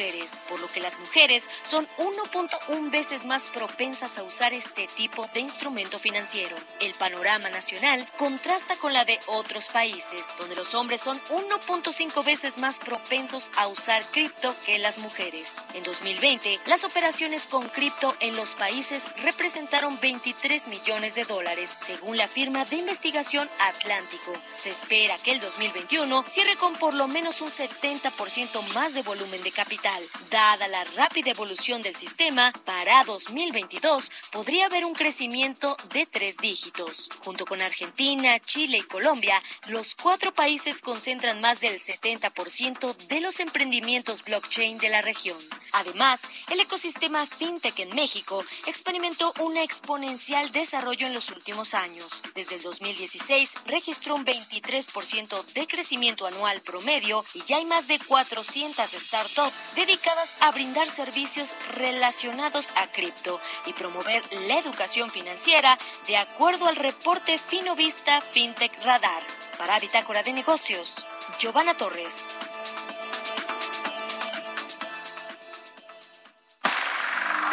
por 0.48 0.58
lo 0.60 0.66
que 0.66 0.80
las 0.80 0.98
mujeres 0.98 1.48
son 1.62 1.86
1.1 1.98 2.90
veces 2.90 3.24
más 3.24 3.44
propensas 3.44 4.18
a 4.18 4.24
usar 4.24 4.52
este 4.52 4.88
tipo 4.88 5.24
de 5.32 5.38
instrumento 5.38 6.00
financiero. 6.00 6.56
El 6.80 6.94
panorama 6.94 7.48
nacional 7.50 8.08
contrasta 8.16 8.74
con 8.76 8.92
la 8.92 9.04
de 9.04 9.20
otros 9.28 9.66
países, 9.66 10.26
donde 10.36 10.56
los 10.56 10.74
hombres 10.74 11.00
son 11.00 11.20
1.5 11.30 12.24
veces 12.24 12.58
más 12.58 12.80
propensos 12.80 13.52
a 13.56 13.68
usar 13.68 14.04
cripto 14.10 14.52
que 14.66 14.80
las 14.80 14.98
mujeres. 14.98 15.60
En 15.74 15.84
2020, 15.84 16.58
las 16.66 16.82
operaciones 16.82 17.46
con 17.46 17.68
cripto 17.68 18.16
en 18.18 18.34
los 18.34 18.56
países 18.56 19.06
representaron 19.22 20.00
23 20.00 20.66
millones 20.66 21.14
de 21.14 21.24
dólares, 21.24 21.76
según 21.78 22.16
la 22.16 22.26
firma 22.26 22.64
de 22.64 22.76
investigación 22.76 23.48
Atlántico. 23.60 24.32
Se 24.56 24.70
espera 24.70 25.16
que 25.18 25.30
el 25.30 25.40
2021 25.40 26.24
cierre 26.26 26.56
con 26.56 26.74
por 26.74 26.94
lo 26.94 27.06
menos 27.06 27.40
un 27.42 27.48
70% 27.48 28.60
más 28.74 28.94
de 28.94 29.02
volumen 29.02 29.42
de 29.44 29.52
capital 29.52 29.83
Dada 30.30 30.66
la 30.66 30.82
rápida 30.96 31.32
evolución 31.32 31.82
del 31.82 31.94
sistema, 31.94 32.50
para 32.64 33.04
2022 33.04 34.10
podría 34.32 34.64
haber 34.64 34.82
un 34.86 34.94
crecimiento 34.94 35.76
de 35.92 36.06
tres 36.06 36.38
dígitos. 36.38 37.10
Junto 37.22 37.44
con 37.44 37.60
Argentina, 37.60 38.40
Chile 38.40 38.78
y 38.78 38.82
Colombia, 38.82 39.40
los 39.66 39.94
cuatro 39.94 40.32
países 40.32 40.80
concentran 40.80 41.42
más 41.42 41.60
del 41.60 41.78
70% 41.78 42.96
de 43.08 43.20
los 43.20 43.40
emprendimientos 43.40 44.24
blockchain 44.24 44.78
de 44.78 44.88
la 44.88 45.02
región. 45.02 45.36
Además, 45.72 46.22
el 46.50 46.60
ecosistema 46.60 47.26
fintech 47.26 47.78
en 47.80 47.94
México 47.94 48.42
experimentó 48.66 49.34
un 49.40 49.58
exponencial 49.58 50.50
desarrollo 50.52 51.06
en 51.06 51.12
los 51.12 51.30
últimos 51.30 51.74
años. 51.74 52.22
Desde 52.34 52.54
el 52.54 52.62
2016 52.62 53.52
registró 53.66 54.14
un 54.14 54.24
23% 54.24 55.44
de 55.52 55.66
crecimiento 55.66 56.26
anual 56.26 56.62
promedio 56.62 57.22
y 57.34 57.42
ya 57.42 57.58
hay 57.58 57.66
más 57.66 57.86
de 57.86 57.98
400 57.98 58.88
startups 58.88 59.73
dedicadas 59.74 60.36
a 60.40 60.50
brindar 60.52 60.88
servicios 60.88 61.54
relacionados 61.76 62.72
a 62.76 62.86
cripto 62.90 63.40
y 63.66 63.72
promover 63.72 64.22
la 64.48 64.58
educación 64.58 65.10
financiera 65.10 65.78
de 66.06 66.16
acuerdo 66.16 66.66
al 66.66 66.76
reporte 66.76 67.38
Finovista 67.38 68.20
FinTech 68.20 68.82
Radar. 68.84 69.22
Para 69.58 69.78
Bitácora 69.80 70.22
de 70.22 70.32
Negocios, 70.32 71.06
Giovanna 71.38 71.74
Torres. 71.74 72.38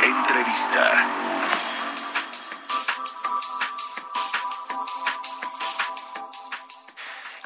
Entrevista. 0.03 1.30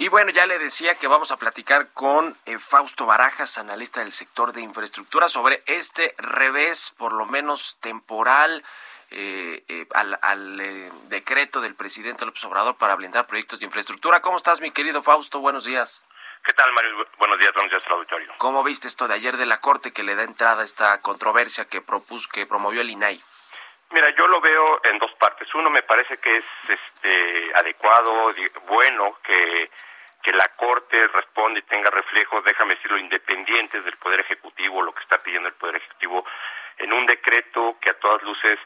Y 0.06 0.08
bueno, 0.08 0.30
ya 0.30 0.45
le 0.45 0.60
decía 0.60 0.93
que 0.93 1.08
vamos 1.08 1.32
a 1.32 1.38
platicar 1.38 1.91
con 1.91 2.38
eh, 2.45 2.60
Fausto 2.60 3.08
Barajas, 3.08 3.58
analista 3.58 4.01
del 4.01 4.12
sector 4.12 4.53
de 4.53 4.62
infraestructura, 4.62 5.30
sobre 5.30 5.64
este 5.66 6.14
revés, 6.20 6.93
por 6.99 7.12
lo 7.12 7.26
menos 7.26 7.80
temporal, 7.82 8.64
eh, 9.10 9.64
eh, 9.68 9.88
al, 9.95 11.10
decreto 11.10 11.60
del 11.60 11.74
presidente 11.74 12.24
López 12.24 12.45
Obrador 12.45 12.78
para 12.78 12.93
blindar 12.93 13.26
proyectos 13.26 13.62
de 13.62 13.66
infraestructura. 13.66 14.22
¿Cómo 14.22 14.38
estás, 14.38 14.62
mi 14.62 14.70
querido 14.70 15.01
Fausto? 15.01 15.39
Buenos 15.39 15.66
días. 15.66 16.06
¿Qué 16.43 16.53
tal, 16.53 16.72
Mario? 16.74 17.08
Buenos 17.18 17.39
días, 17.39 17.53
buenos 17.56 17.72
días 17.72 17.84
al 17.88 17.93
auditorio. 17.93 18.32
¿Cómo 18.38 18.64
viste 18.64 18.88
esto 18.88 19.08
de 19.08 19.16
ayer 19.16 19.38
de 19.38 19.47
la 19.47 19.60
Corte 19.60 19.91
que 19.91 20.03
le 20.03 20.14
da 20.14 20.22
entrada 20.22 20.62
a 20.62 20.66
esta 20.66 21.01
controversia 21.01 21.66
que 21.66 21.82
propuso, 21.82 22.30
que 22.32 22.45
promovió 22.45 22.82
el 22.82 22.91
INAI? 22.91 23.20
Mira, 23.89 24.14
yo 24.16 24.28
lo 24.28 24.39
veo 24.39 24.82
en 24.84 24.99
dos 24.99 25.12
partes. 25.16 25.47
Uno, 25.56 25.72
me 25.72 25.82
parece 25.82 26.18
que 26.18 26.38
es 26.38 26.45
este, 26.68 27.51
adecuado, 27.56 28.36
bueno 28.68 29.18
que, 29.24 29.72
que 30.26 30.34
la 30.34 30.47
Corte 30.57 31.07
responda 31.09 31.59
y 31.59 31.61
tenga 31.69 31.91
reflejos, 31.91 32.43
déjame 32.43 32.73
decirlo, 32.73 32.97
independientes 32.97 33.86
del 33.86 33.95
Poder 33.97 34.21
Ejecutivo, 34.21 34.82
lo 34.82 34.91
que 34.91 35.03
está 35.03 35.21
pidiendo 35.21 35.47
el 35.47 35.53
Poder 35.53 35.76
Ejecutivo, 35.76 36.26
en 36.80 36.91
un 36.93 37.05
decreto 37.05 37.78
que 37.80 37.91
a 37.91 37.99
todas 37.99 38.23
luces 38.23 38.57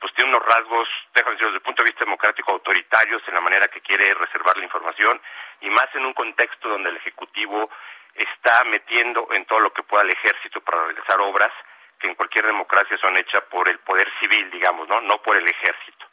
pues 0.00 0.14
tiene 0.14 0.30
unos 0.30 0.42
rasgos, 0.42 0.88
déjame 1.12 1.32
decirlo, 1.32 1.50
desde 1.50 1.58
el 1.58 1.64
punto 1.64 1.82
de 1.82 1.90
vista 1.90 2.04
democrático 2.06 2.50
autoritarios 2.52 3.22
en 3.28 3.34
la 3.34 3.42
manera 3.42 3.68
que 3.68 3.82
quiere 3.82 4.14
reservar 4.14 4.56
la 4.56 4.64
información 4.64 5.20
y 5.60 5.68
más 5.68 5.94
en 5.94 6.06
un 6.06 6.14
contexto 6.14 6.70
donde 6.70 6.88
el 6.88 6.96
Ejecutivo 6.96 7.68
está 8.14 8.64
metiendo 8.64 9.28
en 9.32 9.44
todo 9.44 9.60
lo 9.60 9.70
que 9.70 9.82
pueda 9.82 10.04
el 10.04 10.10
ejército 10.10 10.62
para 10.62 10.82
realizar 10.86 11.20
obras 11.20 11.52
que 12.00 12.08
en 12.08 12.14
cualquier 12.14 12.46
democracia 12.46 12.96
son 12.96 13.18
hechas 13.18 13.44
por 13.50 13.68
el 13.68 13.78
poder 13.80 14.10
civil, 14.18 14.50
digamos, 14.50 14.88
¿no? 14.88 15.02
No 15.02 15.20
por 15.20 15.36
el 15.36 15.46
ejército. 15.46 16.06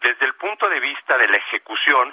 Desde 0.00 0.26
el 0.26 0.34
punto 0.34 0.68
de 0.68 0.80
vista 0.80 1.16
de 1.16 1.28
la 1.28 1.36
ejecución, 1.36 2.12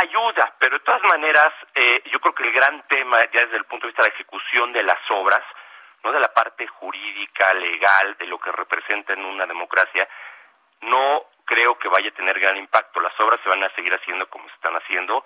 ayuda, 0.00 0.54
pero 0.58 0.78
de 0.78 0.84
todas 0.84 1.02
maneras, 1.04 1.52
eh, 1.74 2.02
yo 2.10 2.20
creo 2.20 2.34
que 2.34 2.44
el 2.44 2.52
gran 2.52 2.82
tema, 2.88 3.18
ya 3.32 3.44
desde 3.44 3.58
el 3.58 3.64
punto 3.64 3.86
de 3.86 3.90
vista 3.90 4.02
de 4.02 4.08
la 4.08 4.14
ejecución 4.14 4.72
de 4.72 4.82
las 4.82 4.98
obras, 5.10 5.42
no 6.02 6.12
de 6.12 6.20
la 6.20 6.32
parte 6.32 6.66
jurídica, 6.66 7.52
legal, 7.54 8.16
de 8.18 8.26
lo 8.26 8.38
que 8.38 8.50
representa 8.52 9.12
en 9.12 9.24
una 9.24 9.46
democracia, 9.46 10.08
no 10.80 11.26
creo 11.44 11.78
que 11.78 11.88
vaya 11.88 12.08
a 12.08 12.14
tener 12.14 12.38
gran 12.40 12.56
impacto. 12.56 13.00
Las 13.00 13.18
obras 13.20 13.40
se 13.42 13.48
van 13.48 13.62
a 13.62 13.74
seguir 13.74 13.94
haciendo 13.94 14.28
como 14.28 14.48
se 14.48 14.54
están 14.54 14.74
haciendo, 14.74 15.24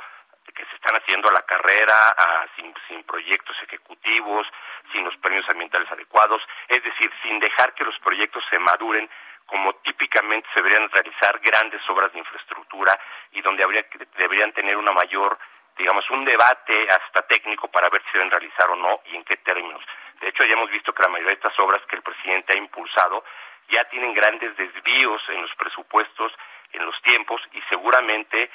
que 0.55 0.65
se 0.65 0.77
están 0.77 0.97
haciendo 0.97 1.29
a 1.29 1.33
la 1.33 1.43
carrera, 1.43 2.15
sin, 2.57 2.73
sin 2.89 3.03
proyectos 3.05 3.57
ejecutivos, 3.63 4.47
sin 4.93 5.05
los 5.05 5.17
premios 5.19 5.49
ambientales 5.49 5.91
adecuados, 5.91 6.43
es 6.69 6.83
decir, 6.83 7.11
sin 7.23 7.39
dejar 7.39 7.75
que 7.75 7.85
los 7.85 7.99
proyectos 8.01 8.45
se 8.51 8.59
maduren 8.59 9.09
como 9.47 9.75
típicamente 9.77 10.49
se 10.53 10.61
deberían 10.61 10.91
realizar 10.91 11.39
grandes 11.41 11.81
obras 11.89 12.13
de 12.13 12.19
infraestructura 12.19 12.99
y 13.33 13.41
donde 13.41 13.63
habría 13.63 13.87
deberían 14.17 14.53
tener 14.53 14.77
una 14.77 14.93
mayor 14.93 15.39
digamos 15.77 16.09
un 16.11 16.25
debate 16.25 16.89
hasta 16.89 17.23
técnico 17.23 17.69
para 17.69 17.89
ver 17.91 18.03
si 18.05 18.13
deben 18.15 18.31
realizar 18.31 18.71
o 18.71 18.77
no 18.77 19.01
y 19.07 19.17
en 19.17 19.25
qué 19.25 19.37
términos. 19.37 19.83
De 20.21 20.29
hecho, 20.29 20.45
ya 20.45 20.55
hemos 20.55 20.71
visto 20.71 20.93
que 20.93 21.03
la 21.03 21.09
mayoría 21.09 21.35
de 21.35 21.41
estas 21.41 21.59
obras 21.59 21.83
que 21.87 21.97
el 21.97 22.03
presidente 22.03 22.55
ha 22.55 22.59
impulsado 22.59 23.25
ya 23.69 23.85
tienen 23.85 24.15
grandes 24.15 24.57
desvíos 24.57 25.23
en 25.29 25.43
los 25.43 25.55
presupuestos, 25.57 26.33
en 26.73 26.85
los 26.87 27.01
tiempos 27.03 27.43
y 27.53 27.61
seguramente 27.69 28.51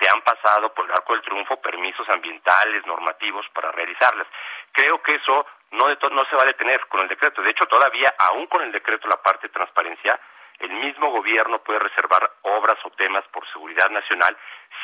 se 0.00 0.08
han 0.08 0.20
pasado 0.22 0.72
por 0.74 0.84
el 0.84 0.92
arco 0.92 1.12
del 1.12 1.22
triunfo 1.22 1.60
permisos 1.60 2.08
ambientales, 2.08 2.86
normativos 2.86 3.46
para 3.50 3.72
realizarlas. 3.72 4.26
Creo 4.72 5.02
que 5.02 5.14
eso 5.14 5.46
no, 5.72 5.88
no 5.88 6.24
se 6.26 6.36
va 6.36 6.42
a 6.42 6.46
detener 6.46 6.86
con 6.86 7.00
el 7.00 7.08
decreto. 7.08 7.42
De 7.42 7.50
hecho, 7.50 7.66
todavía, 7.66 8.14
aún 8.18 8.46
con 8.46 8.62
el 8.62 8.72
decreto, 8.72 9.08
la 9.08 9.22
parte 9.22 9.48
de 9.48 9.52
transparencia, 9.52 10.18
el 10.58 10.70
mismo 10.70 11.10
gobierno 11.10 11.58
puede 11.58 11.78
reservar 11.78 12.30
obras 12.42 12.76
o 12.84 12.90
temas 12.90 13.24
por 13.28 13.46
seguridad 13.52 13.90
nacional 13.90 14.36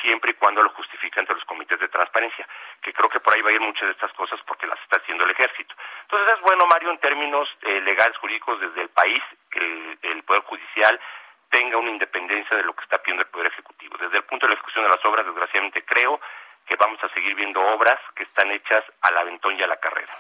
siempre 0.03 0.33
y 0.33 0.35
cuando 0.35 0.63
lo 0.63 0.71
justifique 0.71 1.19
ante 1.19 1.35
los 1.35 1.45
comités 1.45 1.79
de 1.81 1.89
transparencia, 1.89 2.47
que 2.83 2.93
creo 2.93 3.09
que 3.09 3.21
por 3.21 3.35
ahí 3.35 3.41
va 3.41 3.51
a 3.51 3.53
ir 3.53 3.61
muchas 3.61 3.87
de 3.87 3.93
estas 3.93 4.13
cosas 4.13 4.39
porque 4.47 4.67
las 4.67 4.79
está 4.81 4.99
haciendo 4.99 5.25
el 5.25 5.31
ejército. 5.31 5.75
Entonces 6.03 6.35
es 6.35 6.41
bueno, 6.41 6.67
Mario, 6.67 6.91
en 6.91 6.99
términos 6.99 7.49
eh, 7.63 7.81
legales, 7.81 8.17
jurídicos, 8.19 8.61
desde 8.61 8.83
el 8.83 8.89
país, 8.91 9.23
el, 9.53 9.99
el 10.03 10.23
Poder 10.25 10.43
Judicial 10.43 11.01
tenga 11.51 11.77
una 11.77 11.91
independencia 11.91 12.57
de 12.57 12.65
lo 12.65 12.75
que 12.75 12.83
está 12.83 12.99
pidiendo 12.99 13.23
el 13.23 13.31
Poder 13.31 13.49
Ejecutivo. 13.49 13.97
Desde 13.99 14.17
el 14.17 14.25
punto 14.25 14.47
de 14.47 14.51
la 14.51 14.55
ejecución 14.55 14.85
de 14.85 14.91
las 14.91 15.05
obras, 15.05 15.27
desgraciadamente 15.27 15.85
creo 15.85 16.21
que 16.73 16.77
vamos 16.77 16.99
a 17.05 17.13
seguir 17.13 17.35
viendo 17.35 17.61
obras 17.61 18.01
que 18.17 18.23
están 18.23 18.51
hechas 18.51 18.83
al 19.03 19.19
aventón 19.19 19.59
y 19.59 19.63
a 19.63 19.67
la 19.67 19.77
carrera. 19.77 20.17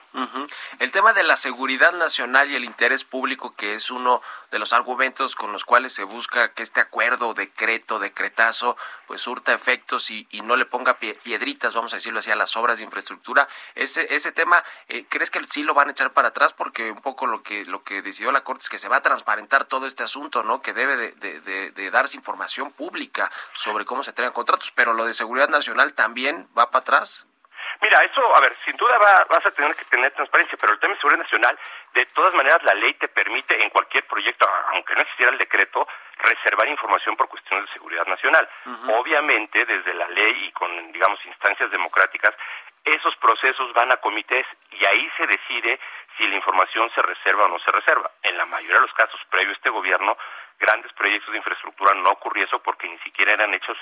El 0.78 0.92
tema 0.92 1.14
de 1.14 1.22
la 1.22 1.36
seguridad 1.36 1.92
nacional 1.92 2.50
y 2.50 2.56
el 2.56 2.64
interés 2.64 3.04
público, 3.04 3.54
que 3.56 3.74
es 3.74 3.90
uno 3.90 4.20
de 4.50 4.58
los 4.58 4.74
argumentos 4.74 5.34
con 5.34 5.52
los 5.52 5.64
cuales 5.64 5.94
se 5.94 6.04
busca 6.04 6.52
que 6.52 6.62
este 6.62 6.80
acuerdo, 6.80 7.32
decreto, 7.32 7.98
decretazo, 7.98 8.76
pues 9.06 9.22
surta 9.22 9.54
efectos 9.54 10.10
y, 10.10 10.26
no 10.42 10.56
le 10.56 10.66
ponga 10.66 10.98
piedritas, 10.98 11.72
vamos 11.72 11.94
a 11.94 11.96
decirlo 11.96 12.18
así, 12.18 12.30
a 12.30 12.36
las 12.36 12.54
obras 12.56 12.76
de 12.76 12.84
infraestructura. 12.84 13.48
Ese, 13.74 14.14
ese 14.14 14.32
tema, 14.32 14.62
eh, 14.88 15.06
¿crees 15.08 15.30
que 15.30 15.42
sí 15.44 15.62
lo 15.62 15.72
van 15.72 15.88
a 15.88 15.92
echar 15.92 16.12
para 16.12 16.28
atrás? 16.28 16.52
Porque 16.52 16.90
un 16.90 17.00
poco 17.00 17.26
lo 17.26 17.42
que, 17.42 17.64
lo 17.64 17.84
que 17.84 18.02
decidió 18.02 18.32
la 18.32 18.44
Corte 18.44 18.64
es 18.64 18.68
que 18.68 18.78
se 18.78 18.88
va 18.88 18.96
a 18.96 19.02
transparentar 19.02 19.64
todo 19.64 19.86
este 19.86 20.02
asunto, 20.02 20.42
¿no? 20.42 20.60
Que 20.60 20.74
debe 20.74 20.96
de, 20.96 21.70
de 21.70 21.90
darse 21.90 22.16
información 22.16 22.72
pública 22.72 23.30
sobre 23.56 23.86
cómo 23.86 24.02
se 24.02 24.10
entregan 24.10 24.34
contratos, 24.34 24.72
pero 24.72 24.92
lo 24.92 25.06
de 25.06 25.14
seguridad 25.14 25.48
nacional 25.48 25.94
también 25.94 26.41
va 26.56 26.70
para 26.70 26.80
atrás? 26.80 27.26
Mira, 27.80 27.98
eso, 28.04 28.36
a 28.36 28.40
ver, 28.40 28.54
sin 28.64 28.76
duda 28.76 28.96
va, 28.98 29.26
vas 29.28 29.44
a 29.46 29.50
tener 29.50 29.74
que 29.74 29.84
tener 29.86 30.12
transparencia, 30.12 30.58
pero 30.60 30.72
el 30.72 30.78
tema 30.78 30.94
de 30.94 31.00
seguridad 31.00 31.22
nacional, 31.22 31.58
de 31.94 32.06
todas 32.06 32.34
maneras, 32.34 32.62
la 32.62 32.74
ley 32.74 32.94
te 32.94 33.08
permite 33.08 33.60
en 33.60 33.70
cualquier 33.70 34.04
proyecto, 34.06 34.48
aunque 34.72 34.94
no 34.94 35.02
existiera 35.02 35.32
el 35.32 35.38
decreto, 35.38 35.86
reservar 36.18 36.68
información 36.68 37.16
por 37.16 37.28
cuestiones 37.28 37.66
de 37.66 37.72
seguridad 37.72 38.06
nacional. 38.06 38.48
Obviamente, 38.88 39.64
desde 39.64 39.94
la 39.94 40.08
ley 40.08 40.46
y 40.46 40.52
con, 40.52 40.92
digamos, 40.92 41.24
instancias 41.24 41.70
democráticas, 41.70 42.34
esos 42.84 43.16
procesos 43.16 43.72
van 43.74 43.92
a 43.92 43.96
comités 43.96 44.46
y 44.70 44.84
ahí 44.84 45.10
se 45.16 45.26
decide 45.26 45.78
si 46.16 46.26
la 46.26 46.34
información 46.34 46.90
se 46.94 47.02
reserva 47.02 47.44
o 47.44 47.48
no 47.48 47.58
se 47.60 47.70
reserva. 47.70 48.10
En 48.22 48.36
la 48.36 48.46
mayoría 48.46 48.76
de 48.76 48.86
los 48.86 48.94
casos, 48.94 49.20
previo 49.30 49.50
a 49.50 49.54
este 49.54 49.70
gobierno, 49.70 50.16
grandes 50.58 50.92
proyectos 50.92 51.32
de 51.32 51.38
infraestructura 51.38 51.94
no 51.94 52.10
ocurrió 52.10 52.44
eso 52.44 52.60
porque 52.60 52.88
ni 52.88 52.98
siquiera 52.98 53.32
eran 53.32 53.54
hechos 53.54 53.76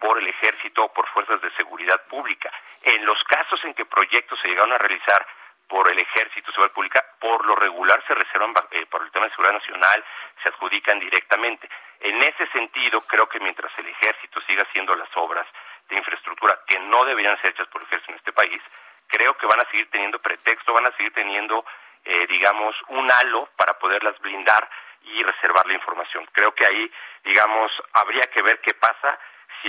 por 0.00 0.18
el 0.18 0.26
ejército 0.26 0.84
o 0.84 0.92
por 0.92 1.06
fuerzas 1.08 1.40
de 1.42 1.50
seguridad 1.52 2.02
pública. 2.08 2.50
En 2.82 3.04
los 3.04 3.22
casos 3.24 3.62
en 3.64 3.74
que 3.74 3.84
proyectos 3.84 4.38
se 4.40 4.48
llegaron 4.48 4.72
a 4.72 4.78
realizar 4.78 5.26
por 5.68 5.88
el 5.88 5.98
ejército, 5.98 6.50
seguridad 6.50 6.74
pública, 6.74 7.04
por 7.20 7.46
lo 7.46 7.54
regular 7.54 8.02
se 8.06 8.14
reservan 8.14 8.52
eh, 8.72 8.86
por 8.86 9.02
el 9.02 9.10
tema 9.12 9.26
de 9.26 9.30
seguridad 9.30 9.54
nacional, 9.54 10.04
se 10.42 10.48
adjudican 10.48 10.98
directamente. 10.98 11.68
En 12.00 12.20
ese 12.22 12.46
sentido, 12.48 13.00
creo 13.02 13.28
que 13.28 13.38
mientras 13.38 13.70
el 13.78 13.86
ejército 13.86 14.40
siga 14.48 14.64
haciendo 14.64 14.96
las 14.96 15.08
obras 15.14 15.46
de 15.88 15.96
infraestructura 15.96 16.58
que 16.66 16.80
no 16.80 17.04
deberían 17.04 17.40
ser 17.40 17.50
hechas 17.50 17.68
por 17.68 17.82
el 17.82 17.86
ejército 17.86 18.12
en 18.12 18.18
este 18.18 18.32
país, 18.32 18.60
creo 19.06 19.36
que 19.36 19.46
van 19.46 19.60
a 19.60 19.70
seguir 19.70 19.88
teniendo 19.90 20.18
pretexto, 20.18 20.72
van 20.72 20.86
a 20.86 20.96
seguir 20.96 21.12
teniendo, 21.12 21.64
eh, 22.04 22.26
digamos, 22.26 22.74
un 22.88 23.10
halo 23.10 23.50
para 23.56 23.78
poderlas 23.78 24.18
blindar 24.20 24.68
y 25.02 25.22
reservar 25.22 25.66
la 25.66 25.74
información. 25.74 26.26
Creo 26.32 26.52
que 26.52 26.64
ahí, 26.64 26.90
digamos, 27.22 27.70
habría 27.92 28.22
que 28.22 28.42
ver 28.42 28.60
qué 28.60 28.74
pasa 28.74 29.18
si 29.62 29.68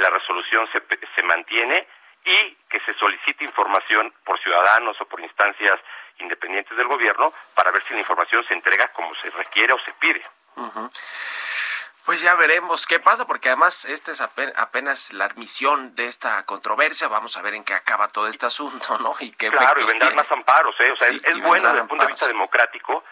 la 0.00 0.10
resolución 0.10 0.68
se, 0.72 0.82
se 1.14 1.22
mantiene 1.22 1.86
y 2.24 2.56
que 2.68 2.80
se 2.80 2.94
solicite 2.94 3.44
información 3.44 4.12
por 4.24 4.38
ciudadanos 4.40 5.00
o 5.00 5.06
por 5.06 5.20
instancias 5.20 5.80
independientes 6.18 6.76
del 6.76 6.86
gobierno 6.86 7.32
para 7.54 7.70
ver 7.70 7.82
si 7.84 7.94
la 7.94 8.00
información 8.00 8.44
se 8.46 8.54
entrega 8.54 8.88
como 8.92 9.14
se 9.16 9.30
requiere 9.30 9.72
o 9.72 9.78
se 9.80 9.92
pide. 9.94 10.22
Pues 12.04 12.22
ya 12.22 12.34
veremos 12.36 12.86
qué 12.86 13.00
pasa, 13.00 13.26
porque 13.26 13.48
además 13.48 13.84
esta 13.84 14.12
es 14.12 14.22
apenas 14.22 15.12
la 15.12 15.26
admisión 15.26 15.94
de 15.94 16.06
esta 16.06 16.42
controversia. 16.46 17.06
Vamos 17.06 17.36
a 17.36 17.42
ver 17.42 17.52
en 17.52 17.64
qué 17.64 17.74
acaba 17.74 18.08
todo 18.08 18.28
este 18.28 18.46
asunto, 18.46 18.98
¿no? 18.98 19.14
Y 19.20 19.30
qué 19.32 19.50
claro, 19.50 19.82
y 19.82 19.84
vendrán 19.84 20.14
más 20.14 20.30
amparos, 20.32 20.74
¿eh? 20.80 20.90
O 20.90 20.96
sea, 20.96 21.08
es, 21.08 21.42
bueno 21.42 21.68
desde 21.68 21.82
el 21.82 21.86
punto 21.86 22.04
de 22.04 22.10
vista 22.10 22.26
democrático 22.26 23.04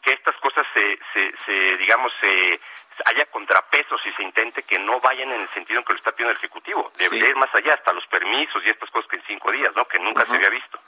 que 0.00 0.12
estas 0.12 0.36
cosas 0.36 0.64
se, 0.72 0.96
se, 1.12 1.34
se 1.44 1.76
digamos, 1.76 2.12
se 2.20 2.60
haya 3.04 3.26
contrapesos 3.26 4.00
y 4.06 4.12
se 4.12 4.22
intente 4.22 4.62
que 4.62 4.78
no 4.78 5.00
vayan 5.00 5.30
en 5.32 5.40
el 5.42 5.48
sentido 5.50 5.80
en 5.80 5.84
que 5.84 5.92
lo 5.92 5.98
está 5.98 6.12
pidiendo 6.12 6.32
el 6.32 6.38
Ejecutivo. 6.38 6.90
Debería 6.96 7.28
ir 7.28 7.36
más 7.36 7.54
allá, 7.54 7.74
hasta 7.74 7.92
los 7.92 8.06
permisos 8.06 8.62
y 8.64 8.70
estas 8.70 8.90
cosas 8.90 9.08
que 9.10 9.16
en 9.16 9.22
cinco 9.26 9.52
días, 9.52 9.74
¿no? 9.76 9.86
Que 9.86 9.98
nunca 9.98 10.24
se 10.24 10.34
había 10.34 10.48
visto. 10.48 10.78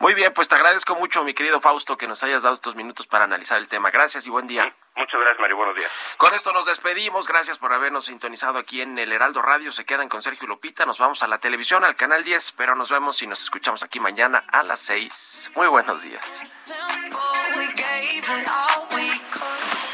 Muy 0.00 0.14
bien, 0.14 0.32
pues 0.32 0.48
te 0.48 0.54
agradezco 0.54 0.94
mucho, 0.94 1.24
mi 1.24 1.34
querido 1.34 1.60
Fausto, 1.60 1.96
que 1.96 2.06
nos 2.06 2.22
hayas 2.22 2.42
dado 2.42 2.54
estos 2.54 2.74
minutos 2.74 3.06
para 3.06 3.24
analizar 3.24 3.58
el 3.58 3.68
tema. 3.68 3.90
Gracias 3.90 4.26
y 4.26 4.30
buen 4.30 4.46
día. 4.46 4.72
muchas 4.96 5.20
gracias, 5.20 5.38
Mario. 5.40 5.56
Buenos 5.56 5.76
días. 5.76 5.90
Con 6.16 6.34
esto 6.34 6.52
nos 6.52 6.66
despedimos. 6.66 7.26
Gracias 7.28 7.58
por 7.58 7.72
habernos 7.72 8.06
sintonizado 8.06 8.58
aquí 8.58 8.80
en 8.82 8.98
el 8.98 9.12
Heraldo 9.12 9.42
Radio. 9.42 9.72
Se 9.72 9.84
quedan 9.84 10.08
con 10.08 10.22
Sergio 10.22 10.48
Lupita. 10.48 10.86
Nos 10.86 10.98
vamos 10.98 11.22
a 11.22 11.28
la 11.28 11.38
televisión, 11.38 11.84
al 11.84 11.96
canal 11.96 12.24
10, 12.24 12.52
pero 12.52 12.74
nos 12.74 12.90
vemos 12.90 13.22
y 13.22 13.26
nos 13.26 13.42
escuchamos 13.42 13.82
aquí 13.82 14.00
mañana 14.00 14.42
a 14.50 14.62
las 14.62 14.80
6. 14.80 15.52
Muy 15.54 15.68
buenos 15.68 16.02
días. 16.02 16.42